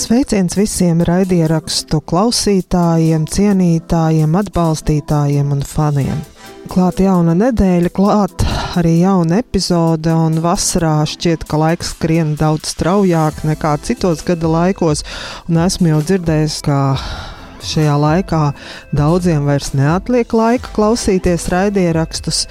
Sveiciens 0.00 0.54
visiem 0.56 1.02
raidierakstu 1.04 1.98
klausītājiem, 2.08 3.26
cienītājiem, 3.28 4.32
atbalstītājiem 4.40 5.50
un 5.52 5.60
faniem. 5.66 6.22
Klāt 6.72 7.02
jauna 7.04 7.34
nedēļa, 7.36 7.90
klāt 7.92 8.46
arī 8.80 8.94
jauna 9.02 9.42
epizode, 9.42 10.14
un 10.16 10.38
vasarā 10.40 11.02
šķiet, 11.04 11.44
ka 11.50 11.60
laiks 11.60 11.92
skrien 11.92 12.32
daudz 12.40 12.72
straujāk 12.72 13.42
nekā 13.44 13.74
citos 13.84 14.24
gada 14.24 14.48
laikos, 14.48 15.04
un 15.50 15.60
esmu 15.66 15.92
jau 15.92 16.00
dzirdējis, 16.08 16.56
ka 16.64 16.80
šajā 17.60 18.00
laikā 18.00 18.42
daudziem 18.96 19.44
vairs 19.52 19.74
neatliek 19.76 20.32
laika 20.32 20.72
klausīties 20.78 21.50
raidierakstus. 21.52 22.46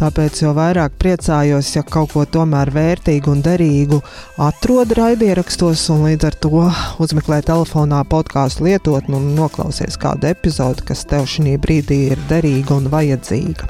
Tāpēc 0.00 0.38
jau 0.40 0.54
vairāk 0.56 0.94
priecājos, 0.96 1.74
ja 1.74 1.82
kaut 1.84 2.14
ko 2.14 2.22
tomēr 2.24 2.70
vērtīgu 2.72 3.34
un 3.34 3.42
derīgu 3.44 3.98
atrod 4.40 4.94
raidierakstos, 4.96 5.82
un 5.92 6.06
līdz 6.06 6.28
ar 6.30 6.38
to 6.40 6.62
uzmeklē 7.04 7.42
telefonā 7.44 7.98
podkāstu 8.08 8.64
lietotni 8.64 9.18
un 9.18 9.34
noklausies 9.36 10.00
kādu 10.00 10.30
epizodi, 10.30 10.86
kas 10.88 11.04
tev 11.10 11.28
šī 11.28 11.58
brīdī 11.60 12.00
ir 12.14 12.24
derīga 12.32 12.78
un 12.80 12.88
vajadzīga. 12.88 13.68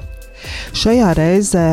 Šajā 0.70 1.10
reizē 1.18 1.66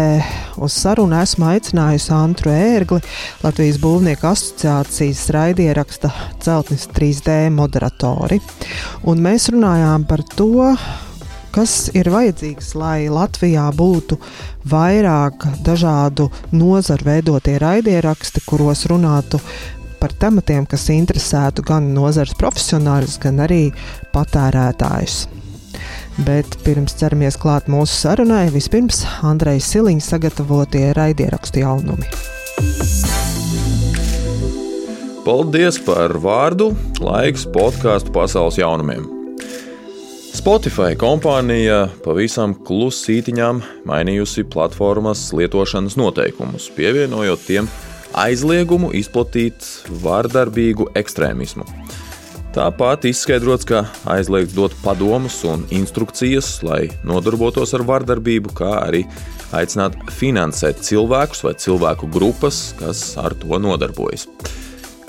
uz 0.58 0.74
sarunu 0.74 1.22
esmu 1.22 1.52
aicinājusi 1.54 2.12
Antru 2.18 2.52
Ērgli, 2.52 3.00
Latvijas 3.46 3.78
Būvnieku 3.84 4.28
asociācijas 4.32 5.22
raidieraksta 5.38 6.12
celtnes 6.44 6.90
3D 6.98 7.38
moderatori. 7.54 8.42
Un 9.08 9.22
mēs 9.24 9.52
runājām 9.54 10.10
par 10.10 10.26
to, 10.34 10.74
kas 11.56 11.88
ir 11.98 12.10
vajadzīgs, 12.14 12.74
lai 12.78 13.08
Latvijā 13.12 13.68
būtu 13.76 14.20
vairāk 14.70 15.48
dažādu 15.66 16.30
nozaru 16.52 17.08
veidotie 17.08 17.58
raidieraksti, 17.62 18.44
kuros 18.48 18.86
runātu 18.92 19.42
par 20.02 20.14
tematiem, 20.14 20.68
kas 20.70 20.90
interesētu 20.94 21.66
gan 21.66 21.92
nozares 21.96 22.38
profesionāļus, 22.38 23.18
gan 23.24 23.42
arī 23.48 23.64
patērētājus. 24.14 25.26
Bet 26.26 26.58
pirms 26.66 26.96
ķeramies 26.98 27.38
klāt 27.42 27.68
mūsu 27.70 27.94
sarunai, 27.94 28.48
vispirms 28.54 29.04
Andreja 29.26 29.62
Siliņa 29.62 30.06
sagatavotie 30.06 30.90
raidierakstu 30.98 31.62
jaunumi. 31.62 32.10
Paldies 35.28 35.78
par 35.84 36.16
vārdu, 36.24 36.72
laiks 37.04 37.46
podkāstu 37.52 38.16
pasaules 38.16 38.58
jaunumiem. 38.62 39.17
Spotify 40.38 40.94
kompānija 40.94 41.88
pavisam 42.04 42.52
klusītiņām 42.68 43.62
mainījusi 43.90 44.44
platformas 44.54 45.24
lietošanas 45.34 45.96
noteikumus, 45.98 46.68
pievienojot 46.76 47.42
tiem 47.48 47.70
aizliegumu 48.14 48.92
izplatīt 49.00 49.66
vārdarbīgu 50.04 50.92
ekstrēmismu. 51.00 51.66
Tāpat 52.54 53.08
izskaidrots, 53.10 53.66
ka 53.66 53.88
aizliegts 54.14 54.54
dot 54.54 54.78
padomus 54.84 55.40
un 55.48 55.66
instrukcijas, 55.74 56.52
lai 56.68 56.84
nodarbotos 57.08 57.74
ar 57.74 57.88
vardarbību, 57.90 58.54
kā 58.62 58.76
arī 58.84 59.08
aicināt 59.58 59.98
finansēt 60.20 60.86
cilvēkus 60.86 61.48
vai 61.48 61.58
cilvēku 61.66 62.12
grupas, 62.14 62.76
kas 62.78 63.08
ar 63.18 63.34
to 63.42 63.58
nodarbojas. 63.64 64.30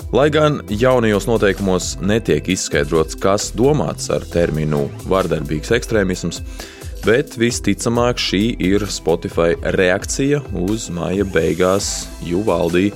Lai 0.09 0.29
gan 0.33 0.61
jaunajos 0.69 1.27
noteikumos 1.29 1.91
netiek 2.01 2.47
izskaidrots, 2.49 3.13
kas 3.21 3.51
domāts 3.53 4.07
ar 4.09 4.23
terminu 4.25 4.87
vardarbīgs 5.05 5.69
ekstrēmisms, 5.77 6.39
bet 7.05 7.35
visticamāk 7.37 8.17
šī 8.17 8.41
ir 8.71 8.87
Spotify 8.89 9.53
reakcija 9.77 10.39
uz 10.57 10.87
māja 10.89 11.27
beigās 11.29 12.07
Juvaldī 12.25 12.87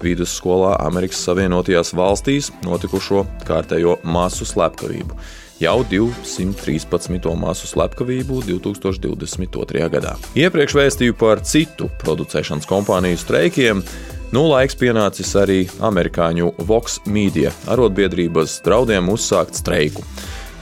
vidusskolā 0.00 0.78
Amerikas 0.86 1.20
Savienotajās 1.26 1.92
valstīs 1.92 2.48
notikušo 2.64 3.26
kārtējo 3.44 3.98
masu 4.08 4.48
slepkavību. 4.48 5.20
Jau 5.60 5.76
213. 5.92 7.28
masu 7.36 7.68
slepkavību 7.68 8.40
2022. 8.48 9.84
gadā. 9.92 10.16
Iepriekš 10.40 10.80
vēstīju 10.80 11.20
par 11.20 11.44
citu 11.44 11.92
producēšanas 12.00 12.64
kompāniju 12.66 13.20
streikiem, 13.20 13.84
Nu, 14.32 14.46
laiks 14.48 14.78
pienācis 14.80 15.28
arī 15.36 15.58
amerikāņu 15.84 16.54
Vox 16.64 16.94
Media 17.04 17.50
arotbiedrības 17.68 18.54
draudiem 18.64 19.10
uzsākt 19.12 19.58
streiku. 19.60 20.00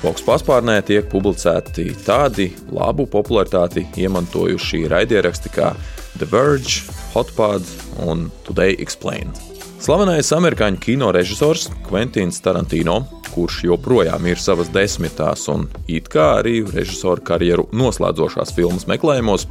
Vox 0.02 0.24
paspārnē 0.26 0.80
tiek 0.88 1.06
publicēti 1.12 1.84
tādi 2.02 2.48
labu 2.74 3.06
popularitāti 3.06 3.84
iemantojuši 4.02 4.82
raidieraksti 4.90 5.54
kā 5.54 5.70
The 6.16 6.26
Verge, 6.32 6.82
Hotpod 7.14 7.62
un 8.02 8.26
Today 8.42 8.74
Explained. 8.82 9.38
Slavenais 9.78 10.32
amerikāņu 10.34 10.82
kino 10.82 11.14
režisors 11.14 11.68
Kventins 11.86 12.42
Tarantino, 12.42 13.04
kurš 13.30 13.62
joprojām 13.68 14.26
ir 14.26 14.42
savas 14.42 14.74
desmitās 14.74 15.46
un 15.52 15.68
it 15.86 16.10
kā 16.10 16.40
arī 16.40 16.58
režisora 16.74 17.22
karjeru 17.22 17.68
noslēdzošās 17.70 18.50
filmas 18.58 18.90
meklējumos, 18.90 19.46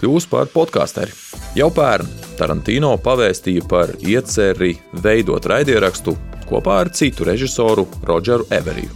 kļūs 0.00 0.26
par 0.30 0.48
podkāsteri. 0.52 1.12
Jau 1.58 1.68
pērn 1.74 2.08
Tarantino 2.38 2.94
pavēstīja 3.04 3.66
par 3.68 3.92
ieceri 4.00 4.74
veidot 5.04 5.44
raidierakstu 5.50 6.16
kopā 6.50 6.80
ar 6.84 6.90
citu 6.96 7.26
režisoru 7.28 7.86
Rodžeru 8.08 8.48
Everiju. 8.54 8.90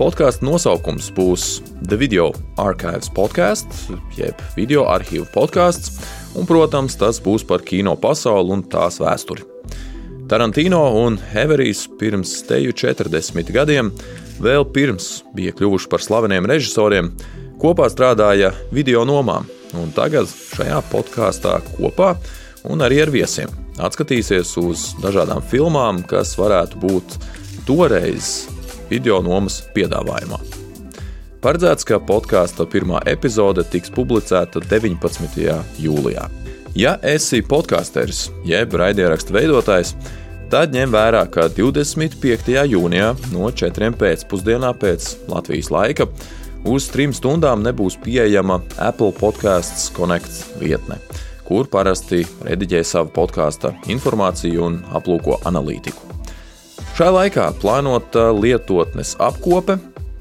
Podkāstu 0.00 0.46
nosaukums 0.48 1.10
būs 1.12 1.44
The 1.84 1.98
Video 2.00 2.30
Archives 2.60 3.10
Podcast, 3.12 3.68
jeb 4.16 4.38
video 4.56 4.86
arhīvu 4.88 5.26
podkāsts, 5.34 5.98
un, 6.32 6.48
protams, 6.48 6.96
tas 6.96 7.20
būs 7.20 7.44
par 7.44 7.60
kino 7.68 7.92
pasauli 8.00 8.54
un 8.56 8.64
tās 8.64 8.96
vēsturi. 9.02 9.44
Tarantino 10.30 10.80
un 10.96 11.20
Everijs 11.36 11.84
pirms 12.00 12.32
teju 12.48 12.72
40 12.72 13.52
gadiem, 13.52 13.92
vēl 14.40 14.64
pirms 14.72 15.20
bija 15.36 15.52
kļuvuši 15.58 15.92
par 15.92 16.00
slaveniem 16.06 16.48
režisoriem, 16.48 17.12
kopā 17.60 17.90
strādāja 17.92 18.54
video 18.72 19.04
nomām, 19.04 19.44
un 19.78 19.92
tagad 19.94 20.28
šajā 20.30 20.80
podkāstā 20.90 21.58
kopā 21.72 22.14
un 22.70 22.82
arī 22.84 23.02
ar 23.04 23.12
viesiem. 23.14 23.52
Atskatīsies 23.80 24.52
uz 24.60 24.90
dažādām 25.00 25.42
filmām, 25.50 26.02
kas 26.06 26.34
varētu 26.38 26.80
būt 26.82 27.16
toreiz 27.68 28.48
video 28.90 29.20
nomas 29.24 29.60
piedāvājumā. 29.74 30.40
Paredzēts, 31.40 31.86
ka 31.88 31.96
podkāsta 32.04 32.66
pirmā 32.68 33.00
epizode 33.08 33.64
tiks 33.72 33.92
publicēta 33.94 34.60
19. 34.60 35.54
jūlijā. 35.80 36.26
Ja 36.76 36.98
esi 37.02 37.40
podkāsteris 37.42 38.26
jeb 38.46 38.76
raidierakstu 38.76 39.34
veidotājs, 39.34 39.94
tad 40.52 40.74
ņem 40.74 40.92
vērā, 40.92 41.24
ka 41.32 41.48
25. 41.56 42.52
jūnijā 42.74 43.14
no 43.32 43.48
4. 43.48 43.88
pēcpusdienā 43.98 44.74
pēc 44.82 45.08
Latvijas 45.30 45.72
laika 45.72 46.06
uz 46.64 46.90
trim 46.92 47.14
stundām 47.16 47.64
nebūs 47.66 47.98
pieejama 48.04 48.60
Apple 48.78 49.12
podkāsts 49.16 49.90
Connect 49.96 50.60
vietne 50.60 51.00
kur 51.50 51.66
parasti 51.66 52.22
rediģē 52.46 52.84
savu 52.86 53.10
podkāstu 53.16 53.72
informāciju 53.90 54.66
un 54.68 54.76
aplūko 54.94 55.40
analītiku. 55.50 56.06
Šajā 56.94 57.14
laikā 57.16 57.46
plānota 57.58 58.28
lietotnes 58.36 59.16
apkope, 59.18 59.80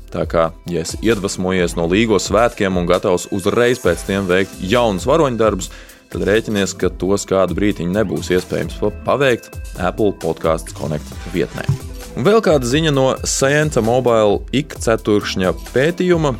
tā 0.09 0.23
kā, 0.29 0.47
ja 0.71 0.81
esi 0.81 0.97
iedvesmojies 1.05 1.75
no 1.77 1.85
līgo 1.91 2.17
svētkiem 2.17 2.79
un 2.81 2.89
gatavs 2.89 3.27
uzreiz 3.35 3.81
pēc 3.83 4.07
tiem 4.07 4.25
veikt 4.29 4.57
jaunus 4.71 5.05
varoņdarbus, 5.09 5.69
tad 6.09 6.25
rēķinies, 6.25 6.73
ka 6.81 6.89
tos 6.89 7.27
kādu 7.29 7.59
brīdiņu 7.59 7.93
nebūs 7.99 8.33
iespējams 8.33 8.81
paveikt 9.05 9.53
Apple 9.77 10.15
podkāstu 10.23 10.73
Connect 10.81 11.29
vietnē. 11.35 11.88
Vēl 12.19 12.41
kāda 12.43 12.67
ziņa 12.67 12.91
no 12.91 13.05
Science 13.23 13.79
Mobile 13.79 14.41
ik 14.51 14.73
ceturkšņa 14.83 15.53
pētījuma, 15.71 16.33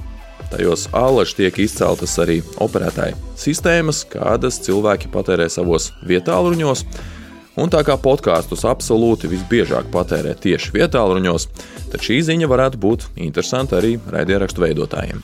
Tajos 0.50 0.88
ālaši 0.98 1.36
tiek 1.38 1.60
izceltas 1.62 2.16
arī 2.20 2.40
operētāju 2.60 3.16
sistēmas, 3.38 4.02
kādas 4.10 4.58
cilvēki 4.66 5.12
patērē 5.14 5.46
savos 5.48 5.92
vietāluņos. 6.10 6.82
Un 7.62 7.72
tā 7.72 7.84
kā 7.86 7.96
podkāstus 8.02 8.66
absolūti 8.68 9.30
visbiežāk 9.30 9.92
patērē 9.94 10.34
tieši 10.42 10.74
vietāluņos, 10.74 11.46
tad 11.94 12.04
šī 12.04 12.18
ziņa 12.32 12.50
varētu 12.50 12.82
būt 12.82 13.06
interesanta 13.22 13.78
arī 13.78 13.94
raidierakstu 14.10 14.66
veidotājiem. 14.66 15.22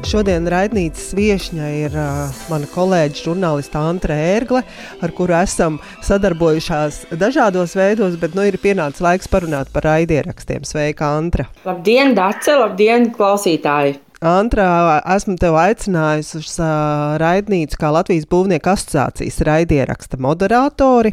Šodien 0.09 0.47
raidnīcas 0.49 1.11
viesņa 1.13 1.67
ir 1.83 1.93
uh, 1.93 2.31
mana 2.49 2.65
kolēģa 2.73 3.19
žurnāliste 3.27 3.77
Antra 3.77 4.17
Ērgle, 4.17 4.63
ar 5.05 5.13
kuru 5.13 5.37
esam 5.37 5.77
sadarbojušās 6.07 7.03
dažādos 7.21 7.77
veidos, 7.77 8.17
bet 8.17 8.33
nu 8.33 8.47
ir 8.49 8.57
pienācis 8.63 9.05
laiks 9.05 9.29
parunāt 9.29 9.69
par 9.75 9.85
raidierakstiem. 9.85 10.65
Sveika, 10.65 11.13
Antra! 11.21 11.51
Labdien, 11.69 12.17
Dace! 12.17 12.57
Labdien, 12.57 13.11
klausītāji! 13.13 13.99
Antrā 14.19 14.99
esmu 15.15 15.37
tevi 15.39 15.55
aicinājusi 15.63 16.41
uz 16.41 16.55
uh, 16.59 17.15
raidnīcu 17.23 17.79
kā 17.79 17.91
Latvijas 17.95 18.25
Būvnieku 18.27 18.73
asociācijas 18.73 19.37
raidieraksta 19.47 20.19
moderatori 20.19 21.13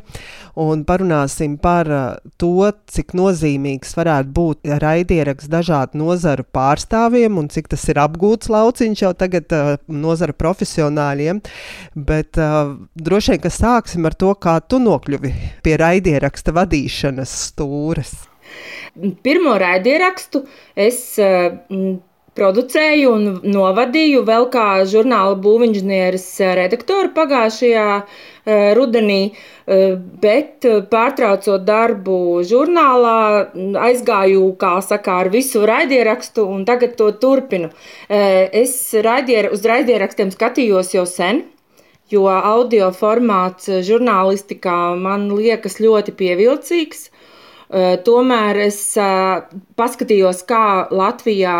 un 0.57 0.81
parunāsim 0.90 1.60
par 1.62 1.92
uh, 1.94 2.06
to, 2.42 2.72
cik 2.90 3.13
nozīmīgs 3.13 3.94
varētu 3.94 4.34
būt 4.34 4.72
raidieraksts 4.81 5.52
dažādu 5.54 6.02
nozaru 6.02 6.48
pārstāvjiem 6.50 7.38
un 7.38 7.52
cik 7.54 7.69
tas 7.75 7.84
ir 7.94 8.00
apgūts 8.02 8.50
lauciņš 8.50 9.06
jau 9.06 9.13
tagad 9.13 9.54
uh, 9.54 9.69
nozaru 9.86 10.34
profesionāļiem. 10.34 11.44
Bet 12.10 12.42
uh, 12.42 12.74
droši 12.98 13.36
vien, 13.36 13.44
ka 13.46 13.54
sāksim 13.54 14.10
ar 14.10 14.18
to, 14.18 14.34
kā 14.34 14.57
tu 14.66 14.81
nokļuvi 14.81 15.36
pie 15.62 15.78
raidieraksta 15.78 16.57
vadīšanas 16.57 17.38
stūres. 17.52 18.18
Pirmo 19.22 19.54
raidierakstu 19.62 20.42
es 20.74 21.04
uh, 21.22 21.54
producēju 22.36 23.12
un 23.16 23.28
novadīju 23.48 24.24
vēl 24.28 24.50
kā 24.54 24.68
žurnāla 24.90 25.38
būvinženieris 25.42 26.28
eh, 26.44 26.54
redaktoru 26.60 27.14
pagājušajā 27.16 27.88
eh, 27.96 28.74
rudenī, 28.78 29.22
eh, 29.32 29.96
bet 30.26 30.68
pārtraucot 30.92 31.64
darbu 31.68 32.20
žurnālā, 32.50 33.18
aizgāju, 33.88 34.50
kā 34.60 34.76
saka, 34.84 35.22
ar 35.24 35.32
visu 35.34 35.64
raidierakstu 35.68 36.46
un 36.52 36.68
tagad 36.68 36.98
to 37.00 37.10
turpinu. 37.24 37.72
Es 38.10 38.78
raidier, 38.94 39.50
uz 39.56 39.64
raidierakstiem 39.66 40.31
skatījos 40.34 40.94
jau 40.96 41.06
sen, 41.10 41.44
jo 42.12 42.28
audio 42.30 42.92
formāts 42.94 43.70
žurnālistikā 43.88 44.78
man 45.00 45.30
liekas 45.34 45.80
ļoti 45.81 46.14
pievilcīgs. 46.20 47.10
Tomēr 48.06 48.60
es 48.68 48.78
paskatījos, 49.80 50.44
kā 50.46 50.86
Latvijā 50.94 51.58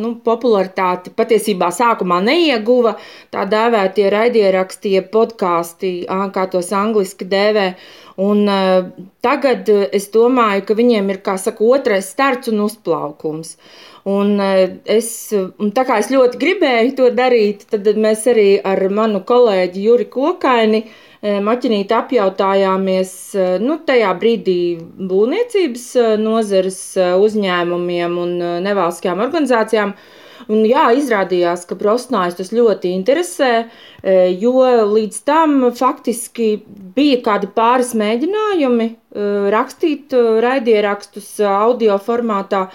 nu, 0.00 0.14
popularitāti 0.24 1.12
patiesībā 1.12 1.68
sākumā 1.74 2.22
neieguva 2.24 2.94
tā 3.34 3.44
dēvētie 3.44 4.08
raidieraksti, 4.14 4.94
podkāsti, 5.12 5.92
kā 6.32 6.46
tos 6.48 6.72
angliski 6.72 7.28
dēvē. 7.28 7.74
Un, 8.18 8.48
tagad 9.22 9.68
es 9.68 10.08
domāju, 10.14 10.64
ka 10.66 10.74
viņiem 10.74 11.12
ir 11.12 11.20
saka, 11.38 11.62
otrais 11.64 12.08
starts 12.08 12.48
un 12.48 12.64
uzplaukums. 12.64 13.58
Un, 14.08 14.40
es, 14.40 15.10
un 15.36 15.74
tā 15.76 15.84
kā 15.84 15.98
es 16.00 16.08
ļoti 16.08 16.40
gribēju 16.40 16.96
to 16.96 17.10
darīt, 17.12 17.66
tad 17.68 17.84
mēs 18.00 18.24
arī 18.32 18.48
ar 18.64 18.80
manu 18.88 19.20
kolēģi 19.28 19.84
Juri 19.84 20.08
Kokaini 20.08 20.80
uh, 20.86 20.96
maķinīti 21.22 21.94
apjautājāmies 21.96 23.12
nu, 23.64 23.78
tajā 23.86 24.12
brīdī 24.20 24.60
būvniecības 25.10 25.86
nozares 26.22 26.80
uzņēmumiem 26.98 28.18
un 28.22 28.36
nevalstiskajām 28.66 29.24
organizācijām. 29.26 29.94
Un, 30.46 30.62
jā, 30.68 30.86
izrādījās, 30.94 31.66
ka 31.68 31.76
Brosnājs 31.78 32.38
tas 32.38 32.52
ļoti 32.54 32.94
interesē, 32.94 33.50
jo 34.38 34.62
līdz 34.92 35.20
tam 35.26 35.58
faktiski 35.76 36.52
bija 36.94 37.18
kādi 37.26 37.50
pāris 37.54 37.94
mēģinājumi 37.98 38.88
rakstīt 39.52 40.14
raidierakstus 40.44 41.32
audio 41.42 41.98
formātā, 42.02 42.68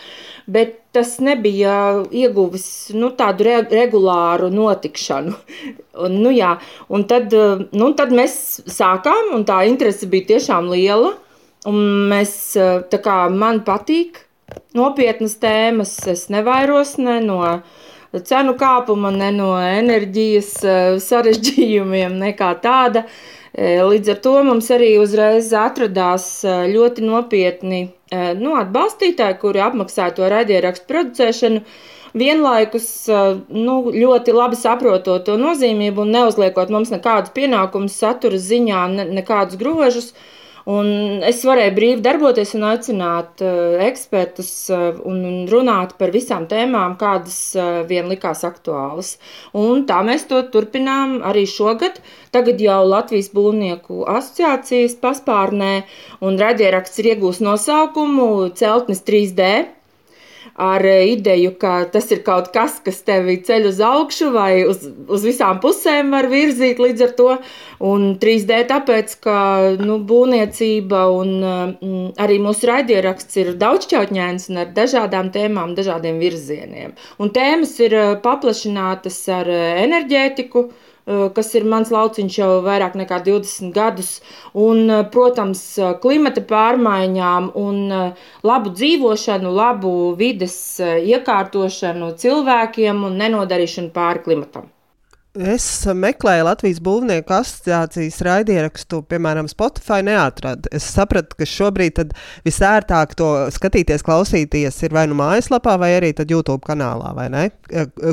bet 0.45 0.81
tas 0.93 1.15
nebija 1.23 2.03
ieguvis 2.13 2.67
nu, 2.93 3.09
tādu 3.17 3.47
re 3.47 3.55
regulāru 3.71 4.51
notikšanu. 4.53 5.33
Un, 6.03 6.15
nu, 6.23 6.31
jā, 6.33 6.55
un 6.89 7.03
tad, 7.05 7.29
nu, 7.77 7.87
tad 7.93 8.09
mēs 8.17 8.35
sākām, 8.65 9.27
un 9.35 9.43
tā 9.45 9.59
interese 9.69 10.07
bija 10.09 10.31
tiešām 10.31 10.71
liela. 10.71 11.11
Mēs, 11.69 12.31
kā, 12.89 13.17
man 13.29 13.61
patīk 13.67 14.17
nopietnas 14.77 15.37
tēmas, 15.41 15.95
es 16.09 16.27
nevairos 16.33 16.97
ne 17.01 17.19
no 17.23 17.39
cenu 18.13 18.53
kāpuma, 18.59 19.09
ne 19.13 19.31
no 19.33 19.53
enerģijas 19.57 20.51
sarežģījumiem, 21.03 22.19
nekā 22.27 22.51
tāda. 22.63 23.07
Līdz 23.53 24.09
ar 24.09 24.19
to 24.25 24.37
mums 24.45 24.69
arī 24.73 24.95
uzreiz 24.97 25.51
atradās 25.53 26.27
ļoti 26.45 27.05
nopietni 27.05 27.83
nu, 28.39 28.53
atbalstītāji, 28.57 29.39
kuri 29.41 29.61
apmaksā 29.61 30.09
to 30.17 30.29
raidierakstu 30.29 30.89
producēšanu, 30.89 31.61
vienlaikus 32.17 32.87
nu, 33.49 33.75
ļoti 33.93 34.33
labi 34.33 34.57
saprotot 34.57 35.25
to 35.25 35.37
nozīmību 35.41 36.05
un 36.05 36.13
neuzliekot 36.17 36.73
mums 36.73 36.93
nekādus 36.93 37.33
pienākumus 37.33 37.97
satura 37.97 38.37
ziņā, 38.41 38.85
ne, 38.93 39.07
nekādus 39.21 39.57
grožus. 39.61 40.13
Un 40.69 41.19
es 41.27 41.41
varēju 41.43 41.73
brīvi 41.75 42.03
darboties 42.03 42.53
un 42.55 42.63
aicināt 42.69 43.41
uh, 43.43 43.75
ekspertus 43.83 44.51
uh, 44.71 45.01
un 45.03 45.43
runāt 45.51 45.97
par 45.99 46.13
visām 46.15 46.45
tēmām, 46.47 46.95
kādas 47.01 47.37
uh, 47.57 47.81
vien 47.89 48.07
likās 48.07 48.45
aktuālas. 48.47 49.17
Un 49.51 49.83
tā 49.89 49.99
mēs 50.07 50.23
to 50.29 50.39
turpinām 50.53 51.19
arī 51.27 51.43
šogad. 51.49 51.99
Tagad 52.31 52.63
jau 52.63 52.79
Latvijas 52.87 53.33
būvnieku 53.35 54.05
asociācijas 54.07 54.95
paspārnē 55.03 55.73
un 56.23 56.39
raidieraksts 56.39 57.03
ir 57.03 57.13
iegūst 57.13 57.43
nosaukumu 57.43 58.53
Celtnis 58.55 59.03
3D 59.03 59.51
ar 60.55 60.85
eh, 60.85 61.07
ideju, 61.13 61.53
ka 61.59 61.73
tas 61.93 62.11
ir 62.13 62.21
kaut 62.25 62.51
kas, 62.53 62.77
kas 62.85 63.01
tevi 63.07 63.39
ceļ 63.45 63.67
uz 63.71 63.79
augšu 63.83 64.29
vai 64.33 64.63
uz, 64.69 64.85
uz 65.09 65.25
visām 65.25 65.59
pusēm 65.63 66.13
var 66.13 66.29
virzīt 66.29 66.81
līdz 66.81 67.05
ar 67.07 67.15
to. 67.17 67.29
Un 67.83 68.13
3D 68.21 68.61
tāpēc, 68.69 69.15
ka 69.23 69.37
nu, 69.81 69.97
būvniecība 70.07 71.03
un 71.17 71.33
mm, 71.41 72.05
arī 72.21 72.39
mūsu 72.43 72.69
raidieraksts 72.69 73.41
ir 73.41 73.53
daudzšķautņēns 73.59 74.49
un 74.51 74.63
ar 74.63 74.71
dažādām 74.77 75.33
tēmām, 75.33 75.73
dažādiem 75.77 76.21
virzieniem. 76.21 76.95
Un 77.19 77.33
tēmas 77.33 77.75
ir 77.83 77.97
eh, 77.97 78.15
paplašinātas 78.23 79.19
ar 79.33 79.49
enerģētiku, 79.57 80.67
kas 81.05 81.53
ir 81.57 81.65
mans 81.67 81.91
lauciņš 81.93 82.37
jau 82.39 82.49
vairāk 82.65 82.95
nekā 82.99 83.19
20 83.25 83.73
gadus, 83.75 84.11
un, 84.55 84.87
protams, 85.13 85.63
klimata 86.03 86.43
pārmaiņām 86.47 87.49
un 87.59 87.81
labu 88.43 88.75
dzīvošanu, 88.75 89.51
labu 89.51 89.95
vides 90.19 90.55
iekārtošanu 90.81 92.13
cilvēkiem 92.23 93.03
un 93.09 93.19
nenodarīšanu 93.23 93.91
pāri 93.95 94.23
klimatam. 94.27 94.71
Es 95.33 95.65
meklēju 95.97 96.43
Latvijas 96.45 96.77
Būvnieku 96.85 97.33
asociācijas 97.33 98.19
raidierakstu, 98.21 98.99
piemēram, 99.09 99.47
Spotify. 99.49 100.03
Neatradu. 100.05 100.69
Es 100.69 100.85
sapratu, 100.93 101.33
ka 101.39 101.47
šobrīd 101.49 102.13
visērtāk 102.45 103.15
to 103.17 103.31
skatīties, 103.55 104.05
klausīties 104.05 104.77
ir 104.85 104.93
vai 104.93 105.07
nu 105.09 105.17
mājaslapā, 105.17 105.73
vai 105.81 105.95
arī 105.97 106.13
YouTube 106.13 106.61
kanālā. 106.67 107.15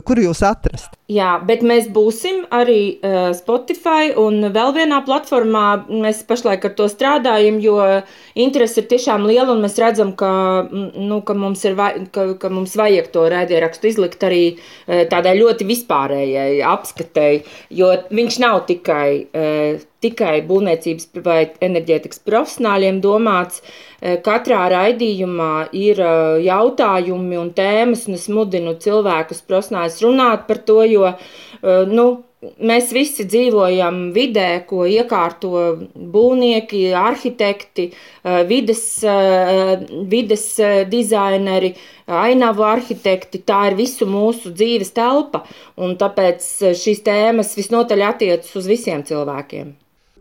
Kur 0.00 0.22
jūs 0.24 0.40
atrast? 0.48 0.96
Jā, 1.10 1.30
bet 1.42 1.64
mēs 1.66 1.88
būsim 1.90 2.44
arī 2.54 3.00
uh, 3.02 3.32
Spotify 3.34 4.12
un 4.20 4.44
vēl 4.54 4.74
vienā 4.76 5.00
platformā. 5.06 5.64
Mēs 5.90 6.22
pašlaik 6.28 6.68
ar 6.68 6.74
to 6.78 6.86
strādājam, 6.92 7.58
jo 7.58 7.80
interese 8.38 8.84
ir 8.84 8.86
tiešām 8.92 9.26
liela 9.26 9.50
un 9.50 9.64
mēs 9.64 9.74
redzam, 9.82 10.12
ka, 10.14 10.30
nu, 10.70 11.18
ka, 11.26 11.34
mums, 11.34 11.64
ir, 11.66 11.74
ka, 12.14 12.28
ka 12.38 12.52
mums 12.54 12.76
vajag 12.78 13.10
to 13.10 13.26
raidierakstu 13.32 13.90
izlikt 13.90 14.22
arī 14.28 14.42
uh, 14.54 15.02
tādai 15.10 15.34
ļoti 15.40 15.66
vispārējai 15.72 16.60
izvērtēju, 16.60 17.42
jo 17.80 17.90
viņš 18.14 18.40
nav 18.46 18.62
tikai, 18.70 19.10
uh, 19.34 19.89
tikai 20.04 20.40
būvniecības 20.48 21.10
vai 21.24 21.40
enerģētikas 21.62 22.24
profesionāļiem 22.28 23.02
domāts. 23.04 23.60
Uh, 23.60 24.16
katrā 24.24 24.64
raidījumā 24.72 25.68
ir 25.76 26.00
uh, 26.04 26.38
jautājumi 26.44 27.38
un 27.40 27.52
tēmas, 27.56 28.08
un 28.08 28.18
es 28.20 28.26
mudinu 28.32 28.74
cilvēkus 28.80 29.44
profesionāļus 29.48 30.02
runāt 30.06 30.48
par 30.48 30.64
to, 30.66 30.82
jo, 30.88 31.14
nu, 31.90 32.06
Mēs 32.40 32.86
visi 32.96 33.26
dzīvojam 33.28 33.96
vidē, 34.16 34.62
ko 34.68 34.86
iekārto 34.88 35.50
būvnieki, 36.14 36.78
arhitekti, 36.96 37.84
eh, 37.92 38.38
vides, 38.48 38.84
eh, 39.04 39.74
vides 40.14 40.46
eh, 40.58 40.78
dizaineri, 40.94 41.74
ainavu 42.22 42.64
arhitekti. 42.64 43.42
Tā 43.44 43.60
ir 43.68 43.76
visu 43.82 44.08
mūsu 44.08 44.54
dzīves 44.56 44.96
telpa, 44.96 45.44
un 45.76 45.98
tāpēc 46.00 46.48
šīs 46.80 47.04
tēmas 47.04 47.52
visnotaļ 47.60 48.08
attiecas 48.08 48.56
uz 48.56 48.72
visiem 48.72 49.04
cilvēkiem. 49.04 49.76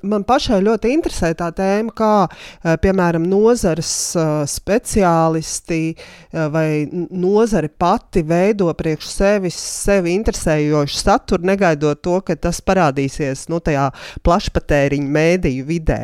Man 0.07 0.23
pašai 0.23 0.61
ļoti 0.63 0.93
interesē 0.95 1.33
tā 1.35 1.49
tēma, 1.51 1.91
kā 1.91 2.13
eh, 2.23 2.77
piemēram 2.79 3.25
nozares 3.27 3.91
eh, 4.15 4.29
speciālisti 4.47 5.79
eh, 5.91 6.45
vai 6.53 6.87
nozare 7.11 7.67
pati 7.67 8.23
veido 8.23 8.69
priekš 8.79 9.09
sevis 9.11 9.57
sevi 9.59 10.13
interesējošu 10.15 10.95
saturu, 11.01 11.43
negaidot 11.49 11.99
to, 12.05 12.15
ka 12.23 12.37
tas 12.39 12.61
parādīsies 12.63 13.47
nu, 13.51 13.59
tajā 13.59 13.89
plašpatēriņa 14.23 15.11
mēdīju 15.17 15.67
vidē. 15.67 15.99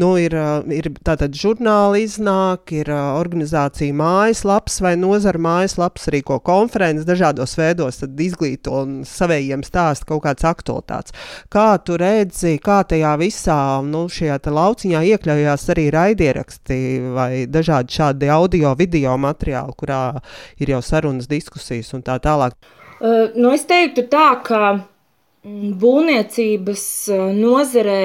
Nu, 0.00 0.14
ir, 0.20 0.36
ir 0.72 0.88
tātad 1.04 1.36
žurnāli 1.36 2.06
iznāk, 2.06 2.72
ir 2.72 2.88
organizācija 2.94 3.92
mājaslaps 3.98 4.80
vai 4.84 4.94
nozara 4.96 5.42
mājaslaps, 5.42 6.08
rīko 6.14 6.40
konferences 6.44 7.04
dažādos 7.08 7.58
veidos, 7.60 8.00
tad 8.00 8.24
izglīto 8.24 8.80
un 8.86 8.96
savējiem 9.08 9.66
stāsta 9.66 10.08
kaut 10.08 10.24
kādas 10.24 10.48
aktualitātes. 10.48 11.12
Kā 11.52 11.74
tu 11.84 12.00
redzi, 12.00 12.56
kā 12.64 12.80
tajā 12.88 13.14
visā 13.20 13.33
visā 13.34 13.82
nu, 13.82 14.06
šajā 14.08 14.38
lauciņā 14.54 15.02
iekļaujās 15.10 15.66
arī 15.74 15.88
raidieraksti 15.94 16.78
vai 17.14 17.30
dažādi 17.50 17.98
šādi 17.98 18.30
audio, 18.30 18.74
video 18.78 19.16
materiāli, 19.18 19.74
kurā 19.76 20.20
ir 20.62 20.74
jau 20.76 20.80
sarunas, 20.82 21.28
diskusijas 21.30 21.92
un 21.94 22.02
tā 22.06 22.18
tālāk. 22.22 22.54
Uh, 23.00 23.34
nu 23.34 23.52
es 23.52 23.66
teiktu 23.66 24.06
tā, 24.08 24.30
ka 24.46 24.60
mm, 24.78 25.74
būvniecības 25.82 26.86
nozarē 27.34 28.04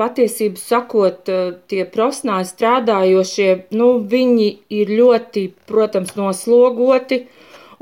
patiesību 0.00 0.58
sakot, 0.58 1.28
tie 1.70 1.84
profesionāli 1.86 2.48
strādājošie, 2.48 3.50
nu, 3.76 3.92
viņi 4.00 4.48
ir 4.72 4.90
ļoti, 4.98 5.46
protams, 5.68 6.16
noslogoti, 6.18 7.22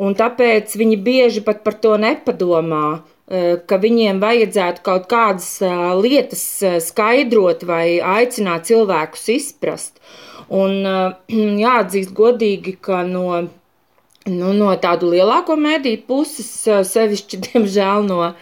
un 0.01 0.17
tāpēc 0.19 0.75
viņi 0.77 0.99
bieži 1.07 1.45
pat 1.47 1.63
par 1.65 1.79
to 1.81 1.97
nepadomā. 2.01 3.01
Eh, 3.31 3.61
ka 3.71 3.77
viņiem 3.79 4.19
vajadzētu 4.19 4.83
kaut 4.83 5.05
kādas 5.11 5.61
eh, 5.63 5.73
lietas 6.03 6.43
eh, 6.67 6.81
skaidrot 6.83 7.61
vai 7.69 8.01
aicināt 8.03 8.67
cilvēkus 8.67 9.29
izprast. 9.37 10.01
Un 10.51 10.83
jāatzīst 11.65 12.11
godīgi, 12.17 12.75
ka 12.83 13.05
no, 13.07 13.29
nu, 14.27 14.51
no 14.59 14.75
tādu 14.83 15.13
lielāko 15.13 15.55
mediju 15.55 16.03
puses, 16.11 16.51
sevišķi, 16.91 17.41
diemžēl, 17.47 18.11
no 18.11 18.35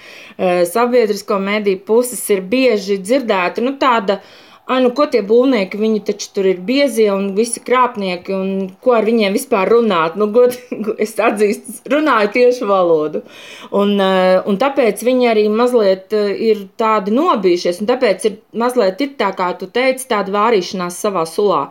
sabiedrisko 0.72 1.36
mediju 1.42 1.82
puses, 1.84 2.22
ir 2.32 2.40
bieži 2.46 2.96
dzirdēta 3.02 3.60
nu, 3.64 3.74
tāda 3.82 4.20
uh, 4.22 4.47
Ai, 4.68 4.82
nu, 4.84 4.90
ko 4.92 5.06
tie 5.08 5.22
būvnieki, 5.24 5.78
viņi 5.80 6.02
taču 6.04 6.26
tur 6.36 6.46
ir 6.50 6.58
biezie 6.60 7.06
un 7.08 7.30
visi 7.36 7.62
krāpnieki, 7.64 8.34
un 8.36 8.50
ko 8.84 8.92
ar 8.98 9.06
viņiem 9.08 9.32
vispār 9.32 9.70
runāt? 9.72 10.18
Nu, 10.20 10.26
god, 10.34 10.58
es 11.04 11.14
atzīstu, 11.16 11.78
runāju 11.88 12.34
tieši 12.34 12.68
valodu. 12.68 13.22
Un, 13.72 13.94
un 13.96 14.58
tāpēc 14.60 15.00
viņi 15.08 15.30
arī 15.30 15.46
mazliet 15.48 16.12
ir 16.12 16.66
tādi 16.80 17.16
nobijušies, 17.16 17.80
un 17.80 17.88
tāpēc 17.88 18.28
ir 18.28 18.36
mazliet 18.60 19.00
ir 19.06 19.16
tā, 19.16 19.32
kā 19.38 19.54
tu 19.56 19.70
teici, 19.72 20.04
tāda 20.12 20.36
vārīšanās 20.36 21.00
savā 21.00 21.24
sulā. 21.28 21.62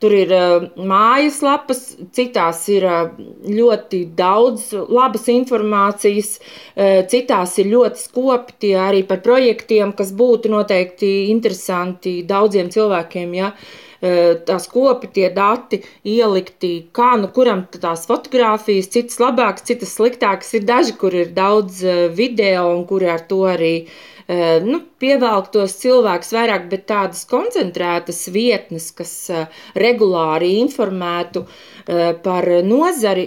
Tur 0.00 0.14
ir 0.16 0.30
uh, 0.32 0.62
mājaslapas, 0.88 1.82
citās 2.16 2.62
ir 2.72 2.86
uh, 2.88 3.10
ļoti 3.44 4.06
daudz 4.16 4.70
labas 4.88 5.28
informācijas, 5.28 6.38
uh, 6.40 7.02
citās 7.10 7.58
ir 7.60 7.68
ļoti 7.74 8.00
skopti 8.06 8.72
arī 8.80 9.02
par 9.04 9.20
projektiem, 9.26 9.92
kas 9.98 10.14
būtu 10.16 10.54
noteikti 10.54 11.12
interesanti 11.28 12.22
daudziem 12.24 12.72
cilvēkiem. 12.72 13.38
Ja? 13.42 13.52
tās 14.00 14.64
kopi, 14.72 15.10
tie 15.12 15.26
dati 15.28 15.82
ielikti, 16.08 16.70
kā 16.96 17.10
nu 17.20 17.28
kuram 17.36 17.66
tās 17.68 18.06
fotogrāfijas, 18.08 18.88
citas 18.94 19.18
labākas, 19.20 19.66
citas 19.68 19.92
sliktākas. 19.92 20.54
Ir 20.56 20.64
daži, 20.64 20.94
kur 20.96 21.12
ir 21.12 21.34
daudz 21.36 21.82
video 22.16 22.70
un 22.78 22.86
kuri 22.88 23.10
ar 23.12 23.26
to 23.28 23.42
arī 23.50 23.74
Eh, 23.84 24.19
nu, 24.62 24.78
pievelkt 25.02 25.50
tos 25.56 25.72
cilvēkus 25.80 26.34
vairāk, 26.36 26.68
bet 26.70 26.84
tādas 26.90 27.24
koncentrētas 27.30 28.28
vietnes, 28.30 28.90
kas 28.94 29.12
eh, 29.32 29.62
regulāri 29.74 30.52
informētu 30.60 31.42
eh, 31.46 32.12
par 32.22 32.46
nozari, 32.66 33.26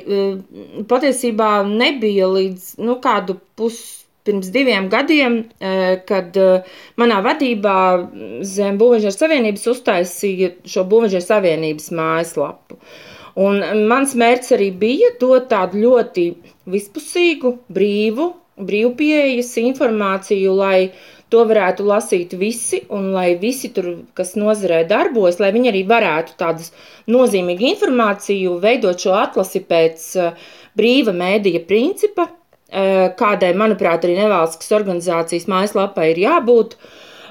patiesībā 0.87 1.49
nebija 1.67 2.29
līdz 2.31 2.69
nu, 2.85 2.97
kādu 3.03 3.35
pusi 3.59 3.99
pirms 4.23 4.47
diviem 4.55 4.85
gadiem, 4.87 5.33
kad 6.07 6.37
manā 6.95 7.17
vadībā 7.25 7.79
zem 8.47 8.77
Būvēžas 8.79 9.17
Savienības 9.19 9.65
uztaisīja 9.67 10.53
šo 10.63 10.85
Būvēžas 10.87 11.27
Savienības 11.27 11.89
mājaslapu. 11.91 12.77
Un 13.43 13.59
mans 13.91 14.13
mērķis 14.15 14.55
arī 14.55 14.69
bija 14.79 15.09
dot 15.19 15.49
tādu 15.51 15.81
ļoti 15.83 16.29
vispusīgu, 16.71 17.57
brīvu 17.67 18.29
brīvpieejas 18.59 19.51
informāciju, 19.61 20.53
lai 20.57 20.91
to 21.33 21.41
varētu 21.49 21.85
lasīt 21.87 22.35
visi, 22.37 22.83
un 22.93 23.09
lai 23.15 23.33
visi, 23.41 23.71
tur, 23.73 23.89
kas 24.17 24.35
nozarē 24.37 24.83
darbojas, 24.89 25.39
lai 25.41 25.49
viņi 25.55 25.71
arī 25.71 25.81
varētu 25.89 26.35
tādu 26.37 26.67
nozīmīgu 27.13 27.65
informāciju 27.71 28.59
veidot 28.61 29.01
šo 29.01 29.15
atlasi 29.17 29.63
pēc 29.69 30.05
uh, 30.21 30.51
brīva 30.77 31.15
mēdīja 31.17 31.63
principa, 31.69 32.27
uh, 32.29 33.07
kādai, 33.17 33.53
manuprāt, 33.57 34.05
arī 34.05 34.19
nevalstiskas 34.21 34.77
organizācijas 34.77 35.49
mājaslapai 35.49 36.11
ir 36.13 36.21
jābūt. 36.27 36.77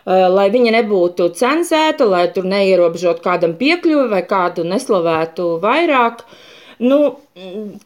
Uh, 0.02 0.26
lai 0.35 0.49
viņa 0.50 0.73
nebūtu 0.81 1.29
cenzēta, 1.38 2.09
lai 2.11 2.25
tur 2.35 2.49
neierobežot 2.50 3.23
kādam 3.23 3.55
piekļuvi 3.61 4.09
vai 4.11 4.25
kādu 4.26 4.67
neslavētu 4.67 5.52
vairāk. 5.62 6.26
Uh, 6.26 6.49
Nu, 6.79 6.99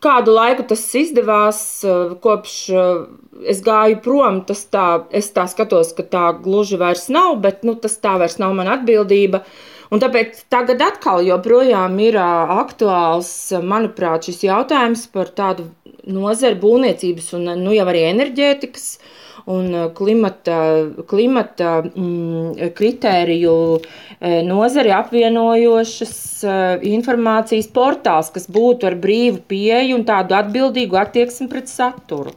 kādu 0.02 0.35
laiku 0.37 0.66
tas 0.69 0.83
izdevās, 0.99 1.61
eh, 1.85 2.14
kopš 2.23 2.55
eh, 2.71 3.07
es 3.52 3.62
gāju 3.66 4.00
prom. 4.05 4.43
Tas 4.49 4.64
tā, 4.73 4.87
es 5.11 5.31
tā 5.35 5.47
skatos, 5.50 5.95
ka 5.97 6.02
tā 6.02 6.26
gluži 6.43 6.78
vairs 6.81 7.09
nav, 7.09 7.37
bet 7.43 7.64
nu, 7.64 7.75
tas 7.75 7.99
tā 8.02 8.16
vairs 8.21 8.38
nav 8.43 8.55
mana 8.59 8.76
atbildība. 8.78 9.43
Un 9.95 10.02
tāpēc 10.02 10.40
tagad 10.50 10.81
atkal 10.83 11.23
joprojām 11.26 11.99
ir 12.05 12.19
eh, 12.21 12.57
aktuāls, 12.62 13.31
manuprāt, 13.62 14.31
šis 14.31 14.47
jautājums 14.49 15.07
par 15.12 15.31
tādu 15.35 15.71
nozaru 16.07 16.61
būvniecības 16.62 17.33
un 17.35 17.50
nu, 17.64 17.73
jau 17.75 17.87
arī 17.90 18.05
enerģētikas 18.12 18.90
uh, 18.95 19.14
un 19.47 19.75
uh, 19.75 19.91
klimata, 19.95 20.59
klimata 21.07 21.83
mm, 21.83 22.73
kritēriju 22.75 23.53
uh, 23.76 23.85
nozari 24.47 24.91
apvienojošas 24.95 26.17
uh, 26.47 26.57
informācijas 26.91 27.71
portāls, 27.75 28.33
kas 28.35 28.50
būtu 28.50 28.91
ar 28.91 28.99
brīvu 28.99 29.45
pieeju 29.47 30.00
un 30.00 30.05
tādu 30.09 30.35
atbildīgu 30.38 30.99
attieksmi 30.99 31.47
pret 31.53 31.71
saturu. 31.71 32.35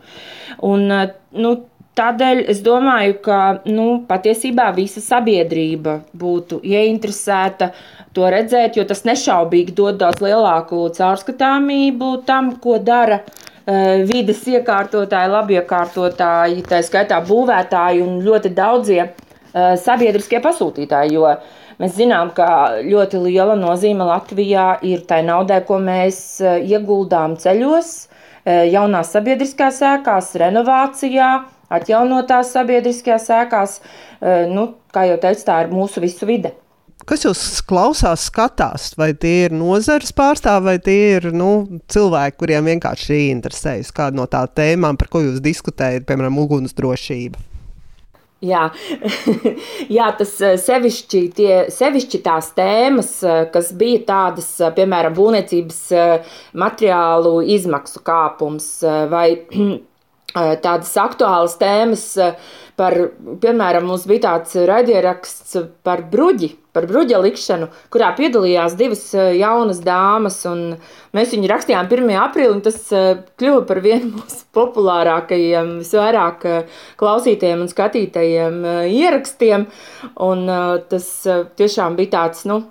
Un, 0.66 0.88
nu, 1.34 1.58
Tādēļ 2.00 2.46
es 2.48 2.62
domāju, 2.64 3.18
ka 3.26 3.38
nu, 3.68 4.06
patiesībā 4.08 4.70
visa 4.72 5.02
sabiedrība 5.04 5.98
būtu 6.16 6.62
ieinteresēta 6.64 7.74
to 8.16 8.30
redzēt, 8.32 8.78
jo 8.80 8.86
tas 8.88 9.04
nešaubīgi 9.10 9.76
dod 9.76 9.98
daudz 10.00 10.24
lielāku 10.24 10.86
caurskatāmību 10.96 12.14
tam, 12.30 12.54
ko 12.64 12.78
dara 12.80 13.20
uh, 13.20 13.49
Eh, 13.49 13.49
vides 13.68 14.44
iekārtotāji, 14.48 15.32
labiekārtotāji, 15.34 16.64
tā 16.70 16.82
skaitā 16.86 17.20
būvētāji 17.28 18.04
un 18.06 18.20
ļoti 18.26 18.52
daudzie 18.56 19.02
eh, 19.04 19.76
sabiedriskie 19.78 20.42
pasūtītāji. 20.44 21.16
Jo 21.18 21.36
mēs 21.82 21.96
zinām, 21.98 22.32
ka 22.36 22.80
ļoti 22.86 23.22
liela 23.26 23.58
nozīme 23.60 24.08
Latvijā 24.08 24.80
ir 24.88 25.04
tai 25.10 25.22
naudai, 25.28 25.62
ko 25.68 25.80
mēs 25.84 26.40
eh, 26.42 26.62
ieguldām 26.72 27.38
ceļos, 27.40 28.08
jaunās 28.50 29.12
sabiedriskās 29.14 29.82
ēkās, 29.86 30.32
renovācijā, 30.42 31.28
atjaunotās 31.76 32.56
sabiedriskajās 32.56 33.28
ēkās. 33.36 33.76
Nu, 34.50 34.64
kā 34.96 35.04
jau 35.06 35.20
teicu, 35.22 35.44
tā 35.46 35.60
ir 35.66 35.76
mūsu 35.76 36.02
visu 36.02 36.26
vide. 36.26 36.56
Kas 37.08 37.24
jūs 37.24 37.42
klausās, 37.68 38.26
skatās? 38.28 38.92
Vai 39.00 39.14
tie 39.16 39.46
ir 39.48 39.56
nozares 39.56 40.12
pārstāvji, 40.16 40.66
vai 40.66 40.78
tie 40.84 40.98
ir 41.18 41.30
nu, 41.32 41.80
cilvēki, 41.92 42.40
kuriem 42.42 42.68
vienkārši 42.74 43.22
interesējas 43.30 43.94
kāda 43.96 44.20
no 44.20 44.28
tā 44.30 44.44
tēmām, 44.52 45.00
par 45.00 45.12
ko 45.14 45.24
jūs 45.24 45.40
diskutējat, 45.44 46.08
piemēram, 46.10 46.42
ugunsdrošība? 46.44 47.50
Jā, 48.40 48.70
Jā 49.98 50.06
tas 50.16 50.32
eh, 50.46 50.56
sevišķi, 50.62 51.22
tie, 51.36 51.54
sevišķi 51.76 52.22
tās 52.24 52.54
tēmas, 52.56 53.12
eh, 53.28 53.42
kas 53.52 53.74
bija 53.76 54.06
tādas, 54.08 54.48
eh, 54.64 54.72
piemēram, 54.78 55.16
būvniecības 55.18 55.82
materiālu 56.60 57.34
izmaksu 57.58 58.04
kāpums 58.06 58.70
vai 59.12 59.28
tādas 60.34 60.92
aktuālas 61.00 61.58
tēmas 61.60 62.06
par, 62.80 62.96
piemēram, 63.42 63.88
mums 63.90 64.06
bija 64.08 64.28
tāds 64.28 64.56
raidieraksts 64.70 65.58
par 65.84 66.06
bruģi, 66.12 66.52
par 66.76 66.86
bruģa 66.88 67.20
likšanu, 67.24 67.68
kurā 67.92 68.12
piedalījās 68.16 68.78
divas 68.80 69.04
jaunas 69.16 69.82
dāmas, 69.84 70.40
mēs 71.18 71.34
viņu 71.36 71.50
rakstījām 71.52 71.90
1. 71.90 72.14
aprīlī, 72.24 72.54
un 72.54 72.64
tas 72.64 72.78
kļuva 73.42 73.66
par 73.68 73.82
vienu 73.84 74.14
no 74.14 74.22
mūsu 74.22 74.46
populārākajiem, 74.56 75.76
visvairāk 75.82 76.48
klausītajiem 77.02 77.66
un 77.66 77.74
skatītajiem 77.74 78.64
ierakstiem, 78.94 79.68
un 80.30 80.48
tas 80.94 81.12
tiešām 81.60 82.00
bija 82.00 82.16
tāds, 82.20 82.46
nu, 82.50 82.64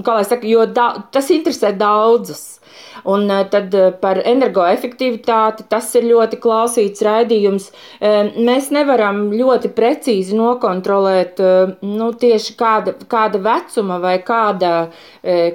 kā 0.00 0.16
lai 0.16 0.24
saka, 0.24 0.48
jo 0.48 0.64
da, 0.66 0.88
tas 1.12 1.30
interesē 1.34 1.74
daudzus. 1.76 2.48
Un 3.08 3.26
tad 3.50 3.74
par 4.00 4.20
energoefektivitāti 4.30 5.64
tas 5.68 5.88
ir 5.98 6.06
ļoti 6.06 6.38
klausīts 6.40 7.02
raidījums. 7.02 7.66
Mēs 8.00 8.68
nevaram 8.74 9.24
ļoti 9.34 9.72
precīzi 9.74 10.36
nokontrolēt 10.38 11.42
nu, 11.82 12.12
tieši 12.24 12.54
kāda, 12.60 12.94
kāda 13.10 13.40
vecuma 13.42 13.98
vai 14.02 14.14
kāda, 14.22 14.92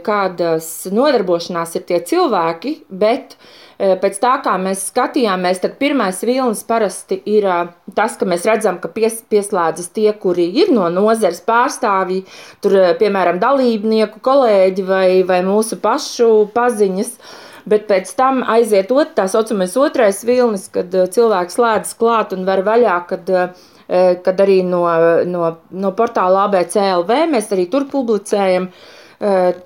kādas 0.04 0.70
nodarbošanās 0.92 1.78
ir 1.80 1.88
tie 1.88 2.02
cilvēki, 2.12 2.76
bet 2.92 3.38
Eh, 3.40 3.67
pēc 3.78 4.18
tā, 4.22 4.34
kā 4.42 4.56
mēs 4.62 4.88
skatījāmies, 4.90 5.62
tad 5.62 5.76
pirmais 5.82 6.24
vilnis 6.26 6.64
parasti 6.66 7.20
ir 7.30 7.46
eh, 7.46 7.68
tas, 7.98 8.16
ka 8.18 8.26
mēs 8.30 8.48
redzam, 8.50 8.80
ka 8.82 8.90
pies, 8.94 9.20
pieslēdzas 9.30 9.92
tie, 9.94 10.10
kuri 10.18 10.48
ir 10.64 10.72
no 10.74 10.88
nozares 10.94 11.44
pārstāvji, 11.46 12.24
tur, 12.64 12.78
eh, 12.80 12.96
piemēram, 12.98 13.38
dalībnieku, 13.44 14.22
kolēģi 14.26 14.88
vai, 14.88 15.08
vai 15.30 15.44
mūsu 15.46 15.78
pašu 15.84 16.48
paziņas. 16.58 17.14
Bet 17.68 17.84
pēc 17.90 18.14
tam 18.16 18.46
aiziet 18.48 18.92
ot, 18.96 19.12
tā 19.18 19.26
saucamais 19.28 19.74
otrais 19.76 20.22
vilnis, 20.24 20.70
kad 20.72 20.88
cilvēks 20.88 21.58
slēdzas 21.60 21.98
klāt 22.00 22.32
un 22.32 22.46
var 22.48 22.62
vaļā, 22.64 22.94
kad, 23.10 23.32
kad 24.24 24.40
arī 24.40 24.62
no, 24.64 24.86
no, 25.28 25.50
no 25.76 25.92
portāla 25.92 26.46
ABCLV 26.48 27.12
mēs 27.34 27.52
arī 27.52 27.66
tur 27.68 27.84
publicējam 27.92 28.70
uh, 28.70 28.80
Eh, 28.80 28.97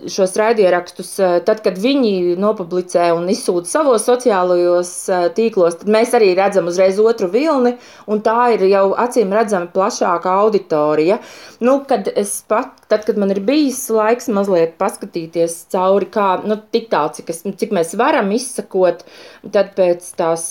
šos 0.08 0.36
raidierakstus, 0.39 1.20
eh, 1.20 1.39
tad, 1.43 1.60
kad 1.63 1.75
viņi 1.77 2.38
nopublicē 2.39 3.10
un 3.12 3.27
izsūta 3.27 3.67
savos 3.67 4.05
sociālajos 4.08 4.91
eh, 5.12 5.25
tīklos, 5.36 5.75
tad 5.81 5.89
mēs 5.91 6.13
arī 6.15 6.29
redzam 6.38 6.70
uzreiz 6.72 7.00
otru 7.03 7.27
vilni, 7.34 7.74
un 8.08 8.22
tā 8.24 8.53
ir 8.55 8.63
jau 8.72 8.86
acīm 8.96 9.34
redzama 9.36 9.67
plašāka 9.74 10.31
auditorija. 10.46 11.20
Nu, 11.60 11.81
kad 11.88 12.08
es 12.15 12.38
pat, 12.48 12.79
tad, 12.88 13.03
kad 13.03 13.20
man 13.20 13.34
ir 13.36 13.41
bijis 13.43 13.81
laiks 13.91 14.31
mazliet 14.31 14.77
paskatīties 14.79 15.58
cauri, 15.74 16.08
kā, 16.13 16.29
nu, 16.48 16.55
tik 16.72 16.88
tālu, 16.93 17.12
cik, 17.17 17.34
es, 17.36 17.43
cik 17.43 17.75
mēs 17.75 17.91
varam 18.00 18.31
izsakot, 18.31 19.03
tad 19.51 19.74
pēc 19.75 20.08
tās, 20.15 20.46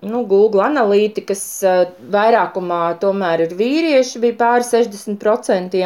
nu, 0.00 0.22
Google 0.30 0.64
analītikas 0.64 1.44
vairākumā 2.16 2.80
tomēr 3.02 3.44
ir 3.44 3.54
vīrieši, 3.60 4.24
bija 4.24 4.38
pāri 4.40 4.66
60% 4.72 5.84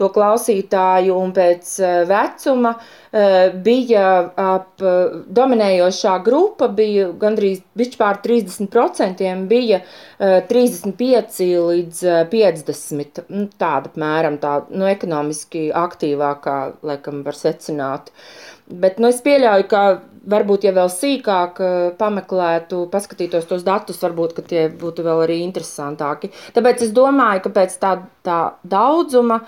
to 0.00 0.08
klausītāju, 0.14 1.14
un 1.14 1.32
pēc 1.34 1.74
eh, 1.82 1.96
vecuma 2.08 2.74
eh, 2.74 3.52
bija 3.64 4.06
ap 4.40 4.82
eh, 4.82 5.18
dominējošā 5.38 6.16
grupa, 6.26 6.68
bija 6.74 7.10
gandrīz 7.20 7.94
pār 7.98 8.18
30%, 8.24 9.28
bija 9.50 9.80
35 10.18 11.38
līdz 11.68 12.00
50. 12.30 13.22
Nu, 13.28 13.46
tāda 13.60 13.90
apmēram 13.90 14.38
tā 14.42 14.54
nu, 14.70 14.86
ekonomiski 14.88 15.68
aktīvākā, 15.74 16.56
laikam, 16.86 17.22
var 17.26 17.38
secināt. 17.38 18.12
Bet 18.64 19.00
nu, 19.02 19.10
es 19.12 19.18
pieļauju, 19.24 19.66
ka 19.68 19.82
varbūt, 20.30 20.64
ja 20.64 20.72
vēl 20.76 20.88
sīkāk 20.88 21.60
pameklētu, 21.98 22.86
paskatītos 22.94 23.50
tos 23.50 23.66
datus, 23.66 24.00
varbūt 24.00 24.40
tie 24.48 24.68
būtu 24.72 25.04
vēl 25.04 25.26
arī 25.26 25.42
interesantāki. 25.44 26.30
Tāpēc 26.56 26.86
es 26.86 26.94
domāju, 26.96 27.44
ka 27.44 27.54
pēc 27.58 27.76
tā, 27.82 27.92
tā 28.24 28.40
daudzuma 28.64 29.42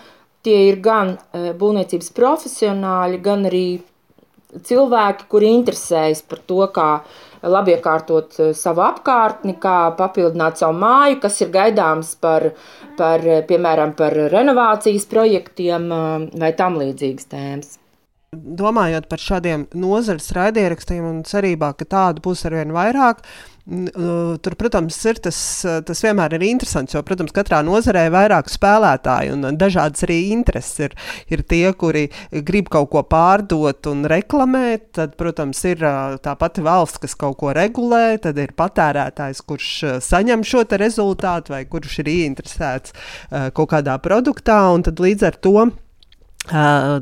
Tie 0.46 0.58
ir 0.68 0.76
gan 0.78 1.16
e, 1.16 1.50
būvniecības 1.58 2.12
profesionāļi, 2.14 3.22
gan 3.22 3.48
arī 3.48 3.66
cilvēki, 4.66 5.26
kuri 5.32 5.48
interesējas 5.56 6.22
par 6.30 6.42
to, 6.46 6.60
kā 6.74 6.90
labiekārtot 7.42 8.38
e, 8.38 8.50
savu 8.54 8.84
apkārtni, 8.86 9.56
kā 9.62 9.78
papildināt 9.98 10.62
savu 10.62 10.78
māju, 10.84 11.18
kas 11.24 11.40
ir 11.42 11.50
gaidāms 11.54 12.14
par, 12.22 12.52
par 13.00 13.26
piemēram, 13.48 13.96
par 13.98 14.14
renovācijas 14.36 15.08
projektiem 15.10 15.90
e, 15.90 15.98
vai 16.38 16.52
tam 16.58 16.78
līdzīgas 16.78 17.28
tēmas. 17.34 17.74
Domājot 18.36 19.06
par 19.08 19.22
šādiem 19.22 19.66
nozares 19.80 20.28
raidierakstiem 20.36 21.04
un 21.08 21.20
cerībā, 21.26 21.72
ka 21.78 21.86
tādu 21.88 22.22
būs 22.26 22.42
arvien 22.46 22.74
vairāk, 22.74 23.22
uh, 23.22 23.55
Tur, 23.66 24.54
protams, 24.54 24.96
ir 25.10 25.18
tas, 25.18 25.38
tas 25.88 26.02
vienmēr 26.04 26.36
ir 26.36 26.44
interesants, 26.46 26.94
jo, 26.94 27.00
protams, 27.02 27.32
katrā 27.34 27.58
nozarē 27.66 28.04
ir 28.06 28.12
vairāk 28.14 28.46
spēlētāju 28.52 29.32
un 29.34 29.58
dažādas 29.58 30.04
arī 30.06 30.20
intereses. 30.30 30.76
Ir, 30.86 30.94
ir 31.34 31.42
tie, 31.50 31.64
kuri 31.74 32.04
grib 32.46 32.70
kaut 32.70 32.92
ko 32.92 33.02
pārdot 33.10 33.88
un 33.90 34.04
reklamēt, 34.06 34.92
tad, 35.00 35.16
protams, 35.18 35.64
ir 35.66 35.82
tā 36.22 36.36
pati 36.38 36.62
valsts, 36.62 37.02
kas 37.02 37.18
kaut 37.18 37.40
ko 37.40 37.50
regulē, 37.56 38.20
tad 38.22 38.38
ir 38.38 38.54
patērētājs, 38.54 39.42
kurš 39.42 39.72
saņem 40.06 40.46
šo 40.46 40.62
rezultātu 40.78 41.56
vai 41.56 41.64
kurš 41.66 42.04
ir 42.04 42.12
ieinteresēts 42.12 42.94
kaut 43.50 43.72
kādā 43.74 43.98
produktā, 44.02 44.60
un 44.76 44.86
tad 44.86 45.02
līdz 45.02 45.26
ar 45.26 45.42
to 45.42 45.56
Uh, 46.46 47.00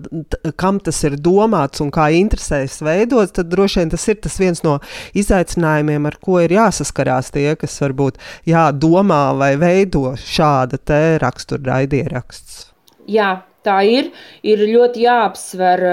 kam 0.57 0.79
tas 0.81 1.03
ir 1.05 1.19
domāts 1.21 1.83
un 1.85 1.91
kā 1.93 2.07
interesēs 2.17 2.79
veidots, 2.85 3.35
tad 3.37 3.51
droši 3.53 3.83
vien 3.83 3.93
tas 3.93 4.07
ir 4.09 4.21
tas 4.25 4.39
viens 4.41 4.63
no 4.65 4.79
izaicinājumiem, 5.21 6.09
ar 6.09 6.17
ko 6.25 6.39
ir 6.41 6.55
jāsaskarās 6.57 7.29
tie, 7.35 7.51
kas 7.61 7.77
varbūt 7.85 8.21
jādomā 8.49 9.23
vai 9.37 9.55
veido 9.61 10.15
šāda 10.17 10.81
te 10.81 11.03
rakstura 11.21 11.75
raidieraksts. 11.75 12.71
Jā, 13.11 13.43
tā 13.67 13.83
ir. 13.85 14.11
Ir 14.47 14.65
ļoti 14.65 15.05
jāapsver 15.05 15.85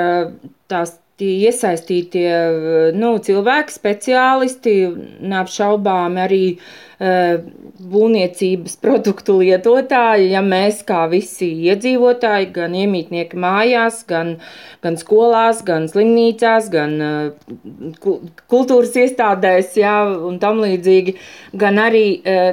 tās 0.71 0.95
tie 1.21 1.31
iesaistītie 1.45 2.29
nu, 2.97 3.13
cilvēki, 3.21 3.75
speciālisti, 3.75 4.73
neapšaubām 5.31 6.17
arī 6.21 6.43
uh, 6.57 7.41
būvniecības 7.91 8.77
produktu 8.81 9.37
lietotāji, 9.41 10.31
ja 10.33 10.41
mēs 10.45 10.81
kā 10.87 11.03
visi 11.11 11.51
iedzīvotāji, 11.69 12.51
gan 12.57 12.75
iemītnieki 12.81 13.39
mājās, 13.41 14.01
gan, 14.09 14.35
gan 14.85 14.97
skolās, 15.01 15.63
gan 15.67 15.87
slimnīcās, 15.91 16.69
gan 16.73 16.97
uh, 17.05 18.21
kultūras 18.51 18.97
iestādēs, 19.05 19.75
jā, 19.81 19.97
un 20.29 20.41
tam 20.41 20.63
līdzīgi, 20.65 21.17
gan 21.61 21.81
arī, 21.81 22.05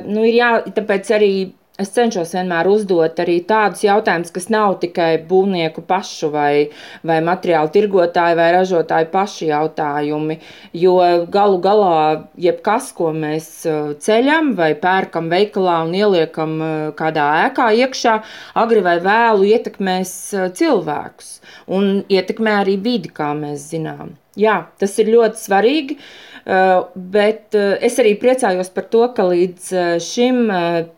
nu, 0.09 0.25
ir 0.29 0.41
jā, 0.41 0.53
tāpēc 0.77 1.17
arī 1.17 1.33
Es 1.79 1.93
cenšos 1.95 2.33
vienmēr 2.35 2.67
uzdot 2.67 3.21
arī 3.23 3.37
tādus 3.47 3.85
jautājumus, 3.85 4.33
kas 4.35 4.49
nav 4.51 4.73
tikai 4.83 5.13
būvnieku 5.29 5.85
pašu 5.87 6.33
vai, 6.33 6.73
vai 7.07 7.21
materiālu 7.23 7.71
tirgotāju 7.77 8.35
vai 8.41 8.49
ražotāju 8.57 9.07
pašu 9.13 9.47
jautājumi. 9.47 10.41
Jo 10.75 10.97
galu 11.31 11.61
galā, 11.63 12.01
jebkas, 12.49 12.91
ko 12.99 13.13
mēs 13.15 13.47
uh, 13.71 13.93
ceļam 13.95 14.57
vai 14.59 14.73
pērkam 14.83 15.31
veikalā 15.31 15.79
un 15.87 15.95
ieliekam 15.95 16.59
uh, 16.59 16.71
kādā 16.99 17.31
ēkā 17.45 17.71
iekšā, 17.85 18.19
agri 18.59 18.83
vai 18.83 18.99
vēlu 19.05 19.47
ietekmēs 19.53 20.15
uh, 20.35 20.49
cilvēkus 20.59 21.37
un 21.79 22.01
ietekmē 22.11 22.59
arī 22.65 22.75
vidi, 22.89 23.15
kā 23.15 23.31
mēs 23.39 23.71
zinām. 23.71 24.17
Jā, 24.39 24.65
tas 24.83 24.99
ir 24.99 25.15
ļoti 25.15 25.47
svarīgi. 25.47 26.03
Uh, 26.03 26.28
bet 26.49 27.57
eh, 27.57 27.77
es 27.85 27.99
arī 28.01 28.15
priecājos 28.21 28.71
par 28.73 28.87
to, 28.93 29.05
ka 29.13 29.27
līdz 29.29 29.73
eh, 29.77 29.89
šim 30.01 30.47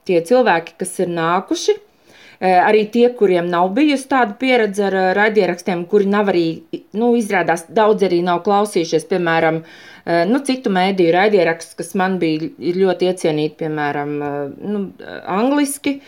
tie 0.06 0.20
cilvēki, 0.26 0.76
kas 0.78 0.98
ir 1.02 1.10
nākuši, 1.14 1.76
arī 2.40 2.86
tie, 2.88 3.10
kuriem 3.12 3.50
nav 3.52 3.66
bijusi 3.76 4.06
tāda 4.08 4.32
pieredze 4.40 4.86
ar 4.86 4.94
raidierakstiem, 5.18 5.82
kuri 5.90 6.06
nav 6.08 6.30
arī, 6.32 6.44
nu, 6.96 7.10
izrādās, 7.18 7.66
daudz 7.68 8.06
arī 8.06 8.22
nav 8.24 8.40
klausījušies, 8.46 9.04
piemēram, 9.10 9.58
nu, 10.30 10.40
citu 10.48 10.72
mēdīju 10.72 11.12
raidierakstus, 11.18 11.76
kas 11.76 11.92
man 12.00 12.16
bija 12.22 12.48
ļoti 12.78 13.10
iecienīti, 13.10 13.58
piemēram, 13.60 14.16
nu, 14.56 14.80
angliski 15.28 15.98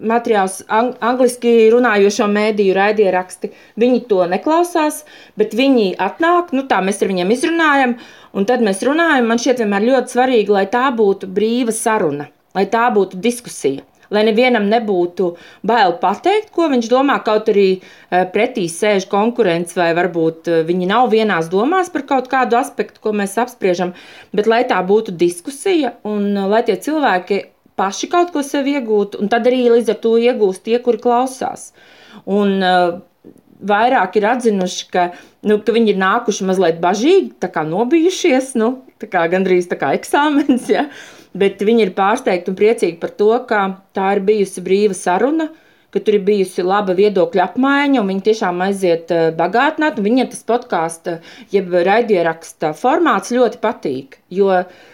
materiāls, 0.00 0.60
ang 0.68 0.94
angliski 1.04 1.70
runājošo 1.72 2.28
mēdīju 2.30 2.76
raidieraksti, 2.76 3.50
viņi 3.80 4.04
to 4.10 4.22
neklausās, 4.30 5.02
bet 5.40 5.56
viņi 5.56 5.94
atnāk, 6.02 6.52
nu 6.56 6.66
tā 6.68 6.82
mēs 6.84 7.02
ar 7.02 7.12
viņiem 7.12 7.34
izrunājam, 7.34 7.96
un 8.36 8.48
tad 8.48 8.64
mēs 8.64 8.84
runājam, 8.86 9.28
man 9.30 9.40
šķiet 9.42 9.64
vienmēr 9.64 9.90
ļoti 9.90 10.16
svarīgi, 10.16 10.56
lai 10.56 10.66
tā 10.72 10.86
būtu 10.96 11.28
brīva 11.32 11.74
saruna, 11.74 12.30
lai 12.56 12.66
tā 12.72 12.88
būtu 12.92 13.20
diskusija. 13.22 13.86
Lai 14.06 14.22
nevienam 14.22 14.68
nebūtu 14.70 15.32
bail 15.66 15.96
pateikt, 15.98 16.52
ko 16.54 16.68
viņš 16.70 16.86
domā, 16.92 17.16
kaut 17.26 17.48
arī 17.50 17.66
eh, 17.74 18.22
pretī 18.30 18.68
sēž 18.70 19.08
konkurence, 19.10 19.74
vai 19.74 19.88
varbūt 19.98 20.46
eh, 20.52 20.60
viņi 20.68 20.86
nav 20.92 21.08
vienās 21.10 21.50
domās 21.50 21.90
par 21.90 22.06
kaut 22.06 22.30
kādu 22.30 22.54
aspektu, 22.60 23.02
ko 23.02 23.10
mēs 23.18 23.34
apspriežam, 23.42 23.96
bet 24.30 24.46
lai 24.46 24.62
tā 24.70 24.78
būtu 24.86 25.10
diskusija 25.10 25.96
un 26.06 26.30
eh, 26.36 26.46
lai 26.46 26.62
tie 26.68 26.78
cilvēki 26.86 27.42
paši 27.76 28.08
kaut 28.12 28.32
ko 28.34 28.42
sev 28.46 28.68
iegūt, 28.70 29.18
un 29.20 29.30
tad 29.32 29.46
arī 29.48 29.66
līdz 29.70 29.92
ar 29.92 30.00
to 30.02 30.16
iegūst 30.20 30.64
tie, 30.66 30.78
kuri 30.82 31.02
klausās. 31.02 31.70
Un, 32.24 32.56
uh, 32.62 32.96
Vairāk 33.56 34.18
ir 34.18 34.26
atzinuši, 34.28 34.82
ka, 34.92 35.02
nu, 35.48 35.54
ka 35.64 35.72
viņi 35.72 35.94
ir 35.94 36.00
nākuši 36.00 36.44
mazliet 36.44 36.80
bažīgi, 36.82 37.30
tā 37.40 37.48
kā 37.48 37.62
nobijušies, 37.64 38.50
nu, 38.60 38.82
tā 39.00 39.08
kā 39.08 39.22
gandrīz 39.32 39.64
tā 39.70 39.78
kā 39.80 39.94
eksāmens, 39.96 40.66
ja? 40.74 40.90
bet 41.36 41.64
viņi 41.64 41.86
ir 41.86 41.92
pārsteigti 41.96 42.52
un 42.52 42.58
priecīgi 42.58 42.98
par 43.00 43.14
to, 43.16 43.30
ka 43.48 43.62
tā 43.96 44.10
ir 44.18 44.20
bijusi 44.28 44.60
brīva 44.64 44.96
saruna, 44.96 45.48
ka 45.88 46.02
tur 46.04 46.18
ir 46.18 46.26
bijusi 46.26 46.66
laba 46.68 46.92
viedokļa 46.98 47.46
apmaiņa, 47.46 48.02
un 48.02 48.12
viņi 48.12 48.26
tiešām 48.28 48.60
aiziet 48.66 49.12
uh, 49.16 49.30
bagātināt. 49.36 50.04
Viņiem 50.04 50.28
tas 50.34 50.44
podkāsts, 50.44 51.32
jeb 51.56 51.72
raidieraksta 51.88 52.74
formāts 52.76 53.32
ļoti 53.32 53.62
patīk, 53.64 54.20
jo 54.36 54.52
uh, 54.52 54.84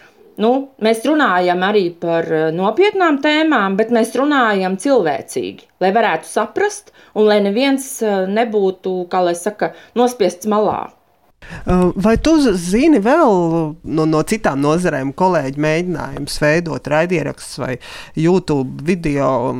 nu, 0.41 0.51
mēs 0.83 1.03
runājam 1.07 1.61
arī 1.65 1.85
par 1.99 2.27
eh, 2.31 2.49
nopietnām 2.55 3.19
tēmām, 3.23 3.77
bet 3.79 3.93
mēs 3.93 4.15
runājam 4.19 4.77
cilvēcīgi, 4.81 5.69
lai 5.83 5.93
varētu 5.95 6.29
saprast 6.29 6.93
un 7.13 7.29
lai 7.29 7.39
neviens 7.45 7.85
eh, 8.01 8.25
nebūtu, 8.29 9.03
kā 9.11 9.23
lai 9.27 9.35
saka, 9.39 9.73
nospiests 9.99 10.49
malā. 10.49 10.81
Vai 11.65 12.13
tu 12.23 12.37
zini 12.39 13.01
vēl 13.03 13.33
no, 13.83 14.05
no 14.07 14.21
citām 14.23 14.61
nozarēm, 14.63 15.11
kolēģi 15.19 15.59
mēģinājumus 15.65 16.37
veidot 16.39 16.87
raidierakstus 16.87 17.59
vai 17.59 17.73
YouTube 18.15 18.85
video, 18.87 19.51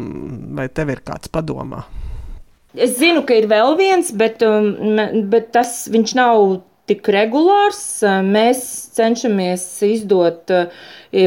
vai 0.55 0.69
tev 0.71 0.93
ir 0.93 1.03
kāds 1.03 1.31
padomā? 1.33 1.83
Es 2.73 2.95
zinu, 2.97 3.21
ka 3.27 3.35
ir 3.37 3.49
vēl 3.51 3.75
viens, 3.77 4.13
bet, 4.17 4.41
bet 5.29 5.51
tas 5.53 5.83
nav 6.15 6.63
tik 6.89 7.07
regulārs. 7.15 7.81
Mēs 8.27 8.63
cenšamies 8.97 9.63
izdot, 9.87 10.51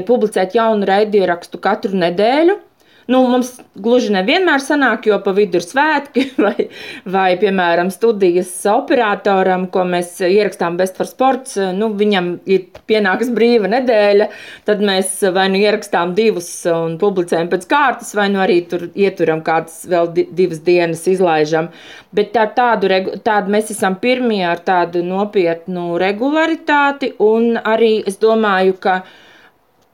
publicēt 0.08 0.56
jaunu 0.58 0.88
raidierakstu 0.88 1.60
katru 1.62 1.96
nedēļu. 2.02 2.58
Nu, 3.06 3.20
mums 3.30 3.52
gluži 3.78 4.10
nevienmēr 4.10 4.58
sanāk, 4.62 5.04
jo 5.06 5.20
pa 5.22 5.30
vidu 5.36 5.60
ir 5.60 5.64
svētki, 5.64 6.24
vai, 6.44 6.66
vai 7.06 7.28
piemēram, 7.38 7.92
studijas 7.94 8.50
operatoram, 8.72 9.68
ko 9.70 9.84
mēs 9.86 10.16
ierakstām 10.26 10.78
Best 10.80 10.98
for 10.98 11.06
Sports. 11.06 11.54
Nu, 11.76 11.92
viņam 11.94 12.32
ir 12.50 12.64
pienākas 12.90 13.30
brīva 13.34 13.70
nedēļa, 13.70 14.26
tad 14.66 14.82
mēs 14.82 15.20
vai 15.36 15.46
nu 15.52 15.60
ierakstām 15.62 16.16
divus 16.18 16.48
un 16.72 16.96
publicējam 16.98 17.52
pēc 17.52 17.68
kārtas, 17.70 18.10
vai 18.18 18.26
nu 18.32 18.42
arī 18.42 18.58
tur 18.66 18.88
ieturam 18.90 19.44
kādas 19.46 19.84
vēl 19.86 20.10
divas 20.16 20.64
dienas 20.66 21.06
izlaižam. 21.10 21.70
Bet 22.16 22.32
tā, 22.34 22.48
tādu, 22.58 22.90
tādu 23.22 23.54
mēs 23.54 23.70
esam 23.76 24.00
pirmie 24.02 24.42
ar 24.48 24.64
tādu 24.66 25.04
nopietnu 25.06 25.94
regularitāti, 26.02 27.12
un 27.22 27.54
arī 27.62 28.00
es 28.08 28.18
domāju, 28.18 28.74
ka 28.82 28.98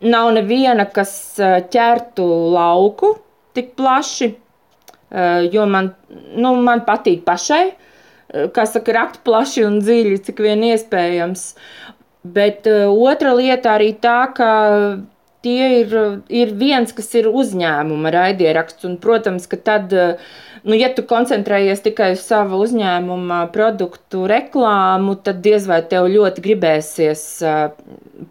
nav 0.02 0.32
neviena, 0.36 0.86
kas 0.90 1.12
ķertu 1.72 2.26
lauku 2.54 3.14
tik 3.56 3.74
plaši, 3.78 4.32
jo 5.52 5.64
man, 5.68 5.92
nu, 6.34 6.54
man 6.64 6.84
patīk 6.86 7.24
pašai, 7.26 7.64
kā 8.56 8.64
saka, 8.68 8.94
rakt 8.96 9.20
plaši 9.26 9.66
un 9.68 9.80
dziļi, 9.84 10.20
cik 10.26 10.40
vien 10.44 10.62
iespējams. 10.72 11.50
Bet 12.22 12.68
otra 12.70 13.34
lieta 13.36 13.74
arī 13.76 13.90
tā, 14.00 14.20
ka 14.34 14.52
tie 15.42 15.82
ir, 15.82 15.94
ir 16.30 16.54
viens, 16.56 16.94
kas 16.94 17.10
ir 17.18 17.28
uzņēmuma 17.28 18.12
raidieraksts, 18.14 18.86
un, 18.88 18.96
protams, 19.02 19.48
ka 19.50 19.58
tad 19.58 19.92
nu, 20.68 20.76
ja 20.78 20.88
tu 20.94 21.04
koncentrējies 21.08 21.82
tikai 21.84 22.12
uz 22.16 22.22
savu 22.26 22.60
uzņēmuma 22.64 23.40
produktu 23.54 24.24
reklāmu, 24.30 25.16
tad 25.24 25.42
diez 25.44 25.66
vai 25.70 25.80
tev 25.88 26.08
ļoti 26.12 26.44
gribēsies 26.44 27.24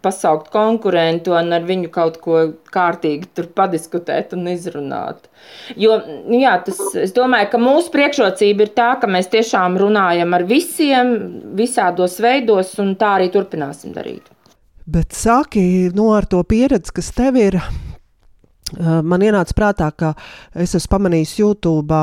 pasaukt 0.02 0.48
konkurentu 0.54 1.36
un 1.36 1.52
ar 1.56 1.66
viņu 1.68 1.90
kaut 1.92 2.18
ko 2.24 2.44
kārtīgi 2.72 3.28
tur 3.36 3.50
padiskutēt 3.52 4.32
un 4.36 4.48
izrunāt. 4.52 5.28
Jo, 5.76 5.98
nu 6.06 6.40
jā, 6.40 6.54
tas, 6.64 6.80
es 6.98 7.14
domāju, 7.16 7.50
ka 7.52 7.60
mūsu 7.60 7.92
priekšrocība 7.94 8.66
ir 8.66 8.74
tā, 8.76 8.90
ka 9.02 9.10
mēs 9.10 9.30
tiešām 9.32 9.76
runājam 9.80 10.36
ar 10.36 10.46
visiem, 10.48 11.16
visādos 11.58 12.18
veidos, 12.22 12.76
un 12.82 12.94
tā 13.00 13.16
arī 13.18 13.32
turpināsim 13.34 13.94
darīt. 13.96 14.30
Bet 14.92 15.14
sāki 15.14 15.92
no 15.94 16.10
ar 16.16 16.26
to 16.26 16.40
pieredzi, 16.48 16.94
kas 16.96 17.12
tev 17.14 17.36
ir 17.38 17.60
Man 18.80 19.24
ienāca 19.24 19.56
prātā, 19.56 19.90
ka 19.92 20.12
es 20.56 20.72
esmu 20.78 20.94
pamanījis 20.94 21.34
YouTube 21.40 21.96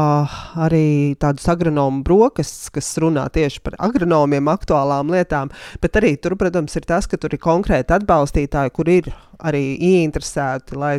arī 0.59 1.15
tādus 1.21 1.47
agronomu 1.49 2.03
brokastus, 2.05 2.69
kas 2.73 2.91
runā 3.01 3.25
tieši 3.33 3.63
par 3.65 3.77
agronomiem, 3.89 4.51
aktuālām 4.53 5.09
lietām. 5.13 5.49
Bet 5.81 5.97
arī 5.97 6.15
tur, 6.21 6.37
protams, 6.39 6.77
ir 6.77 6.85
tas, 6.89 7.09
ka 7.09 7.17
tur 7.17 7.33
ir 7.33 7.41
konkrēti 7.41 7.95
atbalstītāji, 7.97 8.75
kur 8.75 8.91
ir 8.93 9.09
arī 9.39 9.63
ieinteresēti, 9.77 10.75
lai 10.79 10.97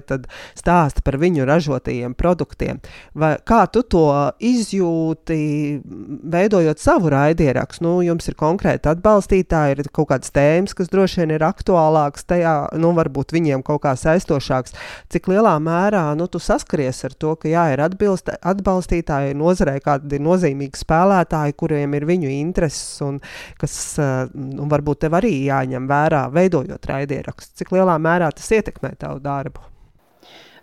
stāsta 0.59 1.05
par 1.05 1.18
viņu 1.20 1.46
ražotajiem 1.48 2.14
produktiem. 2.18 2.81
Vai, 3.14 3.35
kā 3.46 3.62
tu 3.72 3.83
to 3.83 4.07
izjūti, 4.44 5.38
veidojot 6.33 6.81
savu 6.81 7.12
raidierakstu? 7.12 7.85
Nu, 7.85 7.92
jums 8.05 8.29
ir 8.29 8.37
konkrēti 8.40 8.90
atbalstītāji, 8.90 9.76
ir 9.76 9.90
kaut 9.92 10.11
kādas 10.12 10.33
tēmas, 10.35 10.74
kas 10.76 10.90
droši 10.92 11.22
vien 11.22 11.35
ir 11.37 11.44
aktuālākas, 11.46 12.26
tajā, 12.29 12.55
nu, 12.81 12.92
varbūt 12.96 13.35
viņiem 13.37 13.64
kaut 13.66 13.83
kā 13.85 13.94
saistošāks. 13.98 14.76
Cik 15.12 15.31
lielā 15.33 15.55
mērā 15.62 16.07
nu, 16.18 16.29
tu 16.31 16.40
saskaries 16.42 17.05
ar 17.09 17.16
to, 17.20 17.35
ka 17.40 17.50
jā, 17.50 17.66
ir 17.74 17.85
atbilst, 17.85 18.33
atbalstītāji 18.40 19.37
nozarē, 19.38 19.79
kādi 19.85 20.18
ir 20.18 20.24
nozīmīgi 20.24 20.81
spēlētāji, 20.81 21.57
kuriem 21.61 21.96
ir 21.98 22.09
viņu 22.09 22.33
intereses 22.33 23.00
un 23.05 23.20
kas 23.61 23.74
nu, 24.35 24.68
varbūt 24.70 25.05
tev 25.05 25.16
arī 25.20 25.33
jāņem 25.46 25.88
vērā, 25.90 26.26
veidojot 26.35 26.90
raidierakstu. 26.90 27.61
Cik 27.61 27.74
lielā 27.76 27.96
mērā 28.03 28.30
kā 28.31 28.38
tas 28.38 28.55
ietekmē 28.61 28.95
tavu 29.01 29.21
darbu? 29.25 29.66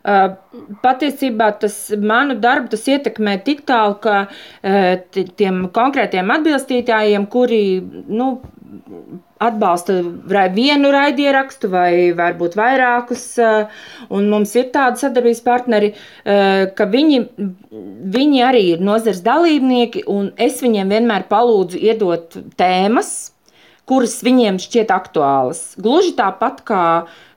Uh, 0.08 0.38
patiesībā 0.80 1.50
tas 1.60 1.76
manu 2.00 2.38
darbu 2.40 2.72
tas 2.72 2.86
ietekmē 2.88 3.42
tik 3.44 3.66
tālu, 3.68 3.98
ka 4.00 4.30
uh, 4.30 4.94
tiem 5.12 5.66
konkrētiem 5.76 6.32
atbilstītājiem, 6.32 7.26
kuri 7.28 7.60
nu, 8.08 8.30
atbalsta 9.44 9.98
vienu 10.56 10.94
raidierakstu 10.96 11.68
vai 11.74 11.92
varbūt 12.16 12.56
vairākus, 12.56 13.26
uh, 13.44 13.84
un 14.08 14.32
mums 14.32 14.56
ir 14.56 14.72
tādi 14.72 15.04
sadarbības 15.04 15.44
partneri, 15.44 15.92
ka 16.24 16.88
viņi, 16.88 17.20
viņi 18.16 18.44
arī 18.48 18.64
ir 18.78 18.84
nozars 18.84 19.20
dalībnieki, 19.28 20.08
un 20.08 20.32
es 20.40 20.64
viņiem 20.64 20.96
vienmēr 20.96 21.28
palūdzu 21.28 21.84
iedot 21.84 22.40
tēmas, 22.60 23.34
kuras 23.88 24.20
viņiem 24.24 24.60
šķiet 24.60 24.92
aktuālas. 24.94 25.74
Gluži 25.80 26.16
tāpat 26.18 26.64
kā 26.68 26.84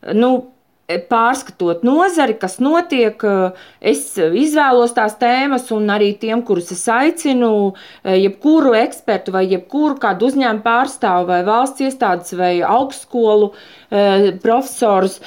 nu, 0.03 0.50
pārskatot 1.11 1.85
nozari, 1.87 2.35
kas 2.41 2.59
notiek, 2.63 3.23
es 3.81 4.03
izvēlos 4.19 4.95
tās 4.97 5.17
tēmas, 5.21 5.69
un 5.75 5.91
arī 5.93 6.13
tiem, 6.21 6.43
kurus 6.47 6.73
es 6.75 6.83
aicinu, 6.91 7.75
jebkuru 8.05 8.75
ekspertu 8.81 9.35
vai 9.35 9.45
jebkuru 9.47 9.99
kādu 10.03 10.31
uzņēmumu 10.31 10.65
pārstāvu 10.65 11.29
vai 11.31 11.43
valsts 11.47 11.85
iestādes 11.87 12.35
vai 12.39 12.55
augstskolu 12.67 13.53
profesors, 14.43 15.19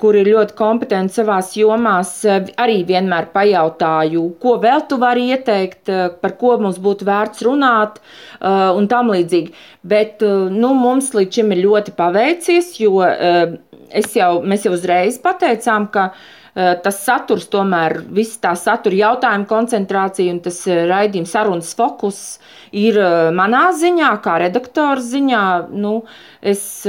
kuri 0.00 0.24
ir 0.24 0.32
ļoti 0.34 0.56
kompetenti 0.58 1.20
savās 1.20 1.52
jomās, 1.58 2.16
arī 2.58 2.80
vienmēr 2.88 3.30
pajautāju, 3.34 4.24
ko 4.42 4.56
vēl 4.62 4.86
tu 4.90 4.98
vari 5.02 5.28
ieteikt, 5.34 5.92
par 6.22 6.34
ko 6.40 6.56
mums 6.62 6.80
būtu 6.82 7.06
vērts 7.06 7.44
runāt 7.46 8.00
un 8.42 8.90
tam 8.90 9.14
līdzīgi. 9.14 9.54
Bet 9.84 10.24
nu, 10.24 10.72
mums 10.74 11.12
līdz 11.14 11.38
šim 11.38 11.54
ir 11.54 11.62
ļoti 11.66 11.94
paveicies, 11.98 12.74
jo 12.80 13.04
jau, 14.16 14.30
mēs 14.42 14.64
jau 14.66 14.74
uzreiz 14.84 15.18
pateicām, 15.22 15.88
ka 15.92 16.10
uh, 16.12 16.74
tas 16.84 17.00
saturs, 17.04 17.48
tomēr 17.52 18.02
viss 18.14 18.38
tā 18.42 18.52
satura 18.58 19.00
jautājuma 19.00 19.48
koncentrācija 19.48 20.34
un 20.34 20.42
tas 20.44 20.60
uh, 20.68 20.84
raidījuma 20.90 21.30
sarunas 21.30 21.72
fokus 21.76 22.20
ir 22.70 23.00
uh, 23.00 23.30
manā 23.34 23.70
ziņā, 23.80 24.12
kā 24.24 24.36
redaktora 24.44 25.00
ziņā. 25.00 25.44
Nu, 25.72 26.02
es 26.44 26.84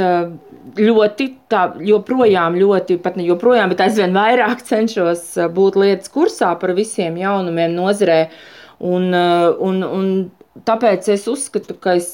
ļoti, 0.76 1.30
tā, 1.52 1.70
joprojām, 1.88 2.58
ļoti, 2.60 3.00
pat 3.04 3.16
ne 3.20 3.28
joprojām, 3.30 3.72
bet 3.72 3.86
aizvien 3.88 4.16
vairāk 4.16 4.64
cenšos 4.70 5.32
būt 5.56 5.80
lietas 5.80 6.12
kursā 6.12 6.52
par 6.60 6.76
visiem 6.78 7.18
jaunumiem 7.22 7.76
nozarē. 7.78 8.26
Un, 8.86 9.14
un, 9.16 9.78
un 9.88 10.08
Tāpēc 10.63 11.10
es 11.12 11.26
uzskatu, 11.28 11.74
ka 11.84 11.98
es, 12.00 12.10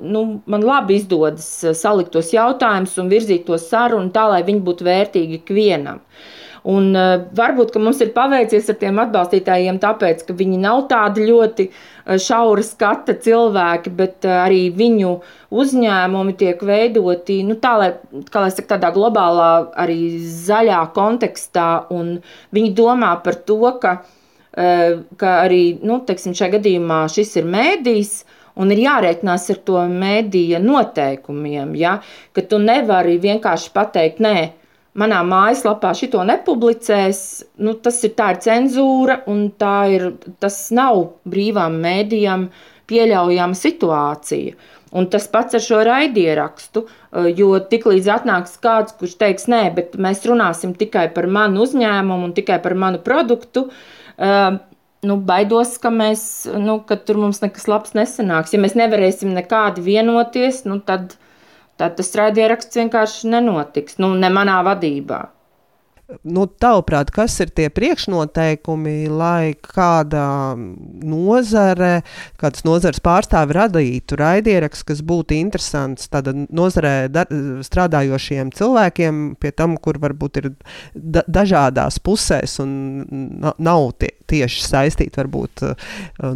nu, 0.00 0.22
man 0.48 0.62
labi 0.64 0.96
izdodas 0.96 1.48
salikt 1.76 2.14
tos 2.14 2.30
jautājumus 2.32 2.94
un 3.02 3.10
virzīt 3.12 3.44
to 3.44 3.58
sarunu 3.60 4.08
tā, 4.14 4.30
lai 4.32 4.40
viņi 4.46 4.62
būtu 4.64 4.86
vērtīgi 4.86 5.42
ikvienam. 5.42 6.00
Un, 6.72 6.92
uh, 6.94 7.26
varbūt 7.36 7.74
mums 7.82 8.00
ir 8.00 8.14
paveicies 8.14 8.70
ar 8.70 8.78
tiem 8.80 9.00
atbalstītājiem, 9.02 9.80
tāpēc, 9.82 10.22
ka 10.24 10.36
viņi 10.38 10.60
nav 10.62 10.84
tādi 10.88 11.26
ļoti 11.26 11.66
šaura 12.22 12.64
skata 12.64 13.16
cilvēki, 13.26 13.92
bet 13.98 14.24
arī 14.24 14.62
viņu 14.78 15.12
uzņēmumi 15.52 16.36
tiek 16.38 16.62
veidoti 16.64 17.42
nu, 17.44 17.58
tā, 17.60 17.74
lai, 17.82 17.90
kā 18.30 18.46
lai 18.46 18.54
saka, 18.54 18.76
tādā 18.76 18.94
globālā, 18.94 19.50
arī 19.84 20.00
zaļā 20.22 20.80
kontekstā. 20.96 21.68
Viņi 22.56 22.74
domā 22.78 23.16
par 23.26 23.42
to, 23.42 23.60
ka 23.82 23.98
Eh, 24.00 24.21
ka 24.52 25.34
arī 25.46 25.62
nu, 25.80 26.00
teiksim, 26.06 26.36
šajā 26.36 26.58
gadījumā 26.58 27.02
šis 27.12 27.36
ir 27.40 27.50
mēdījis. 27.52 28.14
Un 28.60 28.68
ir 28.68 28.82
jārēķinās 28.82 29.46
ar 29.54 29.60
to 29.64 29.82
mēdīja 29.88 30.58
noteikumiem, 30.60 31.70
ja? 31.80 31.94
ka 32.36 32.42
tu 32.44 32.58
nevari 32.60 33.14
vienkārši 33.22 33.70
pateikt, 33.72 34.20
nē, 34.20 34.50
manā 35.00 35.22
mājaslapā 35.24 35.94
šito 35.96 36.20
nepublicēs. 36.28 37.22
Nu, 37.64 37.72
tas 37.80 38.02
ir 38.04 38.12
tā 38.18 38.34
ir 38.34 38.42
cenzūra, 38.44 39.22
un 39.32 39.46
tā 39.56 39.78
ir, 39.94 40.04
tas 40.44 40.66
nav 40.76 41.00
brīvām 41.24 41.80
mēdījām 41.80 42.44
pieļaujama 42.92 43.56
situācija. 43.56 44.60
Un 44.92 45.08
tas 45.08 45.24
pats 45.32 45.56
ar 45.56 45.64
šo 45.64 45.80
raidierakstu, 45.88 46.84
eh, 46.84 47.32
jo 47.32 47.56
tiklīdz 47.56 48.12
atnāks 48.18 48.60
kāds, 48.60 48.92
kurš 49.00 49.16
teiks, 49.16 49.48
nē, 49.48 49.62
bet 49.74 49.96
mēs 49.96 50.20
runāsim 50.28 50.76
tikai 50.76 51.08
par 51.14 51.24
manu 51.24 51.64
uzņēmumu 51.64 52.28
un 52.28 52.36
tikai 52.36 52.60
par 52.60 52.76
manu 52.76 53.00
produktu, 53.00 53.70
Uh, 53.72 54.01
nu, 54.18 55.16
baidos, 55.28 55.76
ka, 55.82 55.90
mēs, 55.94 56.24
nu, 56.58 56.78
ka 56.86 56.98
tur 57.00 57.20
mums 57.22 57.42
nekas 57.42 57.68
labs 57.70 57.96
nesanāks. 57.98 58.54
Ja 58.54 58.62
mēs 58.62 58.76
nevarēsim 58.78 59.32
nekādi 59.36 59.84
vienoties, 59.84 60.62
nu, 60.68 60.78
tad, 60.86 61.16
tad 61.80 61.96
tas 61.98 62.12
raidieraksts 62.18 62.78
vienkārši 62.80 63.32
nenotiks. 63.32 63.98
Nu, 64.02 64.12
ne 64.18 64.30
manā 64.32 64.60
vadībā. 64.66 65.24
Nu, 66.22 66.44
tavuprāt, 66.46 67.10
kas 67.14 67.34
ir 67.42 67.50
tie 67.54 67.68
priekšnoteikumi, 67.72 69.06
lai 69.08 69.54
kāda 69.56 70.54
nozare, 70.56 72.02
kādas 72.40 72.64
nozares 72.66 73.00
pārstāvi 73.04 73.56
radītu 73.56 74.18
raidierakstu, 74.20 74.88
kas 74.90 75.02
būtu 75.06 75.36
interesants 75.38 76.10
tādā 76.12 76.34
nozarē 76.34 77.08
strādājošiem 77.64 78.52
cilvēkiem, 78.56 79.22
pie 79.40 79.52
tam, 79.56 79.76
kur 79.80 80.00
varbūt 80.02 80.40
ir 80.42 80.50
da, 80.94 81.24
dažādās 81.26 82.00
pusēs 82.04 82.58
un 82.62 82.74
nav 83.40 83.88
tie, 84.02 84.12
tieši 84.32 84.66
saistīti. 84.66 85.16
Varbūt, 85.22 85.64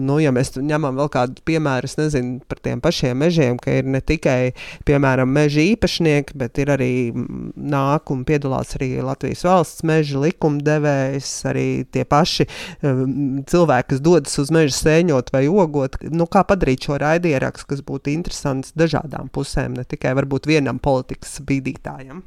nu, 0.01 0.19
ja 0.23 0.33
mēs 0.35 0.55
ņemam 0.57 0.99
vēl 1.01 1.13
kādu 1.13 1.45
piemēru, 1.49 1.89
es 1.89 1.99
nezinu 2.01 2.41
par 2.49 2.61
tiem 2.65 2.83
pašiem 2.85 3.19
mežiem, 3.25 3.61
ka 3.61 3.79
ir 3.81 3.89
ne 3.89 4.01
tikai, 4.05 4.55
piemēram, 4.89 5.31
meža 5.33 5.65
īpašnieki, 5.75 6.37
bet 6.39 6.61
ir 6.63 6.73
arī 6.77 6.93
nāk 7.13 8.13
un 8.15 8.25
piedalās 8.29 8.77
arī 8.79 8.95
Latvijas 9.05 9.45
valsts 9.47 9.66
meža 9.87 10.21
likumdevējs, 10.23 11.31
arī 11.51 11.67
tie 11.93 12.05
paši 12.09 12.47
um, 12.47 13.43
cilvēki, 13.49 13.91
kas 13.93 14.03
dodas 14.05 14.39
uz 14.43 14.53
meža 14.55 14.75
sēņot 14.77 15.33
vai 15.35 15.45
ogot. 15.51 15.99
Nu, 16.11 16.29
kā 16.31 16.45
padarīt 16.49 16.89
šo 16.89 17.01
raidierakstu, 17.03 17.69
kas 17.75 17.85
būtu 17.87 18.13
interesants 18.15 18.75
dažādām 18.79 19.31
pusēm, 19.35 19.77
ne 19.79 19.87
tikai 19.89 20.15
varbūt 20.19 20.49
vienam 20.51 20.81
politikas 20.83 21.39
bīdītājam? 21.47 22.25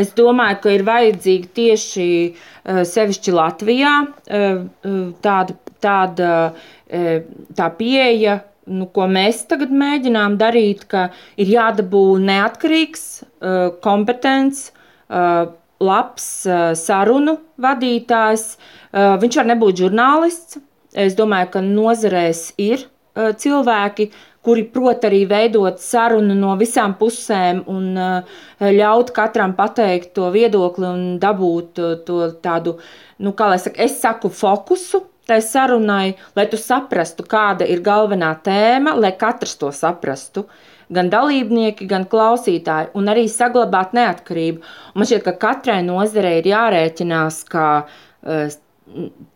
Es 0.00 0.14
domāju, 0.16 0.62
ka 0.64 0.72
ir 0.72 0.84
vajadzīga 0.88 1.54
tieši 1.58 2.10
uh, 2.28 2.84
sevišķi 2.88 3.34
Latvijā 3.36 3.94
uh, 4.08 4.60
tāda, 5.24 5.58
tāda 5.84 6.30
tā 6.88 7.66
pieeja 7.76 8.38
nu, 8.68 8.88
ko 8.92 9.06
mēs 9.10 9.44
tagad 9.50 9.72
mēģinām 9.74 10.36
darīt, 10.40 10.84
ka 10.90 11.08
ir 11.40 11.52
jādabū 11.52 12.02
neatkarīgs, 12.22 13.04
kompetents, 13.84 14.68
labs 15.80 16.28
uh, 16.48 16.72
sarunu 16.78 17.38
vadītājs. 17.60 18.50
Viņš 18.94 19.36
var 19.36 19.46
nebūt 19.50 19.82
žurnālists. 19.82 20.56
Es 20.96 21.12
domāju, 21.18 21.50
ka 21.52 21.60
nozarēs 21.60 22.54
ir 22.56 22.86
cilvēki, 23.14 24.06
kuri 24.46 24.62
prot 24.72 25.04
arī 25.04 25.24
veidot 25.28 25.82
sarunu 25.82 26.36
no 26.38 26.54
visām 26.56 26.94
pusēm 26.96 27.60
un 27.68 27.90
ļaut 28.62 29.12
katram 29.12 29.52
pateikt 29.58 30.14
to 30.16 30.30
viedokli 30.32 30.88
un 30.88 31.04
dabūt 31.20 31.82
to 32.08 32.30
tādu, 32.40 32.78
nu, 33.20 33.34
kā 33.36 33.50
lai 33.52 33.60
saka, 33.60 33.82
es 33.84 33.98
saku, 34.00 34.32
fokusu 34.32 35.02
tai 35.28 35.42
sarunai, 35.44 36.16
lai 36.36 36.46
tu 36.48 36.56
saprastu, 36.56 37.26
kāda 37.28 37.66
ir 37.68 37.82
galvenā 37.84 38.32
tēma, 38.44 38.94
lai 38.96 39.12
katrs 39.20 39.58
to 39.60 39.68
saprastu. 39.76 40.46
Gan 40.94 41.10
dalībnieki, 41.12 41.84
gan 41.88 42.06
klausītāji, 42.08 42.92
un 42.96 43.10
arī 43.12 43.26
saglabāt 43.28 43.92
neatkarību. 43.96 44.62
Un 44.94 45.02
man 45.02 45.08
šķiet, 45.10 45.24
ka 45.26 45.34
katrai 45.42 45.82
nozarei 45.84 46.38
ir 46.40 46.48
jārēķinās, 46.48 47.42
ka 47.52 47.64
uh, 47.84 48.56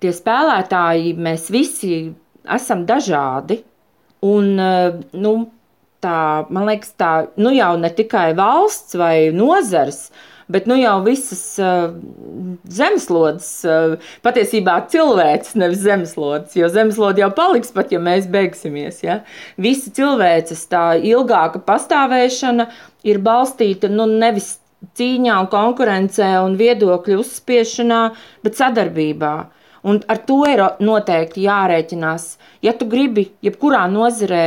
tie 0.01 0.13
spēlētāji, 0.17 1.13
mēs 1.21 1.51
visi 1.53 1.99
esam 2.57 2.87
dažādi. 2.89 3.61
Un, 4.25 4.53
uh, 4.57 4.97
nu, 5.13 5.35
tā, 6.01 6.19
man 6.49 6.71
liekas, 6.71 6.97
tā 6.97 7.13
nu 7.37 7.53
jau 7.53 7.75
ne 7.81 7.93
tikai 7.93 8.31
valsts 8.39 8.97
vai 8.97 9.17
nozars, 9.37 10.07
uh, 10.09 10.29
bet 10.51 10.67
nu 10.71 10.77
jau 10.81 10.97
visas 11.05 11.43
uh, 11.63 11.93
zemeslodes, 12.69 13.51
uh, 13.69 14.15
patiesībā 14.25 14.79
cilvēks, 14.93 15.55
nevis 15.61 15.85
zemeslodes, 15.85 16.57
jo 16.59 16.71
zemeslode 16.73 17.23
jau 17.23 17.31
paliks 17.37 17.75
pat, 17.75 17.93
ja 17.95 18.01
mēs 18.03 18.27
beigsimies. 18.33 19.03
Ja? 19.05 19.21
Visa 19.61 19.93
cilvēces 19.95 20.65
tā 20.73 20.87
ilgāka 20.99 21.63
pastāvēšana 21.67 22.69
ir 23.09 23.23
balstīta 23.23 23.91
nu, 23.93 24.07
nevis 24.11 24.57
cīņā 24.99 25.39
un 25.45 25.49
konkurencē 25.51 26.33
un 26.43 26.57
viedokļu 26.59 27.21
uzspiešanā, 27.23 28.03
bet 28.43 28.59
sadarbībā. 28.59 29.35
Un 29.89 29.99
ar 30.11 30.21
to 30.27 30.43
ir 30.47 30.63
noteikti 30.83 31.47
jārēķinās. 31.47 32.27
Ja 32.63 32.75
tu 32.79 32.87
gribi 32.91 33.29
jebkurā 33.43 33.83
nozarē 33.91 34.45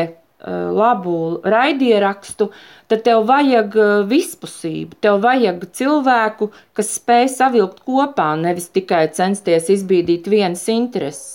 labu 0.51 1.41
raidierakstu, 1.43 2.49
tad 2.87 3.05
tev 3.05 3.23
vajag 3.29 3.77
eh, 3.79 3.93
vispusību. 4.09 4.99
Tev 5.01 5.21
vajag 5.23 5.63
cilvēku, 5.75 6.51
kas 6.77 6.93
spēj 6.99 7.31
savilkt 7.37 7.81
kopā, 7.87 8.33
nevis 8.39 8.69
tikai 8.75 9.07
censties 9.15 9.71
izbīdīt 9.73 10.29
vienas 10.29 10.67
intereses. 10.71 11.33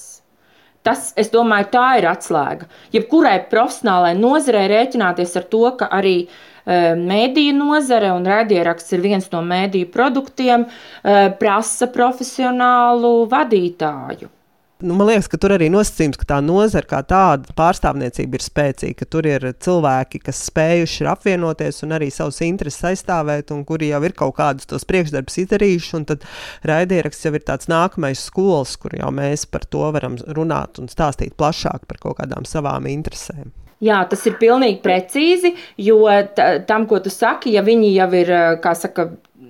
Tas, 0.86 1.10
es 1.20 1.28
domāju, 1.28 1.66
tā 1.74 1.86
ir 2.00 2.06
atslēga. 2.08 2.68
Jebkurai 2.94 3.36
profesionālai 3.50 4.14
nozarei 4.16 4.64
rēķināties 4.72 5.36
ar 5.36 5.44
to, 5.52 5.66
ka 5.76 5.90
arī 5.92 6.14
e, 6.24 6.28
mēdīju 6.96 7.58
nozare 7.58 8.14
un 8.14 8.24
raidieraksts 8.24 8.96
ir 8.96 9.04
viens 9.04 9.28
no 9.34 9.42
mēdīju 9.44 9.90
produktiem, 9.92 10.64
e, 10.64 11.18
prasa 11.36 11.90
profesionālu 11.92 13.12
vadītāju. 13.28 14.30
Nu, 14.80 14.94
man 14.96 15.10
liekas, 15.10 15.28
ka 15.28 15.36
tur 15.40 15.52
arī 15.56 15.66
nosacījums, 15.72 16.16
ka 16.20 16.26
tā 16.30 16.38
nozara 16.40 16.88
kā 16.88 17.02
tāda 17.04 17.52
pārstāvniecība 17.58 18.38
ir 18.38 18.44
spēcīga, 18.44 18.96
ka 19.02 19.08
tur 19.12 19.28
ir 19.28 19.44
cilvēki, 19.60 20.22
kas 20.24 20.40
spējuši 20.48 21.08
apvienoties 21.10 21.82
un 21.84 21.92
arī 21.98 22.08
savus 22.14 22.40
intereses 22.46 22.86
aizstāvēt, 22.92 23.52
un 23.52 23.66
kuri 23.68 23.90
jau 23.92 24.00
ir 24.08 24.16
kaut 24.16 24.38
kādus 24.40 24.70
tos 24.70 24.88
priekšdarbus 24.88 25.42
izdarījuši. 25.44 26.02
Tad 26.08 26.24
raidieraksts 26.68 27.28
jau 27.28 27.34
ir 27.36 27.44
tāds 27.44 27.68
nākamais 27.68 28.24
skolas, 28.30 28.76
kur 28.80 28.96
jau 28.96 29.12
mēs 29.12 29.44
par 29.52 29.68
to 29.68 29.84
varam 29.92 30.16
runāt 30.32 30.80
un 30.80 30.88
stāstīt 30.88 31.36
plašāk 31.36 31.84
par 31.90 32.00
kaut 32.00 32.22
kādām 32.22 32.48
savām 32.48 32.88
interesēm. 32.88 33.52
Jā, 33.80 34.02
tas 34.08 34.20
ir 34.28 34.34
pilnīgi 34.36 34.82
precīzi, 34.84 35.54
jo 35.80 36.02
tam, 36.68 36.84
ko 36.88 36.98
tu 37.00 37.12
saki, 37.12 37.54
ja 37.54 37.62
viņi 37.64 37.94
jau 37.94 38.08
ir, 38.18 38.32
saka, 38.76 39.06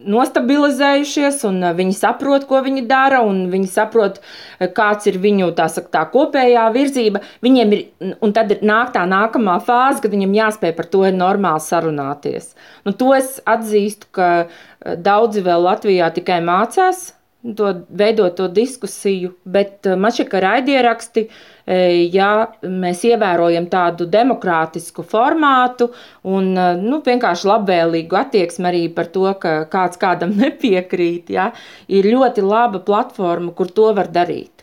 nostabilizējušies, 0.08 1.42
un 1.48 1.60
uh, 1.64 1.74
viņi 1.76 1.94
saprot, 1.98 2.46
ko 2.48 2.62
viņi 2.64 2.86
dara, 2.88 3.20
un 3.26 3.44
viņi 3.52 3.70
saprot, 3.70 4.20
uh, 4.20 4.66
kāds 4.76 5.10
ir 5.10 5.20
viņu 5.22 5.50
tā, 5.58 5.68
saka, 5.72 5.92
tā 5.98 6.06
kopējā 6.12 6.66
virzība. 6.74 7.22
Viņiem 7.44 7.76
ir, 7.76 7.84
un 8.20 8.34
tad 8.36 8.54
ir 8.54 8.64
nāk 8.66 8.94
tā 8.96 9.04
nākamā 9.10 9.58
fāze, 9.66 10.02
kad 10.04 10.14
viņam 10.14 10.36
jāspēj 10.38 10.74
par 10.78 10.90
to 10.92 11.04
normāli 11.14 11.64
sarunāties. 11.64 12.52
Nu, 12.86 12.96
to 12.96 13.14
es 13.16 13.38
atzīstu, 13.48 14.10
ka 14.16 14.28
uh, 14.44 14.60
daudzi 14.96 15.44
vēl 15.46 15.66
Latvijā 15.68 16.12
tikai 16.16 16.42
mācās 16.44 17.10
to 17.56 17.70
veidot 17.88 18.34
to 18.36 18.48
diskusiju, 18.52 19.32
bet 19.48 19.88
man 19.96 20.12
šķiet, 20.12 20.28
ka 20.28 20.42
raidieraksti 20.44 21.22
ja 21.70 22.30
mēs 22.62 23.04
ievērojam 23.06 23.68
tādu 23.70 24.06
demokrātisku 24.10 25.04
formātu 25.06 25.90
un 26.26 26.52
e, 26.58 26.68
nu, 26.80 26.98
vienkārši 27.06 27.50
labvēlīgu 27.50 28.18
attieksmi 28.20 28.70
arī 28.70 28.82
par 28.94 29.10
to, 29.14 29.26
ka 29.42 29.52
kāds 29.70 30.00
kādam 30.00 30.34
nepiekrīt, 30.42 31.30
ja, 31.36 31.50
ir 31.88 32.10
ļoti 32.10 32.46
laba 32.46 32.82
platforma, 32.82 33.54
kur 33.54 33.70
to 33.70 33.92
var 33.96 34.10
darīt. 34.10 34.59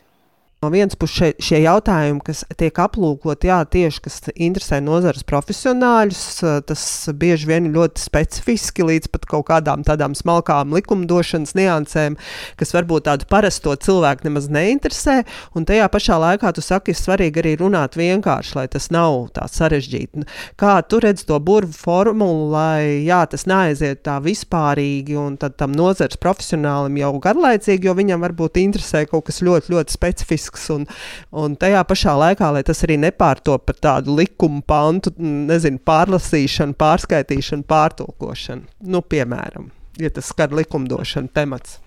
No 0.57 0.71
vienas 0.73 0.95
puses 0.97 1.13
šie, 1.13 1.27
šie 1.37 1.57
jautājumi, 1.61 2.17
kas 2.25 2.39
tiek 2.57 2.79
aplūkoti, 2.81 3.45
jā, 3.45 3.59
tieši 3.69 3.99
kas 4.07 4.15
interesē 4.33 4.79
nozares 4.81 5.21
profesionāļus, 5.29 6.21
tas 6.65 6.85
bieži 7.13 7.45
vien 7.45 7.67
ir 7.67 7.75
ļoti 7.75 8.01
specifiski 8.01 8.87
līdz 8.87 9.11
pat 9.13 9.27
kaut 9.29 9.45
kādām 9.51 9.83
tādām 9.85 10.15
smalkām 10.17 10.73
likumdošanas 10.73 11.53
niansēm, 11.59 12.15
kas 12.57 12.73
varbūt 12.73 13.05
tādu 13.05 13.27
parasto 13.29 13.75
cilvēku 13.85 14.25
nemaz 14.25 14.47
neinteresē. 14.49 15.19
Un 15.53 15.67
tajā 15.69 15.91
pašā 15.93 16.17
laikā 16.23 16.49
tu 16.57 16.65
saki, 16.65 16.95
ir 16.95 16.97
svarīgi 17.03 17.43
arī 17.43 17.53
runāt 17.61 17.93
vienkārši, 18.01 18.57
lai 18.57 18.65
tas 18.73 18.89
nav 18.89 19.27
tā 19.37 19.45
sarežģīti. 19.53 20.25
Kā 20.57 20.79
tu 20.89 21.03
redz 21.05 21.21
to 21.29 21.37
burbuļu 21.37 21.77
formulu, 21.77 22.49
lai 22.55 23.05
jā, 23.05 23.21
tas 23.29 23.45
neaiziet 23.45 24.01
tā 24.09 24.17
vispārīgi 24.25 25.21
un 25.21 25.37
tam 25.37 25.77
nozares 25.77 26.17
profesionālim 26.17 26.97
jau 27.03 27.13
garlaicīgi, 27.29 27.91
jo 27.91 27.97
viņam 28.01 28.25
varbūt 28.25 28.57
interesē 28.65 29.05
kaut 29.05 29.29
kas 29.29 29.43
ļoti, 29.45 29.75
ļoti 29.77 29.99
specifisks 29.99 30.46
būtisks, 30.47 30.69
un, 30.73 30.85
un 31.31 31.55
tajā 31.55 31.83
pašā 31.87 32.15
laikā, 32.17 32.51
lai 32.51 32.63
tas 32.63 32.83
arī 32.83 32.97
nepārtop 32.97 33.65
par 33.65 33.75
tādu 33.75 34.15
likumu 34.15 34.61
pantu, 34.61 35.11
nezinu, 35.17 35.79
pārlasīšanu, 35.79 36.75
pārskaitīšanu, 36.77 37.63
pārtulkošanu. 37.67 38.63
Nu, 38.81 39.01
piemēram, 39.01 39.71
ja 39.97 40.09
tas 40.09 40.27
skar 40.27 40.51
likumdošanu 40.51 41.29
temats. 41.33 41.79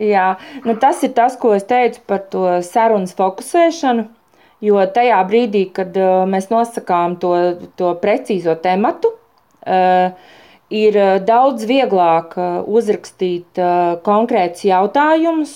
Jā, 0.00 0.38
nu 0.64 0.76
tas 0.80 1.02
ir 1.04 1.12
tas, 1.12 1.36
ko 1.36 1.54
es 1.54 1.64
teicu 1.64 2.00
par 2.06 2.24
to 2.30 2.60
sarunas 2.62 3.12
fokusēšanu. 3.14 4.08
Jo 4.60 4.76
tajā 4.92 5.16
brīdī, 5.24 5.70
kad 5.72 5.94
uh, 5.96 6.26
mēs 6.28 6.50
nosakām 6.50 7.16
to, 7.20 7.32
to 7.80 7.94
precīzo 8.00 8.58
tematu, 8.60 9.08
uh, 9.64 10.12
ir 10.68 10.98
daudz 11.24 11.64
vieglāk 11.64 12.36
uh, 12.36 12.58
uzrakstīt 12.68 13.56
uh, 13.56 13.96
konkrētus 14.04 14.66
jautājumus, 14.68 15.54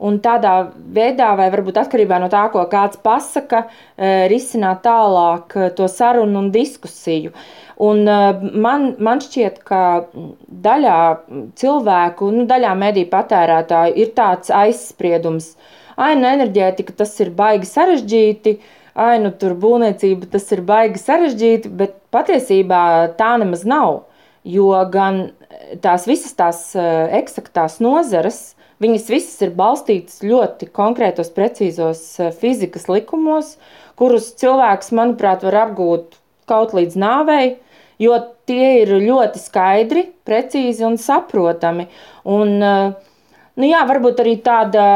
un 0.00 0.16
tādā 0.24 0.54
veidā, 0.96 1.30
vai 1.36 1.50
varbūt 1.52 1.78
atkarībā 1.82 2.18
no 2.22 2.30
tā, 2.32 2.46
ko 2.52 2.62
kāds 2.72 3.00
pasaka, 3.04 3.66
e, 3.66 4.28
risināt 4.32 4.82
tālāk 4.86 5.56
e, 5.56 5.68
to 5.76 5.88
sarunu 5.92 6.40
un 6.40 6.50
diskusiju. 6.54 7.34
Un 7.84 8.02
e, 8.08 8.18
man, 8.64 8.94
man 9.02 9.20
šķiet, 9.24 9.60
ka 9.66 9.82
daļā 10.66 10.98
cilvēku, 11.60 12.30
nu, 12.36 12.46
daļā 12.48 12.74
mediju 12.80 13.10
patērētāju 13.12 13.96
ir 14.00 14.12
tāds 14.16 14.52
aizspriedums, 14.62 15.52
ai, 15.96 16.14
nu, 16.16 16.28
enerģētika 16.30 16.96
tas 17.02 17.12
ir 17.20 17.32
baigi 17.36 17.68
sarežģīti, 17.68 18.54
ai, 19.00 19.18
nu, 19.20 19.34
tur 19.36 19.52
būvniecība 19.60 20.30
tas 20.32 20.48
ir 20.56 20.64
baigi 20.64 21.02
sarežģīti, 21.02 21.74
bet 21.76 21.98
patiesībā 22.14 22.80
tā 23.20 23.34
nemaz 23.42 23.66
nav. 23.68 24.06
Jo 24.48 24.72
gan 24.88 25.26
tās 25.84 26.06
visas 26.08 26.32
tās 26.32 26.62
eksaktās 26.72 27.76
nozares, 27.84 28.54
Viņas 28.80 29.10
visas 29.12 29.42
ir 29.44 29.50
balstītas 29.56 30.22
ļoti 30.24 30.70
konkrētos, 30.72 31.28
precīzos 31.36 32.00
fizikas 32.40 32.86
likumos, 32.88 33.58
kurus 34.00 34.30
cilvēks, 34.40 34.94
manuprāt, 34.96 35.44
var 35.44 35.58
apgūt 35.66 36.16
kaut 36.48 36.72
līdz 36.72 36.96
nāvei, 36.98 37.58
jo 38.00 38.16
tie 38.48 38.80
ir 38.80 38.94
ļoti 39.04 39.42
skaidri, 39.42 40.06
precīzi 40.24 40.86
un 40.88 40.96
saprotami. 41.00 41.90
Un, 42.24 42.56
nu 42.60 43.68
jā, 43.68 43.82
varbūt 43.90 44.24
arī 44.24 44.38
tāda, 44.46 44.86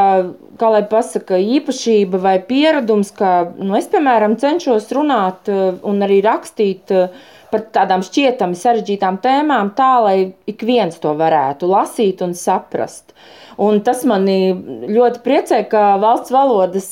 kā 0.61 0.71
lai 0.73 0.83
pasaka, 0.91 1.39
īpašība 1.59 2.21
vai 2.23 2.35
pieredums, 2.49 3.13
ka 3.15 3.31
nu, 3.59 3.75
es, 3.79 3.89
piemēram, 3.93 4.37
cenšos 4.41 4.91
runāt 4.97 5.51
un 5.51 6.05
arī 6.07 6.21
rakstīt 6.25 6.93
par 7.51 7.65
tādām 7.75 8.03
šķietami 8.03 8.59
sarežģītām 8.59 9.21
tēmām, 9.23 9.73
tā 9.79 9.93
lai 10.03 10.19
ik 10.51 10.65
viens 10.67 10.99
to 11.03 11.15
varētu 11.19 11.71
lasīt 11.71 12.23
un 12.27 12.35
saprast. 12.39 13.15
Un 13.63 13.83
tas 13.87 14.03
mani 14.09 14.55
ļoti 14.91 15.23
priecē, 15.23 15.63
ka 15.71 15.93
valsts 16.03 16.35
valodas 16.35 16.89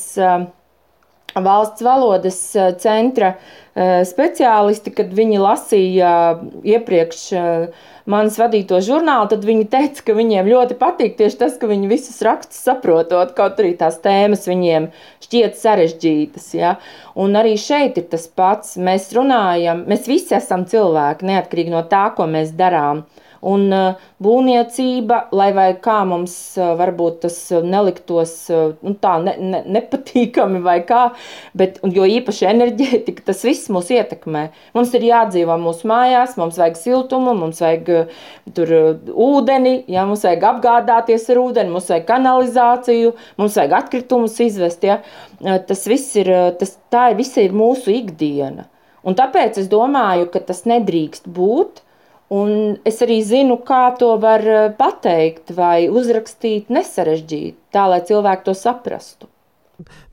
valsts 1.41 1.81
valodas 1.81 2.55
eh, 2.55 2.73
centra 2.79 3.33
eh, 3.33 4.03
speciālisti, 4.05 4.93
kad 4.93 5.13
viņi 5.13 5.41
lasīja 5.41 6.13
iepriekš 6.63 7.23
eh, 7.33 7.83
manis 8.09 8.37
vadīto 8.39 8.79
žurnālu, 8.83 9.29
tad 9.31 9.45
viņi 9.47 9.67
teica, 9.71 10.03
ka 10.07 10.15
viņiem 10.17 10.49
ļoti 10.51 10.77
patīk 10.79 11.15
tieši 11.19 11.39
tas, 11.39 11.57
ka 11.59 11.69
viņi 11.69 11.89
visus 11.91 12.19
rakstus 12.25 12.59
saprotot, 12.65 13.33
kaut 13.37 13.59
arī 13.63 13.73
tās 13.79 13.99
tēmas 14.03 14.47
viņiem 14.49 14.89
šķiet 15.23 15.59
sarežģītas. 15.59 16.47
Ja? 16.57 16.75
Un 17.19 17.37
arī 17.39 17.55
šeit 17.59 17.99
ir 18.01 18.09
tas 18.11 18.27
pats. 18.27 18.75
Mēs 18.77 19.11
runājam, 19.15 19.85
mēs 19.89 20.07
visi 20.09 20.35
esam 20.37 20.67
cilvēki, 20.69 21.29
neatkarīgi 21.31 21.73
no 21.73 21.83
tā, 21.89 22.09
ko 22.17 22.27
mēs 22.29 22.55
darām. 22.59 23.05
Un 23.43 23.65
uh, 23.75 23.99
būvniecība, 24.23 25.17
lai 25.35 25.49
vai 25.55 25.67
kā 25.83 25.97
mums 26.07 26.33
uh, 26.55 26.73
varbūt 26.79 27.17
tas 27.25 27.37
neliktos 27.59 28.35
uh, 28.53 28.71
nu, 28.85 28.93
tā 29.03 29.17
ne, 29.23 29.33
ne, 29.35 29.59
nepatīkami 29.75 30.61
vai 30.63 30.77
kā, 30.87 31.01
bet 31.59 31.81
jo 31.83 32.07
īpaši 32.07 32.47
enerģētika, 32.53 33.25
tas 33.27 33.43
viss 33.43 33.71
mūs 33.73 33.91
ietekmē. 33.91 34.45
Mums 34.77 34.95
ir 34.95 35.07
jādzīvo 35.09 35.59
mūsu 35.59 35.91
mājās, 35.91 36.37
mums 36.39 36.61
vajag 36.61 36.79
siltumu, 36.79 37.35
mums 37.41 37.59
vajag 37.65 37.93
tur 38.55 38.73
ūdeni, 39.11 39.75
ja, 39.91 40.07
mums 40.07 40.23
vajag 40.23 40.47
apgādāties 40.53 41.27
ar 41.33 41.43
ūdeni, 41.43 41.73
mums 41.75 41.91
vajag 41.91 42.07
kanalizāciju, 42.07 43.15
mums 43.41 43.59
vajag 43.59 43.79
atkritumus 43.81 44.39
izvest. 44.43 44.87
Ja. 44.87 45.01
Tas 45.67 45.83
viss 45.89 46.15
ir, 46.19 46.31
tas, 46.59 46.77
tā 46.93 47.09
ir, 47.11 47.23
ir 47.43 47.55
mūsu 47.55 47.91
ikdiena. 47.91 48.69
Un 49.03 49.17
tāpēc 49.19 49.59
es 49.59 49.67
domāju, 49.71 50.29
ka 50.31 50.39
tas 50.47 50.63
nedrīkst 50.69 51.27
būt 51.27 51.83
Un 52.31 52.77
es 52.87 53.01
arī 53.03 53.19
zinu, 53.25 53.59
kā 53.67 53.83
to 53.99 54.13
var 54.21 54.45
eh, 54.47 54.71
pateikt 54.77 55.51
vai 55.57 55.89
uzrakstīt 55.89 56.71
nesarežģīti, 56.73 57.57
tā 57.75 57.85
lai 57.91 58.01
cilvēki 58.07 58.47
to 58.47 58.55
saprastu. 58.57 59.32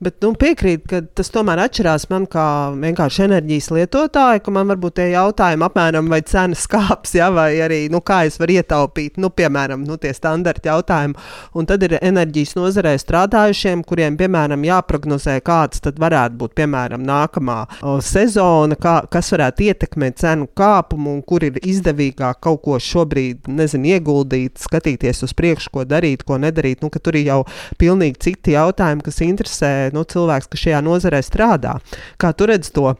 Bet 0.01 0.17
nu, 0.25 0.31
piekrīt, 0.33 0.87
ka 0.89 0.99
tas 1.13 1.29
tomēr 1.29 1.59
atšķirās 1.61 2.07
man 2.09 2.23
kā 2.29 2.43
vienkārši 2.73 3.25
enerģijas 3.27 3.67
lietotāju, 3.75 4.41
ka 4.41 4.53
man 4.53 4.71
varbūt 4.71 4.95
tie 4.97 5.05
jautājumi 5.11 5.65
apmēram 5.67 6.07
vai 6.09 6.23
cenas 6.25 6.63
kāps, 6.71 7.13
ja, 7.13 7.27
vai 7.33 7.51
arī 7.61 7.83
nu, 7.93 7.99
kā 8.01 8.23
es 8.25 8.39
varu 8.41 8.55
ietaupīt, 8.57 9.19
nu, 9.21 9.29
piemēram, 9.29 9.83
nu, 9.85 9.99
tie 10.01 10.15
standarta 10.17 10.71
jautājumi. 10.71 11.13
Un 11.53 11.69
tad 11.69 11.85
ir 11.85 11.93
enerģijas 11.99 12.55
nozarē 12.57 12.95
strādājušiem, 12.97 13.83
kuriem, 13.85 14.17
piemēram, 14.17 14.65
jāprognozē, 14.65 15.37
kāds 15.45 15.83
tad 15.85 16.01
varētu 16.01 16.39
būt, 16.41 16.55
piemēram, 16.57 17.05
nākamā 17.05 17.59
o, 17.85 17.99
sezona, 18.01 18.79
kā, 18.81 18.97
kas 19.13 19.29
varētu 19.35 19.67
ietekmēt 19.69 20.19
cenu 20.23 20.49
kāpumu 20.57 21.13
un 21.19 21.21
kur 21.21 21.45
ir 21.45 21.61
izdevīgāk 21.61 22.41
kaut 22.41 22.63
ko 22.65 22.79
šobrīd, 22.81 23.45
nezinu, 23.61 23.93
ieguldīt, 23.93 24.57
skatīties 24.65 25.21
uz 25.29 25.37
priekšu, 25.37 25.69
ko 25.77 25.85
darīt, 25.85 26.25
ko 26.25 26.41
nedarīt. 26.41 26.81
Nu, 26.81 26.89
tur 26.97 27.21
ir 27.21 27.29
jau 27.29 27.39
pilnīgi 27.77 28.23
citi 28.25 28.57
jautājumi, 28.57 29.05
kas 29.05 29.21
interesē 29.21 29.50
interesē 29.51 29.91
nu, 29.93 30.03
cilvēks, 30.03 30.49
kas 30.49 30.63
šajā 30.65 30.81
nozarē 30.81 31.21
strādā. 31.21 31.79
Kā 32.17 32.33
tu 32.33 32.45
redz 32.45 32.71
to 32.71 32.95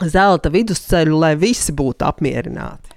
zelta 0.00 0.50
vidusceļu, 0.50 1.18
lai 1.18 1.36
visi 1.36 1.72
būtu 1.72 2.04
apmierināti? 2.04 2.96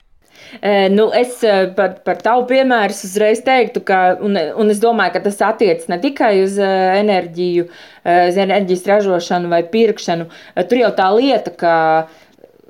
Nu, 0.91 1.07
es 1.15 1.39
par, 1.75 2.03
par 2.03 2.19
tavu 2.21 2.45
piemēru 2.45 2.93
uzreiz 2.93 3.41
teiktu, 3.41 3.81
ka, 3.81 4.17
un, 4.21 4.37
un 4.37 4.69
es 4.69 4.79
domāju, 4.79 5.15
ka 5.15 5.23
tas 5.23 5.39
attiecas 5.41 5.87
ne 5.89 5.97
tikai 5.97 6.43
uz 6.43 6.59
enerģiju, 6.59 7.65
uz 8.03 8.37
enerģijas 8.37 8.85
ražošanu 8.85 9.49
vai 9.49 9.63
pirkšanu. 9.63 10.27
Tur 10.69 10.77
jau 10.77 10.91
tā 10.93 11.07
lieta, 11.15 11.55
ka, 11.57 11.75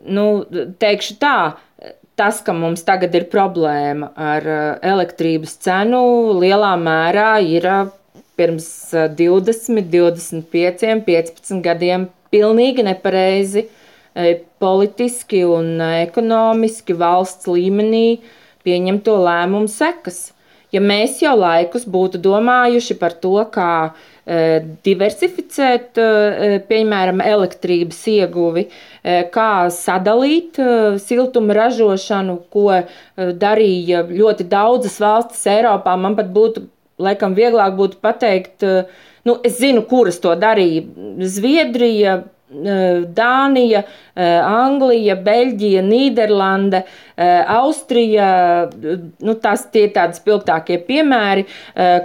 nu, 0.05 0.45
teikšu 0.79 1.17
tā, 1.19 1.57
tas, 2.15 2.39
ka 2.45 2.55
mums 2.55 2.85
tagad 2.87 3.15
ir 3.17 3.27
problēma 3.33 4.13
ar 4.15 4.47
elektrības 4.79 5.57
cenu, 5.65 6.05
lielā 6.39 6.77
mērā 6.79 7.33
ir 7.43 7.67
pirms 8.39 8.67
20, 9.17 9.87
25, 9.93 10.93
15 11.07 11.63
gadiem 11.65 12.07
pilnīgi 12.33 12.85
nepareizi 12.85 13.67
politiski 14.61 15.43
un 15.49 15.81
ekonomiski 15.81 16.93
valsts 16.97 17.49
līmenī 17.49 18.21
pieņemto 18.65 19.17
lēmumu 19.25 19.69
sekas. 19.71 20.31
Ja 20.73 20.81
mēs 20.81 21.19
jau 21.21 21.35
laikus 21.37 21.83
būtu 21.85 22.17
domājuši 22.21 22.95
par 22.97 23.13
to, 23.21 23.35
kā 23.53 23.93
diversificēt, 24.85 25.99
piemēram, 26.69 27.19
elektrības 27.21 27.99
ieguvi, 28.09 28.63
kā 29.33 29.49
sadalīt 29.73 30.57
siltuma 31.03 31.57
ražošanu, 31.59 32.37
ko 32.53 32.79
darīja 33.17 34.05
ļoti 34.09 34.47
daudzas 34.49 34.97
valstis 35.03 35.43
Eiropā, 35.53 35.93
man 35.99 36.17
pat 36.17 36.31
būtu 36.33 36.65
laikam 37.03 37.35
vieglāk 37.37 37.75
būtu 37.77 37.99
pateikt, 38.03 38.63
eh, 38.63 39.09
nu, 39.27 39.39
es 39.45 39.59
zinu, 39.59 39.85
kuras 39.89 40.19
to 40.23 40.33
darīja. 40.39 40.83
Zviedrija, 41.19 42.23
eh, 42.53 43.03
Dānija, 43.17 43.83
eh, 44.15 44.41
Anglija, 44.43 45.15
Beļģija, 45.15 45.81
Nīderlande, 45.81 46.83
Austrija. 47.15 48.69
Nu, 49.21 49.35
tās 49.35 49.67
tie 49.71 49.83
ir 49.83 49.91
tādi 49.93 50.17
spilgtākie 50.17 50.79
piemēri, 50.87 51.45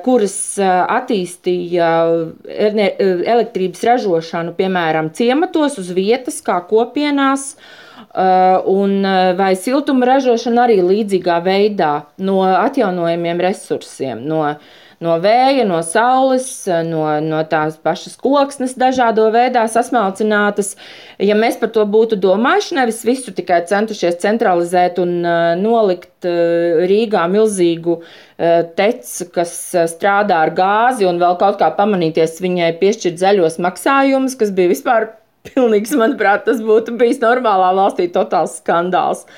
kuras 0.04 0.58
attīstīja 0.60 1.88
elektrības 2.44 3.86
ražošanu, 3.88 4.52
piemēram, 4.52 5.08
ciematos 5.16 5.78
uz 5.78 5.88
vietas, 5.96 6.42
kā 6.44 6.60
kopienās. 6.60 7.54
Un, 8.68 9.00
vai 9.36 9.54
siltuma 9.56 10.06
ražošana 10.12 10.66
arī 10.66 10.82
līdzīgā 10.82 11.40
veidā 11.44 12.04
no 12.18 12.42
atjaunojamiem 12.42 13.40
resursiem, 13.40 14.20
no 14.28 14.42
uh, 14.44 14.76
no 15.04 15.14
vēja, 15.22 15.64
no 15.68 15.78
saules, 15.86 16.48
no, 16.86 17.04
no 17.22 17.42
tās 17.50 17.76
pašas 17.82 18.16
koksnes, 18.20 18.74
dažādo 18.78 19.28
veidā 19.34 19.64
sasmalcinātas. 19.70 20.74
Ja 21.22 21.36
mēs 21.38 21.58
par 21.60 21.70
to 21.74 21.84
būtu 21.88 22.18
domājuši, 22.20 22.78
nevis 22.78 23.04
visu 23.06 23.34
tikai 23.34 23.60
centušies 23.70 24.18
centralizēt 24.22 24.98
un 25.02 25.14
uh, 25.22 25.52
nolikt 25.58 26.26
uh, 26.28 26.82
Rīgā 26.90 27.26
milzīgu 27.30 27.98
uh, 28.00 28.08
teci, 28.78 29.28
kas 29.34 29.54
strādā 29.94 30.42
ar 30.46 30.54
gāzi 30.56 31.06
un 31.08 31.20
vēl 31.22 31.38
kaut 31.40 31.60
kā 31.62 31.70
pamanīties 31.78 32.40
viņai 32.42 32.72
piešķirt 32.82 33.22
zaļos 33.22 33.60
maksājumus, 33.62 34.38
kas 34.40 34.54
bija 34.54 34.74
vispār 34.74 35.12
pilnīgs, 35.48 35.94
manuprāt, 35.98 36.46
tas 36.48 36.62
būtu 36.64 36.98
bijis 36.98 37.22
normālā 37.22 37.70
valstī 37.78 38.10
totāls 38.14 38.58
skandāls. 38.62 39.28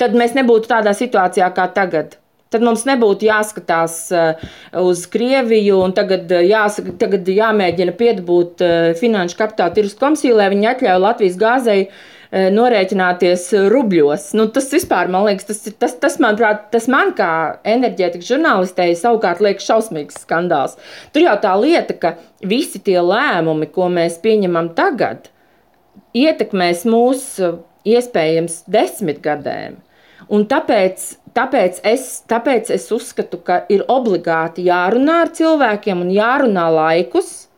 Tad 0.00 0.16
mēs 0.16 0.34
nebūtu 0.36 0.68
tādā 0.68 0.92
situācijā 0.96 1.48
kā 1.56 1.68
tagad. 1.76 2.18
Tad 2.48 2.64
mums 2.64 2.86
nebūtu 2.88 3.26
jāskatās 3.28 3.96
eh, 4.16 4.44
uz 4.80 5.02
Krieviju 5.12 5.82
un 5.84 5.92
tagad, 5.96 6.30
eh, 6.32 6.46
jāsaka, 6.48 6.94
tagad 7.00 7.28
jāmēģina 7.28 7.92
piedabūt 7.98 8.62
eh, 8.64 8.76
Finanšu 8.96 9.36
kapitāla 9.36 9.74
tirgus 9.76 9.98
komisiju, 10.00 10.38
lai 10.38 10.46
viņi 10.54 10.70
atļauj 10.70 11.02
Latvijas 11.04 11.36
gāzei 11.40 11.82
norēķināties 12.28 13.46
rubļos. 13.72 14.26
Nu, 14.36 14.44
tas 14.52 14.66
vispār, 14.68 15.08
man 15.08 15.22
liekas, 15.24 15.46
tas, 15.48 15.62
tas, 15.80 15.94
tas, 15.96 16.18
manuprāt, 16.20 16.66
tas 16.74 16.84
man 16.92 17.14
kā 17.16 17.28
enerģētikas 17.64 18.28
žurnālistei 18.28 18.90
savukārt 19.00 19.40
liekas 19.40 19.64
šausmīgs 19.64 20.18
skandāls. 20.26 20.76
Tur 21.14 21.24
jau 21.24 21.38
tā 21.40 21.54
lieta, 21.56 21.96
ka 21.96 22.12
visi 22.44 22.82
tie 22.84 22.98
lēmumi, 23.00 23.70
ko 23.72 23.88
mēs 23.88 24.20
pieņemam 24.20 24.74
tagad, 24.76 25.30
ietekmēs 26.12 26.84
mūs 26.92 27.24
iespējams 27.88 28.60
desmit 28.76 29.24
gadiem. 29.24 29.80
Un 30.28 30.44
tāpēc, 30.50 31.08
tāpēc, 31.34 31.80
es, 31.86 32.06
tāpēc 32.30 32.70
es 32.74 32.88
uzskatu, 32.94 33.40
ka 33.44 33.62
ir 33.72 33.84
obligāti 33.90 34.66
jārunā 34.68 35.22
ar 35.24 35.32
cilvēkiem 35.34 36.04
un 36.04 36.12
jārunā 36.14 36.68
laikus. 36.74 37.48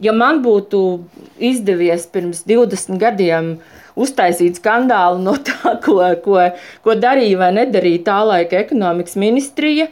Ja 0.00 0.14
man 0.16 0.40
būtu 0.40 1.02
izdevies 1.36 2.06
pirms 2.08 2.44
20 2.48 2.96
gadiem 3.00 3.50
uztaisīt 4.00 4.60
skandālu 4.60 5.20
no 5.20 5.34
tā, 5.36 5.74
ko, 5.84 5.98
ko, 6.24 6.46
ko 6.84 6.96
darīja 6.96 7.40
vai 7.42 7.50
nedarīja 7.58 8.06
tā 8.06 8.20
laika 8.24 8.62
ekonomikas 8.62 9.18
ministrija, 9.20 9.90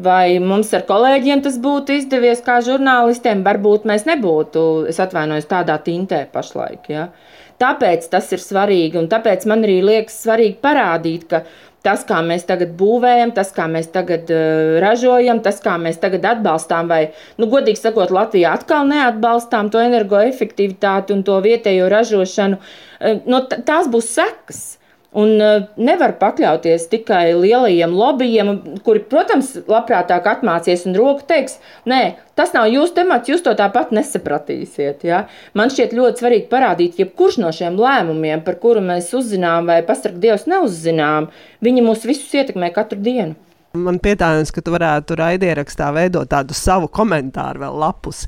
vai 0.00 0.38
mums 0.40 0.72
ar 0.72 0.86
kolēģiem 0.88 1.42
tas 1.44 1.58
būtu 1.60 1.98
izdevies 1.98 2.40
kā 2.46 2.60
žurnālistiem, 2.64 3.44
varbūt 3.44 3.84
mēs 3.90 4.06
nebūtu, 4.08 4.64
es 4.88 5.02
atvainojos, 5.02 5.50
tādā 5.50 5.76
tintē 5.84 6.24
pašlaik. 6.32 6.88
Ja? 6.88 7.10
tāpēc 7.60 8.08
tas 8.12 8.30
ir 8.34 8.42
svarīgi, 8.42 8.98
un 9.00 9.08
tāpēc 9.10 9.46
man 9.50 9.64
arī 9.66 9.80
liekas 9.84 10.22
svarīgi 10.24 10.58
parādīt, 10.64 11.26
ka 11.30 11.44
tas, 11.86 12.02
kā 12.08 12.20
mēs 12.24 12.46
tagad 12.48 12.74
būvējam, 12.78 13.34
tas, 13.36 13.52
kā 13.56 13.66
mēs 13.70 13.90
tagad 13.94 14.30
uh, 14.34 14.78
ražojam, 14.82 15.42
tas, 15.44 15.60
kā 15.64 15.76
mēs 15.80 16.00
tagad 16.02 16.26
atbalstām, 16.34 16.90
vai, 16.90 17.02
nu, 17.40 17.48
godīgi 17.52 17.80
sakot, 17.80 18.12
Latvijā 18.14 18.54
atkal 18.58 18.88
neatbalstām 18.90 19.70
to 19.72 19.82
energoefektivitāti 19.82 21.16
un 21.16 21.24
to 21.26 21.38
vietējo 21.44 21.88
ražošanu, 21.92 22.60
uh, 22.60 23.24
no 23.30 23.44
tās 23.50 23.90
būs 23.92 24.12
sekas. 24.18 24.79
Un 25.10 25.40
uh, 25.42 25.64
nevar 25.74 26.12
pakļauties 26.20 26.84
tikai 26.92 27.32
lielajiem 27.34 27.94
lobbyiem, 27.98 28.52
kuri, 28.86 29.02
protams, 29.10 29.56
labprātāk 29.66 30.28
atmācies 30.30 30.84
un 30.86 30.94
roku 30.94 31.26
teiks, 31.26 31.56
nē, 31.90 32.14
tas 32.38 32.54
nav 32.54 32.68
jūsu 32.70 32.94
temats, 33.00 33.26
jūs 33.26 33.42
to 33.42 33.56
tāpat 33.58 33.90
nesapratīsiet. 33.96 35.02
Ja? 35.08 35.24
Man 35.58 35.74
šķiet 35.74 35.96
ļoti 35.98 36.22
svarīgi 36.22 36.46
parādīt, 36.52 37.02
ja 37.02 37.08
kurš 37.10 37.40
no 37.42 37.50
šiem 37.50 37.80
lēmumiem, 37.82 38.44
par 38.46 38.60
kuru 38.62 38.84
mēs 38.86 39.10
uzzinām 39.18 39.66
vai 39.72 39.80
pasarg 39.86 40.22
Dievs 40.22 40.46
neuzzinām, 40.50 41.32
viņi 41.58 41.86
mūs 41.90 42.06
visus 42.06 42.30
ietekmē 42.38 42.70
katru 42.76 43.02
dienu. 43.02 43.34
Man 43.70 44.00
pietājas, 44.02 44.50
ka 44.50 44.64
tu 44.66 44.72
varētu 44.74 45.14
raidierakstā 45.20 45.92
veidot 45.94 46.26
tādu 46.32 46.56
savu 46.58 46.88
komentāru 46.90 47.62
vēl 47.62 47.76
lapus. 47.78 48.24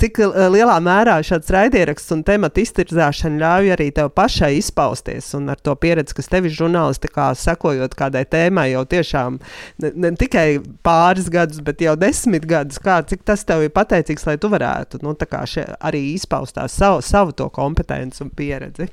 Cik 0.00 0.18
eh, 0.24 0.40
lielā 0.50 0.80
mērā 0.82 1.20
šāds 1.22 1.52
raidieraksts 1.54 2.10
un 2.16 2.24
temata 2.26 2.58
iztirzāšana 2.58 3.38
ļauj 3.38 3.70
arī 3.76 3.86
tev 3.94 4.10
pašai 4.18 4.50
izpausties 4.58 5.30
un 5.38 5.52
ar 5.54 5.62
to 5.62 5.76
pieredzi, 5.78 6.16
kas 6.18 6.30
tev 6.32 6.48
ir 6.48 6.56
žurnālistikā, 6.58 7.28
sekojot 7.38 7.94
kādai 7.94 8.24
tēmai 8.26 8.72
jau 8.72 8.82
tiešām 8.96 9.38
ne, 9.38 9.92
ne 9.94 10.10
tikai 10.18 10.48
pāris 10.82 11.30
gadus, 11.30 11.62
bet 11.62 11.84
jau 11.84 11.94
desmit 11.94 12.48
gadus. 12.50 12.82
Kā, 12.82 12.98
cik 13.06 13.22
tas 13.30 13.46
tev 13.46 13.62
ir 13.62 13.74
pateicīgs, 13.74 14.26
lai 14.26 14.40
tu 14.42 14.50
varētu 14.50 15.04
nu, 15.06 15.14
arī 15.14 16.02
izpaust 16.16 16.58
savu, 16.74 16.98
savu 16.98 17.30
to 17.38 17.46
kompetenci 17.54 18.26
un 18.26 18.34
pieredzi? 18.34 18.90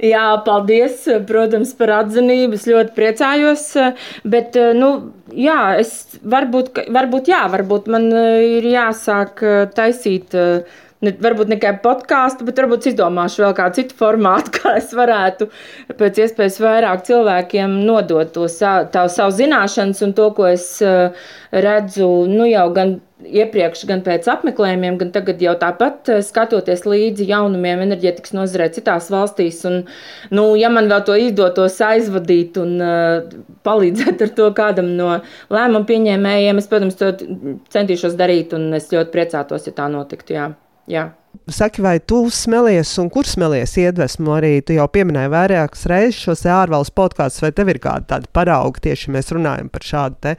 Jā, 0.00 0.26
paldies, 0.46 1.02
protams, 1.28 1.74
par 1.76 1.92
atzinību. 1.98 2.56
Es 2.56 2.68
ļoti 2.70 2.94
priecājos. 2.96 3.64
Bet, 4.24 4.56
nu, 4.78 4.90
jā, 5.36 5.58
es 5.82 5.92
varbūt, 6.24 6.72
varbūt, 6.88 7.28
jā, 7.28 7.42
varbūt 7.52 7.90
man 7.92 8.08
ir 8.14 8.68
jāsāk 8.70 9.44
taisīt. 9.76 10.36
Ne, 11.00 11.14
varbūt 11.16 11.48
ne 11.48 11.56
tikai 11.56 11.78
podkāstu, 11.80 12.44
bet 12.44 12.58
varbūt 12.60 12.90
izdomāšu 12.90 13.46
vēl 13.46 13.54
kādu 13.56 13.80
citu 13.80 13.96
formātu, 13.96 14.52
kā 14.58 14.74
es 14.80 14.90
varētu 14.96 15.48
pēc 16.00 16.24
iespējas 16.26 16.58
vairāk 16.60 17.06
cilvēkiem 17.08 17.78
nodot 17.88 18.34
to 18.34 18.48
savu, 18.52 19.08
savu 19.08 19.36
zināšanas 19.38 20.02
un 20.04 20.16
to, 20.16 20.28
ko 20.36 20.50
es 20.50 20.66
redzu 21.50 22.10
nu, 22.28 22.44
jau 22.50 22.66
gan 22.76 22.98
iepriekš, 23.26 23.84
gan 23.88 24.02
pēc 24.04 24.28
apmeklējumiem, 24.32 24.96
gan 25.00 25.10
tagad 25.14 25.42
jau 25.42 25.52
tāpat 25.60 26.10
eh, 26.12 26.20
skatoties 26.24 26.86
līdzi 26.88 27.28
jaunumiem 27.30 27.82
enerģētikas 27.84 28.34
nozarē 28.36 28.70
citās 28.74 29.10
valstīs. 29.12 29.60
Un, 29.68 29.82
nu, 30.34 30.46
ja 30.60 30.70
man 30.72 30.90
vēl 30.90 31.04
to 31.06 31.18
izdotos 31.20 31.78
aizvadīt 31.84 32.58
un 32.60 32.76
uh, 32.84 33.36
palīdzēt 33.66 34.24
ar 34.26 34.34
to 34.38 34.48
kādam 34.56 34.94
no 34.98 35.12
lēmumu 35.52 35.86
pieņēmējiem, 35.90 36.62
es, 36.62 36.70
protams, 36.70 36.98
to 37.00 37.12
centīšos 37.74 38.18
darīt, 38.20 38.56
un 38.56 38.70
es 38.78 38.90
ļoti 38.92 39.14
priecātos, 39.14 39.68
ja 39.68 39.76
tā 39.76 39.88
notiktu. 39.92 40.36
Jā. 40.38 40.50
Jā. 40.90 41.02
Saki, 41.50 41.80
vai 41.82 41.98
tu 41.98 42.28
smelies 42.30 42.92
un 43.02 43.08
kur 43.10 43.26
smelies 43.26 43.72
iedvesmu? 43.78 44.30
Arī 44.36 44.50
tu 44.66 44.74
jau 44.76 44.86
pieminēji 44.90 45.30
vairākas 45.32 45.82
reizes 45.90 46.18
šos 46.22 46.44
ārvalstu 46.46 46.94
podkāstus, 46.98 47.42
vai 47.42 47.50
tev 47.54 47.70
ir 47.72 47.80
kāda 47.82 48.06
tāda 48.12 48.30
parauga 48.34 48.82
tieši 48.84 49.10
mēs 49.14 49.30
runājam 49.34 49.70
par 49.72 49.86
šādu 49.86 50.18
te, 50.26 50.34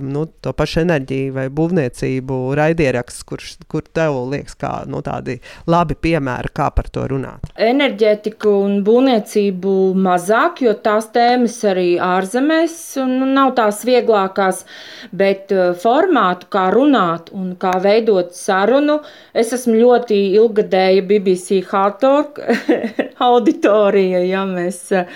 nu, 0.00 0.24
to 0.44 0.54
pašu 0.56 0.82
enerģiju 0.82 1.34
vai 1.36 1.44
būvniecību 1.52 2.38
raidierakstu, 2.56 3.26
kur, 3.28 3.44
kur 3.72 3.84
tev 3.96 4.16
liekas 4.32 4.56
kā 4.60 4.72
nu, 4.88 5.02
tādi 5.04 5.36
labi 5.68 5.96
piemēri, 6.06 6.52
kā 6.56 6.70
par 6.76 6.88
to 6.92 7.04
runāt? 7.12 7.48
Enerģētiku 7.60 8.54
un 8.64 8.78
būvniecību 8.86 9.74
mazāk, 10.06 10.64
jo 10.64 10.76
tās 10.84 11.10
tēmas 11.12 11.58
arī 11.72 11.86
ārzemēs 12.00 12.78
nu, 13.08 13.28
nav 13.32 13.54
tās 13.60 13.82
vieglākās, 13.88 14.64
bet 15.12 15.52
uh, 15.52 15.72
formātu, 15.76 16.48
kā 16.52 16.68
runāt 16.72 17.32
un 17.36 17.52
kā 17.60 17.76
veidot 17.84 18.32
sarunu, 18.36 19.00
es 19.36 19.52
esmu 19.56 19.80
ļoti 19.80 20.22
ilgadēja 20.38 21.04
BBC 21.08 21.60
Hardtalk 21.68 22.40
auditorija, 23.28 24.22
ja 24.26 24.44
mēs 24.48 24.80
eh, 24.94 25.08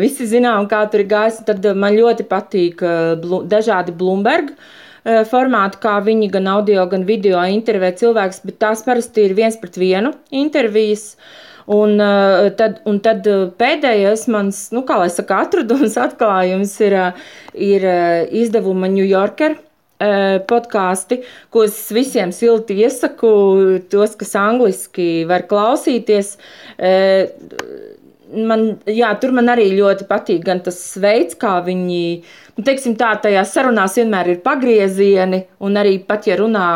visi 0.00 0.28
zinām, 0.30 0.68
kā 0.70 0.82
tur 0.90 1.04
ir 1.04 1.10
gājis, 1.10 1.42
tad 1.48 1.66
man 1.76 1.96
ļoti 1.96 2.26
patīk 2.30 2.84
eh, 2.84 3.28
dažādi 3.50 3.94
Bloomberg 3.96 4.52
eh, 4.52 5.22
formāti, 5.30 5.80
kā 5.82 5.98
viņi 6.06 6.30
gan 6.32 6.50
audio, 6.56 6.86
gan 6.90 7.06
video 7.08 7.42
intervē 7.48 7.92
cilvēks, 8.00 8.42
bet 8.48 8.60
tās 8.62 8.84
parasti 8.86 9.28
ir 9.28 9.36
viens 9.38 9.58
pret 9.60 9.80
vienu 9.80 10.14
intervijas. 10.30 11.14
Un 11.70 12.00
tad, 12.58 12.80
un 12.88 12.96
tad 13.04 13.26
pēdējais 13.60 14.24
mans, 14.32 14.56
nu, 14.74 14.80
kā 14.88 14.96
lai 14.98 15.10
saka, 15.12 15.44
atradums, 15.44 15.94
atklājums 16.06 16.72
ir, 16.82 16.96
ir 17.54 17.84
izdevuma 18.40 18.88
New 18.90 19.06
Yorker 19.06 19.54
podkāsti, 20.00 21.20
ko 21.52 21.64
es 21.68 21.78
visiem 21.92 22.32
silti 22.32 22.78
iesaku, 22.80 23.30
tos, 23.92 24.16
kas 24.20 24.36
angliski 24.40 25.26
var 25.28 25.46
klausīties. 25.50 26.36
Man, 28.30 28.60
jā, 28.86 29.08
tur 29.18 29.32
man 29.34 29.50
arī 29.50 29.72
ļoti 29.74 30.06
patīk 30.06 30.44
gan 30.46 30.60
tas 30.62 30.78
veids, 31.02 31.34
kā 31.34 31.56
viņi, 31.66 32.02
nu, 32.54 32.62
teiksim 32.62 32.94
tā, 32.94 33.08
tajās 33.18 33.50
sarunās 33.56 33.96
vienmēr 33.98 34.30
ir 34.30 34.38
pagriezieni, 34.44 35.40
un 35.66 35.74
arī 35.80 35.96
pat, 36.06 36.28
ja 36.30 36.36
runā 36.38 36.68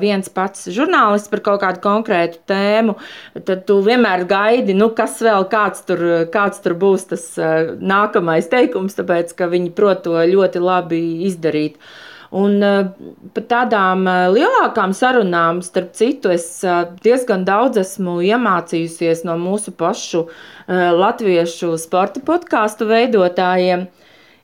viens 0.00 0.32
pats 0.32 0.70
žurnālists 0.72 1.28
par 1.28 1.44
kaut 1.44 1.60
kādu 1.66 1.84
konkrētu 1.84 2.40
tēmu, 2.48 2.96
tad 3.36 3.66
tu 3.68 3.76
vienmēr 3.84 4.24
gaidi, 4.30 4.72
nu, 4.72 4.88
kas 4.96 5.20
vēl, 5.20 5.44
kāds 5.52 5.84
tur, 5.84 6.00
kāds 6.32 6.64
tur 6.64 6.78
būs 6.80 7.06
tas 7.12 7.28
nākamais 7.76 8.48
teikums, 8.48 8.96
tāpēc, 8.96 9.36
ka 9.36 9.52
viņi 9.52 9.76
prot 9.76 10.06
to 10.08 10.16
ļoti 10.32 10.64
labi 10.64 11.04
izdarīt. 11.28 11.76
Uh, 11.76 12.05
Un 12.34 12.58
uh, 12.64 12.88
pat 13.36 13.46
tādām 13.52 14.06
uh, 14.10 14.26
lielākām 14.34 14.94
sarunām, 14.96 15.60
starp 15.62 15.92
citu, 15.94 16.32
es 16.34 16.48
uh, 16.66 16.88
diezgan 17.04 17.44
daudz 17.46 17.78
esmu 17.84 18.18
iemācījusies 18.26 19.22
no 19.28 19.38
mūsu 19.40 19.74
pašu 19.76 20.26
latviešu 20.66 21.76
sporta 21.78 22.18
podkāstu 22.26 22.88
veidotājiem, 22.90 23.84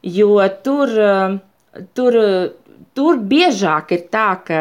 jo 0.06 0.36
tur, 0.62 0.92
tur, 1.98 2.18
tur 2.94 3.18
biežāk 3.32 3.90
ir 3.96 4.04
tā, 4.12 4.28
ka 4.46 4.60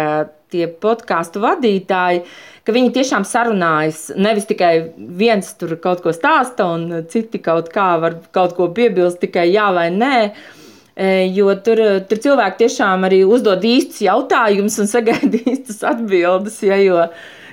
tie 0.52 0.66
podkāstu 0.82 1.42
vadītāji, 1.44 2.24
ka 2.66 2.76
viņi 2.76 2.94
tiešām 2.98 3.26
sarunājas. 3.28 4.08
Nevis 4.18 4.50
tikai 4.50 4.74
viens 4.98 5.54
tur 5.60 5.76
kaut 5.84 6.02
ko 6.04 6.14
stāsta, 6.16 6.68
un 6.74 7.06
citi 7.12 7.42
kaut 7.44 7.72
kā 7.74 7.92
var 8.02 8.18
kaut 8.36 8.58
ko 8.58 8.72
piebilst, 8.76 9.22
tikai 9.24 9.48
jā 9.52 9.70
vai 9.76 9.88
nē. 9.94 10.16
E, 10.26 10.61
jo 11.34 11.54
tur, 11.66 11.82
tur 12.10 12.24
cilvēki 12.24 12.64
tiešām 12.64 13.06
arī 13.08 13.22
uzdod 13.26 13.64
īstus 13.66 14.04
jautājumus 14.06 14.80
un 14.84 14.89
sagaida 14.91 15.43
īstas 15.54 15.84
atbildes. 15.93 16.60
Ja, 16.68 16.80
jo, 16.82 17.06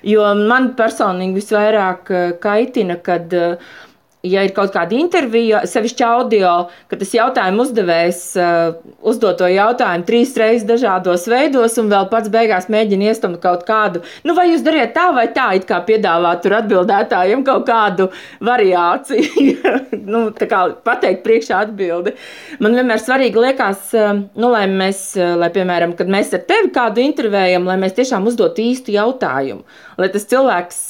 jo 0.07 0.31
man 0.41 0.73
personīgi 0.79 1.41
visvairāk 1.41 2.13
kaitina, 2.43 2.99
kad 3.05 3.33
uh, 3.37 3.79
ja 4.27 4.43
ir 4.43 4.53
kaut 4.55 4.73
kāda 4.75 4.97
intervija, 4.99 5.63
sevišķi 5.69 6.05
audio, 6.07 6.53
ka 6.91 6.99
tas 6.99 7.13
jautājumu 7.15 7.63
uzdevējs 7.63 8.23
uh, 8.41 8.79
uzdod 9.07 9.39
to 9.39 9.47
jautājumu 9.53 10.07
trīs 10.09 10.35
reizes 10.39 10.67
dažādos 10.67 11.29
veidos, 11.31 11.77
un 11.79 11.91
vēl 11.93 12.09
pats 12.11 12.31
beigās 12.33 12.67
mēģina 12.73 13.13
iestumt 13.13 13.39
kaut 13.43 13.63
kādu, 13.69 14.03
nu, 14.27 14.35
vai 14.39 14.49
jūs 14.51 14.65
dariet 14.67 14.95
tā 14.97 15.09
vai 15.15 15.29
tā, 15.35 15.53
it 15.59 15.69
kā 15.69 15.79
piedāvāt 15.87 16.43
tur 16.43 16.57
atbildētājiem 16.59 17.45
kaut 17.47 17.67
kādu 17.69 18.09
variāciju, 18.45 19.77
nu, 20.13 20.25
tā 20.35 20.49
kā 20.51 20.65
pateikt 20.87 21.23
priekšā 21.27 21.63
atbildi. 21.69 22.17
Man 22.65 22.75
vienmēr 22.79 23.03
svarīgi 23.03 23.39
liekas, 23.47 23.93
uh, 23.95 24.11
nu, 24.35 24.51
lai 24.51 24.65
mēs, 24.73 25.13
uh, 25.21 25.37
lai, 25.39 25.53
piemēram, 25.55 25.95
kad 25.99 26.11
mēs 26.11 26.35
ar 26.35 26.43
tevi 26.49 26.73
kādu 26.75 27.05
intervējam, 27.05 27.71
lai 27.71 27.79
mēs 27.79 27.95
tiešām 28.01 28.27
uzdot 28.27 28.59
īstu 28.63 28.97
jautājumu, 28.97 29.63
lai 29.99 30.11
tas 30.11 30.27
cilvēks, 30.31 30.83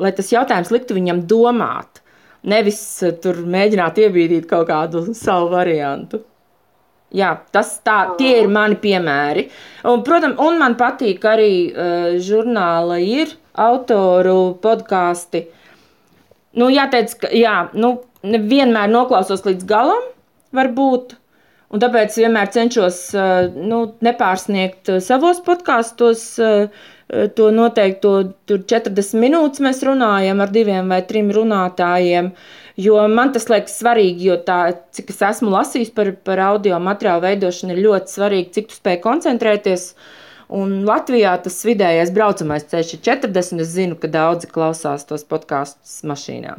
lai 0.00 0.10
tas 0.16 0.32
jautājums 0.32 0.72
liktu 0.72 0.96
viņam 0.96 1.22
domāt. 1.28 2.03
Nevis 2.50 2.80
eh, 3.02 3.14
tur 3.24 3.40
mēģināt 3.48 3.98
iebīdīt 4.04 4.48
kaut 4.50 4.68
kādu 4.68 5.06
savu 5.16 5.50
variantu. 5.54 6.20
Jā, 7.14 7.30
tas 7.54 7.76
tā, 7.86 7.98
tie 8.18 8.40
ir 8.40 8.48
mani 8.50 8.76
piemēri. 8.82 9.46
Un, 9.86 10.02
protams, 10.06 10.40
un 10.42 10.56
man 10.58 10.74
patīk 10.74 11.22
arī 11.30 11.50
uh, 11.70 12.16
žurnāla 12.18 12.96
ir 12.98 13.36
autoru 13.54 14.56
podkāsti. 14.64 15.44
Nu, 16.58 16.72
jāteic, 16.74 17.14
ka 17.20 17.30
jā, 17.30 17.52
nu, 17.78 17.92
vienmēr 18.24 18.90
noklausos 18.90 19.46
līdz 19.46 19.68
galam, 19.68 20.08
varbūt. 20.58 21.14
Un 21.70 21.82
tāpēc 21.82 22.18
vienmēr 22.18 22.50
cenšos 22.56 22.98
uh, 23.14 23.46
nu, 23.54 23.84
nepārsniegt 24.02 24.90
savos 25.06 25.38
podkāstos. 25.46 26.26
Uh, 26.42 26.90
to 27.08 27.50
noteikto 27.52 28.14
40 28.48 29.20
minūtes 29.20 29.62
mēs 29.64 29.82
runājam 29.84 30.40
ar 30.40 30.52
diviem 30.54 30.88
vai 30.92 31.02
trim 31.06 31.30
runātājiem. 31.34 32.32
Jo 32.80 33.04
man 33.12 33.30
tas 33.34 33.46
liekas 33.50 33.76
svarīgi, 33.78 34.30
jo 34.30 34.38
tā, 34.42 34.58
cik 34.96 35.12
es 35.12 35.20
esmu 35.22 35.52
lasījis 35.52 35.92
par, 35.94 36.10
par 36.26 36.42
audio 36.48 36.80
materiālu 36.82 37.22
veidošanu, 37.28 37.76
ir 37.76 37.84
ļoti 37.86 38.16
svarīgi, 38.16 38.52
cik 38.56 38.70
tu 38.70 38.78
spēj 38.80 38.98
koncentrēties. 39.04 39.88
Un 40.54 40.80
Latvijā 40.88 41.36
tas 41.44 41.62
vidējais 41.66 42.12
braucamais 42.14 42.66
ceļš 42.72 42.96
ir 42.96 43.04
40. 43.06 43.62
Es 43.64 43.74
zinu, 43.76 43.98
ka 44.00 44.10
daudzi 44.10 44.50
klausās 44.50 45.06
tos 45.08 45.24
podkāstus 45.28 46.02
mašīnā. 46.08 46.58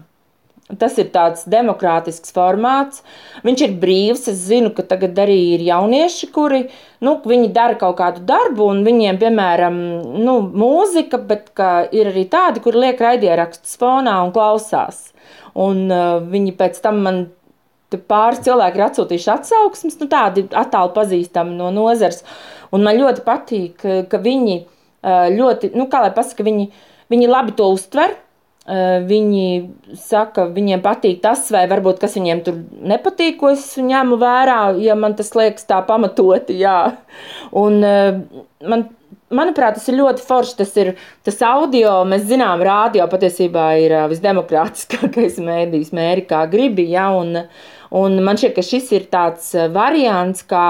Tas 0.65 0.95
ir 0.97 1.11
tāds 1.13 1.43
demokrātisks 1.45 2.33
formāts. 2.33 3.03
Viņš 3.45 3.63
ir 3.67 3.73
brīvs. 3.77 4.23
Es 4.31 4.39
zinu, 4.47 4.71
ka 4.73 4.81
tagad 4.89 5.19
arī 5.21 5.37
ir 5.53 5.61
jaunieši, 5.67 6.31
kuri 6.33 6.63
nu, 7.05 7.19
dara 7.53 7.77
kaut 7.77 7.99
kādu 7.99 8.23
darbu, 8.25 8.71
un 8.73 8.81
viņiem, 8.87 9.19
piemēram, 9.21 9.77
nu, 10.25 10.39
mūzika, 10.41 11.21
bet 11.21 11.53
ir 11.93 12.09
arī 12.09 12.25
tādi, 12.33 12.65
kur 12.65 12.73
liek 12.81 12.97
raidierakstus 12.97 13.77
fonā 13.77 14.17
un 14.25 14.33
klausās. 14.33 15.11
Un, 15.53 15.85
uh, 15.85 16.17
viņi 16.33 16.57
pēc 16.57 16.81
tam 16.81 17.05
man 17.05 17.23
pāris 18.09 18.41
cilvēki 18.43 18.81
ir 18.81 18.87
atsūtījuši 18.89 19.31
atsauksmes, 19.35 20.01
nu, 20.01 20.09
tādi 20.09 20.47
attāli 20.49 20.95
pazīstami 20.97 21.53
no 21.61 21.69
nozares. 21.77 22.25
Un 22.73 22.81
man 22.83 22.97
ļoti 22.97 23.21
patīk, 23.23 23.85
ka 24.09 24.17
viņi 24.17 24.63
uh, 24.65 25.29
ļoti, 25.29 25.75
nu, 25.77 25.85
kā 25.93 26.01
lai 26.01 26.13
pasaka, 26.17 26.43
viņi, 26.43 26.71
viņi 27.13 27.29
labi 27.29 27.53
to 27.53 27.69
uztver 27.77 28.17
viņi 28.65 29.95
saka, 30.01 30.47
viņiem 30.49 30.81
patīk 30.81 31.19
tas, 31.21 31.43
vai 31.53 31.67
varbūt 31.69 31.99
kas 32.01 32.15
viņiem 32.17 32.41
tur 32.45 32.55
nepatīk, 32.89 33.37
ko 33.37 33.51
es 33.53 33.67
ņemu 33.77 34.17
vērā, 34.17 34.59
ja 34.81 34.95
man 34.97 35.13
tas 35.17 35.29
liekas 35.37 35.67
tā 35.69 35.83
pamatoti. 35.85 36.57
Jā. 36.63 36.95
Un, 37.53 37.83
eh, 37.83 38.17
man, 38.65 38.87
manuprāt, 39.29 39.77
tas 39.77 39.87
ir 39.89 39.99
ļoti 39.99 40.25
forši. 40.25 40.57
Tas 40.57 40.73
ir 40.81 40.95
tas 41.23 41.37
audio, 41.45 42.03
mēs 42.09 42.25
zinām, 42.25 42.63
rādio 42.65 43.05
patiesībā 43.11 43.67
ir 43.83 43.95
eh, 43.99 44.07
visdemokrātiskākais 44.09 45.37
mēdījis, 45.45 45.93
mēri 45.93 46.25
kā 46.25 46.45
gribi. 46.49 46.89
Ja, 46.95 47.11
un, 47.13 47.45
un 47.95 48.17
man 48.25 48.39
šķiet, 48.39 48.55
ka 48.55 48.65
šis 48.65 48.91
ir 48.97 49.07
tāds 49.11 49.51
variants, 49.75 50.43
kā, 50.49 50.65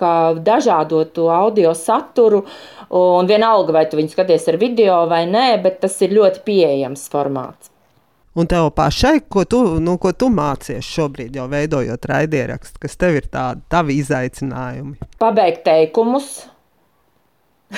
kā 0.00 0.14
dažādot 0.40 1.12
to 1.16 1.28
audio 1.32 1.74
saturu. 1.76 2.44
Un 2.90 3.28
vienalga, 3.30 3.74
vai 3.76 3.84
tu 3.86 4.00
viņu 4.00 4.14
skaties 4.14 4.48
ar 4.50 4.58
video 4.58 5.04
vai 5.10 5.22
nē, 5.30 5.60
bet 5.62 5.78
tas 5.84 5.94
ir 6.02 6.16
ļoti 6.16 6.42
pieejams 6.46 7.04
formāts. 7.12 7.70
Un 8.38 8.46
tev 8.46 8.68
pašai, 8.74 9.20
ko 9.26 9.44
tu, 9.44 9.80
nu, 9.82 9.96
ko 9.98 10.12
tu 10.14 10.28
mācies 10.30 10.86
šobrīd, 10.86 11.34
jau 11.34 11.48
veidojot 11.50 12.04
raidierakstu, 12.06 12.78
kas 12.84 12.94
tev 12.98 13.16
ir 13.18 13.26
tādi 13.30 13.60
tavi 13.70 13.96
izaicinājumi? 13.98 14.94
Pabeigt 15.18 15.64
teikumus. 15.66 16.46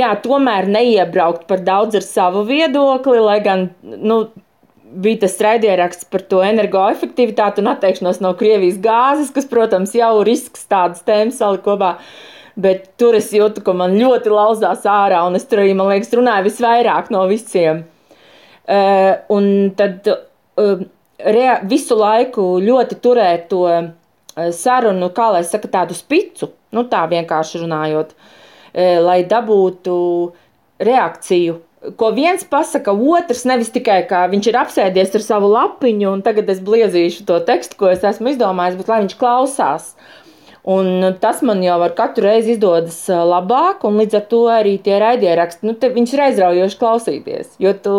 Jā, 0.00 0.14
tomēr 0.24 0.68
neiebraukt 0.70 1.44
par 1.50 1.60
daudz 1.66 1.94
ar 2.00 2.04
savu 2.06 2.44
viedokli, 2.48 3.18
lai 3.20 3.40
gan 3.44 3.68
nu, 3.82 4.22
bija 4.90 5.22
tas 5.24 5.36
raidieraksts 5.42 6.08
par 6.10 6.24
to 6.30 6.40
energoefektivitāti 6.44 7.62
un 7.62 7.70
atteikšanos 7.72 8.20
no 8.24 8.32
Krievijas 8.38 8.80
gāzes, 8.82 9.30
kas, 9.34 9.46
protams, 9.50 9.94
jau 9.96 10.12
risks 10.26 10.66
tādas 10.70 11.04
tēmas 11.06 11.40
salikt 11.40 11.64
kopā. 11.66 11.96
Bet 12.60 12.90
tur 13.00 13.14
es 13.16 13.30
jūtu, 13.32 13.62
ka 13.64 13.72
man 13.76 13.94
ļoti 13.96 14.32
lauzās 14.32 14.82
ārā, 14.88 15.22
un 15.28 15.38
es 15.38 15.46
tur 15.48 15.62
arī, 15.62 15.72
man 15.78 15.88
liekas, 15.92 16.10
runāju 16.18 16.48
visvairāk 16.48 17.12
no 17.14 17.22
visiem. 17.30 17.84
Uh, 18.70 19.14
un 19.32 19.70
tad 19.78 20.06
uh, 20.10 20.82
rea, 21.24 21.54
visu 21.70 21.96
laiku 21.98 22.52
ļoti 22.62 22.98
turēt 23.02 23.48
to 23.50 23.64
uh, 23.70 23.88
sarunu, 24.54 25.08
kā 25.14 25.30
lai 25.34 25.40
saka, 25.46 25.70
tādu 25.72 25.96
spicu, 25.96 26.50
nu 26.76 26.84
tā 26.90 27.06
vienkārši 27.10 27.62
runājot, 27.62 28.12
uh, 28.12 29.00
lai 29.06 29.22
dabūtu 29.30 29.96
reakciju 30.86 31.58
ko 31.96 32.10
viens 32.16 32.44
pasaka, 32.44 32.92
otrs 32.92 33.46
nevis 33.48 33.72
tikai 33.72 34.02
kā 34.08 34.24
viņš 34.32 34.48
ir 34.50 34.58
apsēdies 34.60 35.14
ar 35.16 35.24
savu 35.24 35.50
lapiņu, 35.54 36.08
un 36.12 36.24
tagad 36.24 36.50
es 36.52 36.60
bliezīšu 36.64 37.26
to 37.28 37.40
tekstu, 37.46 37.78
ko 37.80 37.92
es 37.92 38.04
esmu 38.04 38.34
izdomājis, 38.34 38.76
bet 38.80 38.90
lai 38.90 39.04
viņš 39.04 39.20
klausās. 39.20 39.94
Un 40.70 41.14
tas 41.22 41.38
man 41.40 41.62
jau 41.64 41.78
ar 41.80 41.94
katru 41.96 42.26
reizi 42.26 42.52
izdodas 42.52 42.98
labāk, 43.08 43.86
un 43.88 43.96
līdz 43.96 44.18
ar 44.18 44.24
to 44.28 44.40
arī 44.52 44.74
tie 44.84 44.98
raidieraksti, 45.00 45.64
nu, 45.64 45.72
viņš 45.80 46.12
ir 46.12 46.22
aizraujoši 46.26 46.78
klausīties. 46.82 47.54
Jo 47.64 47.72
tu, 47.80 47.94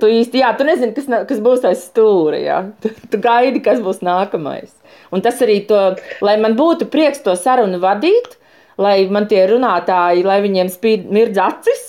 tu 0.00 0.08
īsti, 0.08 0.40
jā, 0.40 0.54
tu 0.56 0.64
nezini, 0.64 0.94
kas, 0.96 1.10
kas 1.28 1.42
būs 1.44 1.66
aiz 1.68 1.84
stūra, 1.90 2.40
jā. 2.40 2.62
Tu, 2.80 2.94
tu 3.12 3.20
gaidi, 3.20 3.60
kas 3.64 3.84
būs 3.84 4.00
nākamais. 4.00 4.72
Un 5.12 5.20
tas 5.24 5.44
arī 5.44 5.58
to, 5.68 5.82
lai 6.24 6.38
man 6.40 6.56
būtu 6.56 6.88
prieks 6.88 7.20
to 7.26 7.36
sarunu 7.36 7.82
vadīt, 7.84 8.38
lai 8.80 9.02
man 9.12 9.28
tie 9.28 9.44
runātāji, 9.52 10.24
lai 10.24 10.40
viņiem 10.40 10.72
spīd 10.72 11.04
mirdz 11.12 11.42
acis, 11.44 11.84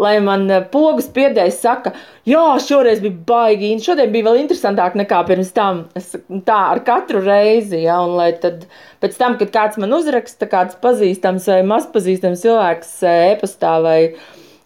lai 0.00 0.16
man 0.24 0.46
eh, 0.50 0.62
pogas 0.72 1.08
piedēļ 1.14 1.50
saka, 1.54 1.92
jā, 2.28 2.44
šoreiz 2.64 3.02
bija 3.04 3.16
baigi, 3.28 3.72
šodien 3.84 4.12
bija 4.14 4.30
vēl 4.30 4.42
interesantāk 4.42 4.96
nekā 4.98 5.22
pirms 5.28 5.52
tam. 5.56 5.84
Es, 5.98 6.12
tā 6.46 6.60
ar 6.74 6.82
katru 6.86 7.22
reizi, 7.24 7.82
ja, 7.84 8.00
un 8.04 8.16
lai 8.20 8.30
tad 8.42 8.64
pēc 9.04 9.18
tam, 9.20 9.36
kad 9.40 9.52
kāds 9.54 9.80
man 9.82 9.92
uzraksta, 9.96 10.48
kāds 10.50 10.78
pazīstams 10.82 11.50
vai 11.52 11.60
mazpazīstams 11.74 12.46
cilvēks 12.46 12.94
eh, 13.04 13.26
e-pastā 13.34 13.76
vai, 13.84 13.98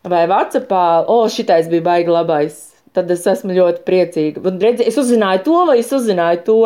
vai 0.07 0.28
Whatsappā, 0.30 0.85
o, 1.11 1.24
šitais 1.32 1.70
bija 1.72 1.89
baigi 1.93 2.14
labais 2.14 2.62
tad 2.95 3.11
es 3.11 3.24
esmu 3.26 3.55
ļoti 3.57 3.82
priecīga. 3.89 4.43
Un, 4.47 4.61
redzi, 4.62 4.87
es 4.87 4.99
uzzināju 5.01 5.43
to, 5.49 5.57
vai 5.66 5.78
es 5.80 5.91
uzzināju 5.95 6.43
to, 6.47 6.59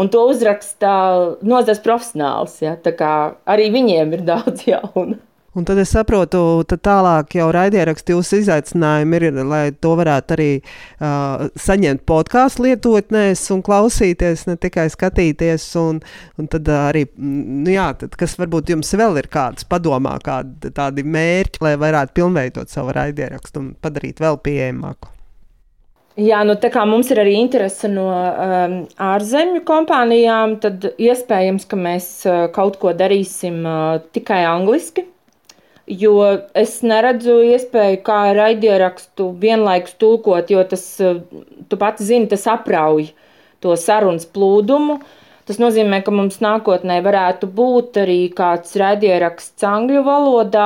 un 0.00 0.08
to 0.12 0.22
uzraksta 0.30 0.92
nozares 1.44 1.82
profesionāls. 1.84 2.56
Ja? 2.64 2.78
Arī 3.44 3.68
viņiem 3.74 4.16
ir 4.16 4.24
daudz 4.32 4.64
jaunu. 4.70 5.20
Un 5.56 5.64
tad 5.64 5.78
es 5.80 5.88
saprotu, 5.88 6.40
ka 6.68 6.76
tālāk 6.76 7.38
jau 7.38 7.46
raidierakstu 7.54 8.12
jūsu 8.12 8.42
izaicinājumi 8.42 9.16
ir, 9.16 9.38
lai 9.48 9.62
to 9.72 9.94
varētu 9.96 10.34
arī 10.36 10.48
uh, 10.60 11.46
saņemt 11.56 12.02
podkāstu 12.04 12.66
lietotnēs 12.66 13.46
un 13.54 13.62
klausīties, 13.64 14.42
ne 14.50 14.58
tikai 14.60 14.84
skatīties. 14.92 15.64
Un, 15.80 16.02
un 16.36 16.50
tad 16.52 16.68
arī, 16.68 17.06
nu 17.16 17.72
jā, 17.72 17.88
tad, 18.02 18.18
kas 18.20 18.36
varbūt 18.36 18.74
jums 18.74 18.92
vēl 19.00 19.16
ir 19.22 19.30
kāds 19.32 19.64
padomā, 19.64 20.18
kādi 20.20 20.74
tādi 20.76 21.06
mērķi, 21.08 21.64
lai 21.64 21.74
varētu 21.80 22.18
pilnveidot 22.20 22.76
savu 22.76 22.92
raidierakstu 22.98 23.64
un 23.64 23.72
padarīt 23.80 24.20
vēl 24.20 24.36
pieejamāku. 24.44 25.14
Jā, 26.20 26.44
nu 26.48 26.60
tā 26.60 26.68
kā 26.72 26.84
mums 26.88 27.08
ir 27.12 27.24
arī 27.24 27.32
interese 27.40 27.88
no 27.88 28.10
um, 28.12 28.78
ārzemju 29.08 29.64
kompānijām, 29.68 30.58
tad 30.60 30.84
iespējams, 31.00 31.64
ka 31.68 31.80
mēs 31.80 32.14
uh, 32.28 32.46
kaut 32.52 32.76
ko 32.80 32.92
darīsim 32.96 33.62
uh, 33.64 34.00
tikai 34.12 34.44
angliski 34.48 35.08
jo 35.86 36.16
es 36.54 36.80
neredzu 36.82 37.38
iespēju, 37.52 38.00
kā 38.06 38.20
raidierakstu 38.36 39.30
vienlaikus 39.42 39.94
tulkot, 40.00 40.50
jo 40.50 40.64
tas, 40.64 40.88
eh, 41.00 41.20
tu 41.68 41.76
pats 41.76 42.02
zini, 42.02 42.28
tas 42.28 42.46
aprauj 42.50 43.12
to 43.60 43.76
sarunas 43.80 44.26
plūdumu. 44.26 45.00
Uh, 45.00 45.25
Tas 45.46 45.60
nozīmē, 45.62 46.00
ka 46.02 46.10
mums 46.10 46.40
nākotnē 46.42 46.96
varētu 47.06 47.46
būt 47.54 48.00
arī 48.02 48.18
kāds 48.34 48.72
raidieraksts 48.80 49.62
angļu 49.66 50.00
valodā. 50.02 50.64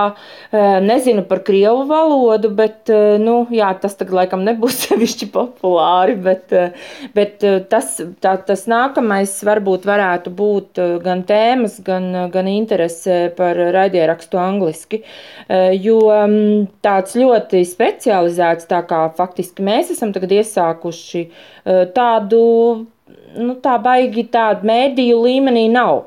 Nezinu 0.86 1.26
par 1.28 1.42
krievu 1.44 1.82
valodu, 1.90 2.48
bet 2.56 2.88
nu, 3.20 3.42
jā, 3.52 3.68
tas 3.82 3.98
tagad 3.98 4.16
laikam 4.22 4.46
nebūs 4.46 4.78
sevišķi 4.86 5.28
populāri. 5.34 6.14
Bet, 6.24 6.54
bet 7.12 7.44
tas, 7.68 7.98
tā, 8.24 8.32
tas 8.48 8.64
nākamais 8.72 9.34
varbūt 9.44 9.84
varētu 9.90 10.32
būt 10.38 10.80
gan 11.04 11.26
tēmas, 11.28 11.76
gan, 11.84 12.08
gan 12.32 12.48
interese 12.48 13.18
par 13.36 13.60
raidierakstu 13.76 14.40
angliski. 14.40 15.02
Jo 15.76 15.98
tāds 16.80 17.18
ļoti 17.20 17.60
specializēts, 17.68 18.70
tā 18.72 18.80
kā 18.88 19.02
faktiski 19.20 19.66
mēs 19.66 19.92
esam 19.92 20.16
tagad 20.16 20.32
iesākuši 20.40 21.26
tādu 21.92 22.40
nu, 23.36 23.56
tā 23.62 23.76
baigi 23.82 24.26
tāda 24.32 24.66
mēdīju 24.66 25.20
līmenī 25.24 25.68
nav. 25.72 26.06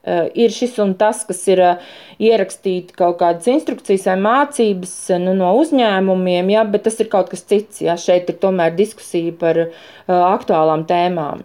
Uh, 0.00 0.30
ir 0.32 0.48
šis 0.48 0.78
un 0.80 0.94
tas, 0.96 1.18
kas 1.28 1.42
ir 1.52 1.60
uh, 1.60 1.88
ierakstīti 2.24 2.94
kaut 2.96 3.18
kādas 3.20 3.44
instrukcijas 3.52 4.06
vai 4.08 4.14
mācības 4.24 4.94
uh, 5.12 5.18
nu, 5.20 5.34
no 5.36 5.50
uzņēmumiem, 5.60 6.48
ja, 6.54 6.62
bet 6.64 6.86
tas 6.86 6.96
ir 7.04 7.10
kaut 7.12 7.28
kas 7.28 7.44
cits. 7.44 7.82
Ja. 7.84 7.98
Šeit 8.00 8.30
ir 8.32 8.38
tomēr 8.40 8.72
diskusija 8.78 9.34
par 9.36 9.60
uh, 9.66 9.74
aktuālām 10.08 10.86
tēmām. 10.88 11.44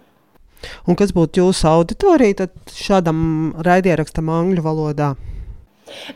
Un 0.88 0.96
kas 0.96 1.12
būtu 1.12 1.42
jūsu 1.42 1.68
auditorija 1.68 2.48
šādam 2.72 3.20
raidierakstam 3.60 4.32
angļu 4.32 4.64
valodā? 4.64 5.12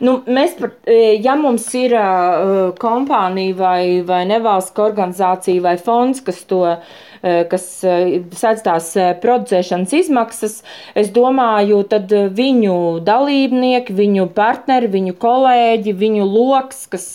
Nu, 0.01 0.17
mēs, 0.25 0.57
par, 0.57 0.73
ja 0.89 1.37
mums 1.39 1.69
ir 1.77 1.93
uh, 1.93 2.73
kompānija 2.81 3.53
vai, 3.61 3.83
vai 4.03 4.25
nevalstiska 4.33 4.83
organizācija 4.89 5.61
vai 5.63 5.77
fonds, 5.79 6.25
kas 6.25 6.41
to 6.49 6.65
uh, 6.65 6.97
Eh, 7.10 7.10
kas 7.21 7.65
eh, 7.85 8.21
sēdz 8.33 8.63
tās 8.65 8.87
eh, 8.97 9.11
producēšanas 9.21 9.93
izmaksas, 9.93 10.55
es 10.97 11.11
domāju, 11.13 11.83
tad 11.89 12.09
viņu 12.09 12.77
dalībnieki, 13.05 13.93
viņu 13.97 14.25
partneri, 14.37 14.89
viņu 14.91 15.17
kolēģi, 15.21 15.93
viņu 16.01 16.25
loks, 16.25 16.87
kas 16.91 17.05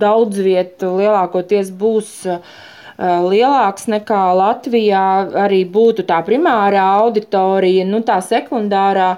daudz 0.00 0.40
vietu 0.40 0.96
lielākoties 0.96 1.70
būs 1.76 2.14
lielāks 2.96 3.90
nekā 3.92 4.22
Latvijā, 4.38 5.04
arī 5.44 5.60
būtu 5.68 6.06
tā 6.08 6.22
primārā 6.24 6.86
auditorija, 7.02 7.84
nu 7.84 8.00
tā 8.00 8.22
sekundārā 8.24 9.10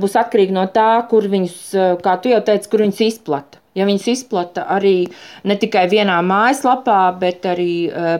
būs 0.00 0.16
atkarīga 0.16 0.56
no 0.56 0.64
tā, 0.72 0.90
kur 1.10 1.28
viņus, 1.28 1.60
kā 2.00 2.16
tu 2.22 2.32
jau 2.32 2.40
teici, 2.46 2.72
kur 2.72 2.86
viņus 2.86 3.04
izplata. 3.10 3.57
Ja 3.78 3.86
viņas 3.88 4.06
izplata 4.12 4.66
arī 4.74 5.08
ne 5.48 5.56
tikai 5.60 5.86
vienā 5.90 6.18
mājaslapā, 6.26 7.00
bet 7.20 7.46
arī 7.48 7.72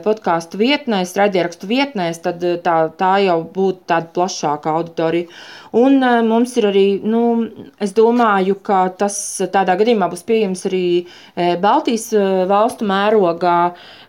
podkāstu 0.04 0.60
vietnēs, 0.60 1.16
raidierakstu 1.18 1.68
vietnēs, 1.70 2.22
tad 2.24 2.44
tā, 2.64 2.76
tā 2.98 3.12
jau 3.26 3.40
būtu 3.42 3.88
tāda 3.90 4.12
plašāka 4.14 4.74
auditorija. 4.78 5.28
Un 5.78 6.00
mums 6.28 6.54
ir 6.56 6.70
arī, 6.70 6.86
nu, 7.04 7.22
es 7.82 7.92
domāju, 7.96 8.56
ka 8.64 8.86
tas 9.02 9.18
tādā 9.52 9.76
gadījumā 9.80 10.08
būs 10.12 10.24
pieejams 10.28 10.64
arī 10.70 10.86
Baltijas 11.60 12.08
valstu 12.48 12.88
mērogā, 12.88 13.58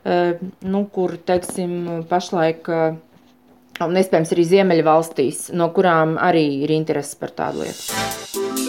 nu, 0.06 0.86
kur, 0.96 1.18
teiksim, 1.28 2.06
pašlaik 2.10 2.72
un 3.88 4.00
iespējams 4.00 4.34
arī 4.36 4.48
Ziemeļvalstīs, 4.54 5.46
no 5.56 5.72
kurām 5.76 6.18
arī 6.20 6.48
ir 6.66 6.76
interesi 6.76 7.20
par 7.20 7.36
tādu 7.38 7.68
lietu. 7.68 8.69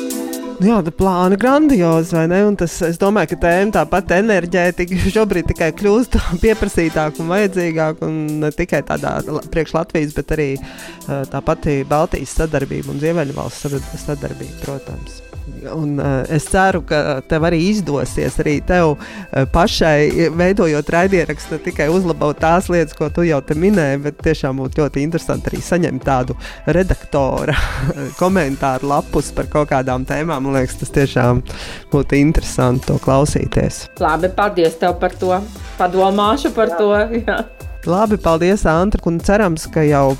Jā, 0.61 0.83
tā 0.85 0.93
plāna 0.93 1.39
grandiozi, 1.41 2.13
vai 2.13 2.27
ne? 2.29 2.43
Un 2.45 2.57
tas, 2.61 2.75
es 2.85 2.99
domāju, 3.01 3.31
ka 3.31 3.39
tēma 3.47 3.73
tāpat 3.79 4.13
enerģētika 4.19 4.99
šobrīd 5.15 5.49
tikai 5.49 5.71
kļūst 5.79 6.19
pieprasītāka 6.43 7.25
un 7.25 7.33
vajadzīgāka. 7.33 8.11
Un 8.11 8.43
ne 8.45 8.53
tikai 8.53 8.83
tādā 8.91 9.17
priekš 9.49 9.75
Latvijas, 9.79 10.13
bet 10.19 10.37
arī 10.37 10.51
tā 11.07 11.41
pati 11.47 11.81
Baltijas 11.89 12.37
sadarbība 12.43 12.93
un 12.93 13.01
Ziemeļvalsts 13.01 14.05
sadarbība, 14.05 14.61
protams. 14.67 15.23
Un, 15.75 15.99
uh, 16.01 16.23
es 16.33 16.47
ceru, 16.51 16.83
ka 16.87 17.21
tev 17.29 17.45
arī 17.49 17.61
izdosies 17.71 18.39
arī 18.43 18.57
tev 18.67 18.95
uh, 18.95 19.45
pašai 19.53 20.31
veidojot 20.37 20.93
raidierakstu, 20.95 21.57
ne 21.57 21.65
tikai 21.65 21.89
uzlabot 21.93 22.39
tās 22.41 22.71
lietas, 22.73 22.97
ko 22.97 23.11
tu 23.13 23.25
jau 23.29 23.41
te 23.45 23.57
minēji, 23.59 24.03
bet 24.07 24.21
tiešām 24.25 24.61
būtu 24.63 24.83
ļoti 24.83 25.05
interesanti 25.05 25.53
arī 25.53 25.63
saņemt 25.65 26.05
tādu 26.07 26.37
redaktora 26.67 27.57
komentāru 28.21 28.91
lapus 28.91 29.33
par 29.37 29.51
kaut 29.53 29.71
kādām 29.73 30.07
tēmām. 30.09 30.47
Man 30.47 30.57
liekas, 30.57 30.79
tas 30.81 30.95
tiešām 30.97 31.43
būtu 31.93 32.21
interesanti 32.21 32.89
to 32.91 33.01
klausīties. 33.03 33.87
Labi, 34.01 34.33
paldies 34.37 34.79
tev 34.81 34.97
par 35.03 35.17
to. 35.21 35.37
Padomāšu 35.81 36.55
par 36.57 36.73
Jā. 36.73 36.79
to. 36.81 36.95
Jā. 37.21 37.43
Labi, 37.89 38.18
paldies, 38.20 38.66
Antra. 38.68 39.01
Un 39.09 39.16
cerams, 39.24 39.64
ka 39.72 39.83
jau 39.87 40.12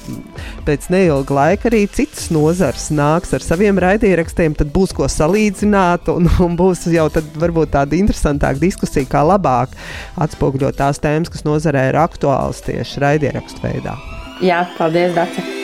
pēc 0.65 0.89
neilga 0.93 1.37
laika 1.37 1.69
arī 1.69 1.83
citas 1.93 2.31
nozars 2.33 2.89
nāks 2.95 3.35
ar 3.37 3.45
saviem 3.45 3.79
raidierakstiem. 3.81 4.57
Tad 4.57 4.73
būs 4.73 4.95
ko 4.97 5.09
salīdzināt, 5.11 6.09
un, 6.15 6.31
un 6.41 6.57
būs 6.57 6.87
jau 6.89 7.09
tāda 7.13 7.99
interesantāka 7.99 8.63
diskusija, 8.63 9.09
kā 9.11 9.25
labāk 9.29 9.77
atspoguļot 10.21 10.81
tās 10.81 11.03
tēmas, 11.05 11.33
kas 11.33 11.45
nozarē 11.49 11.91
ir 11.93 12.01
aktuālas 12.01 12.65
tieši 12.65 13.05
raidierakstu 13.05 13.67
veidā. 13.69 13.97
Jā, 14.41 14.65
paldies, 14.79 15.13
Dārsa! 15.17 15.60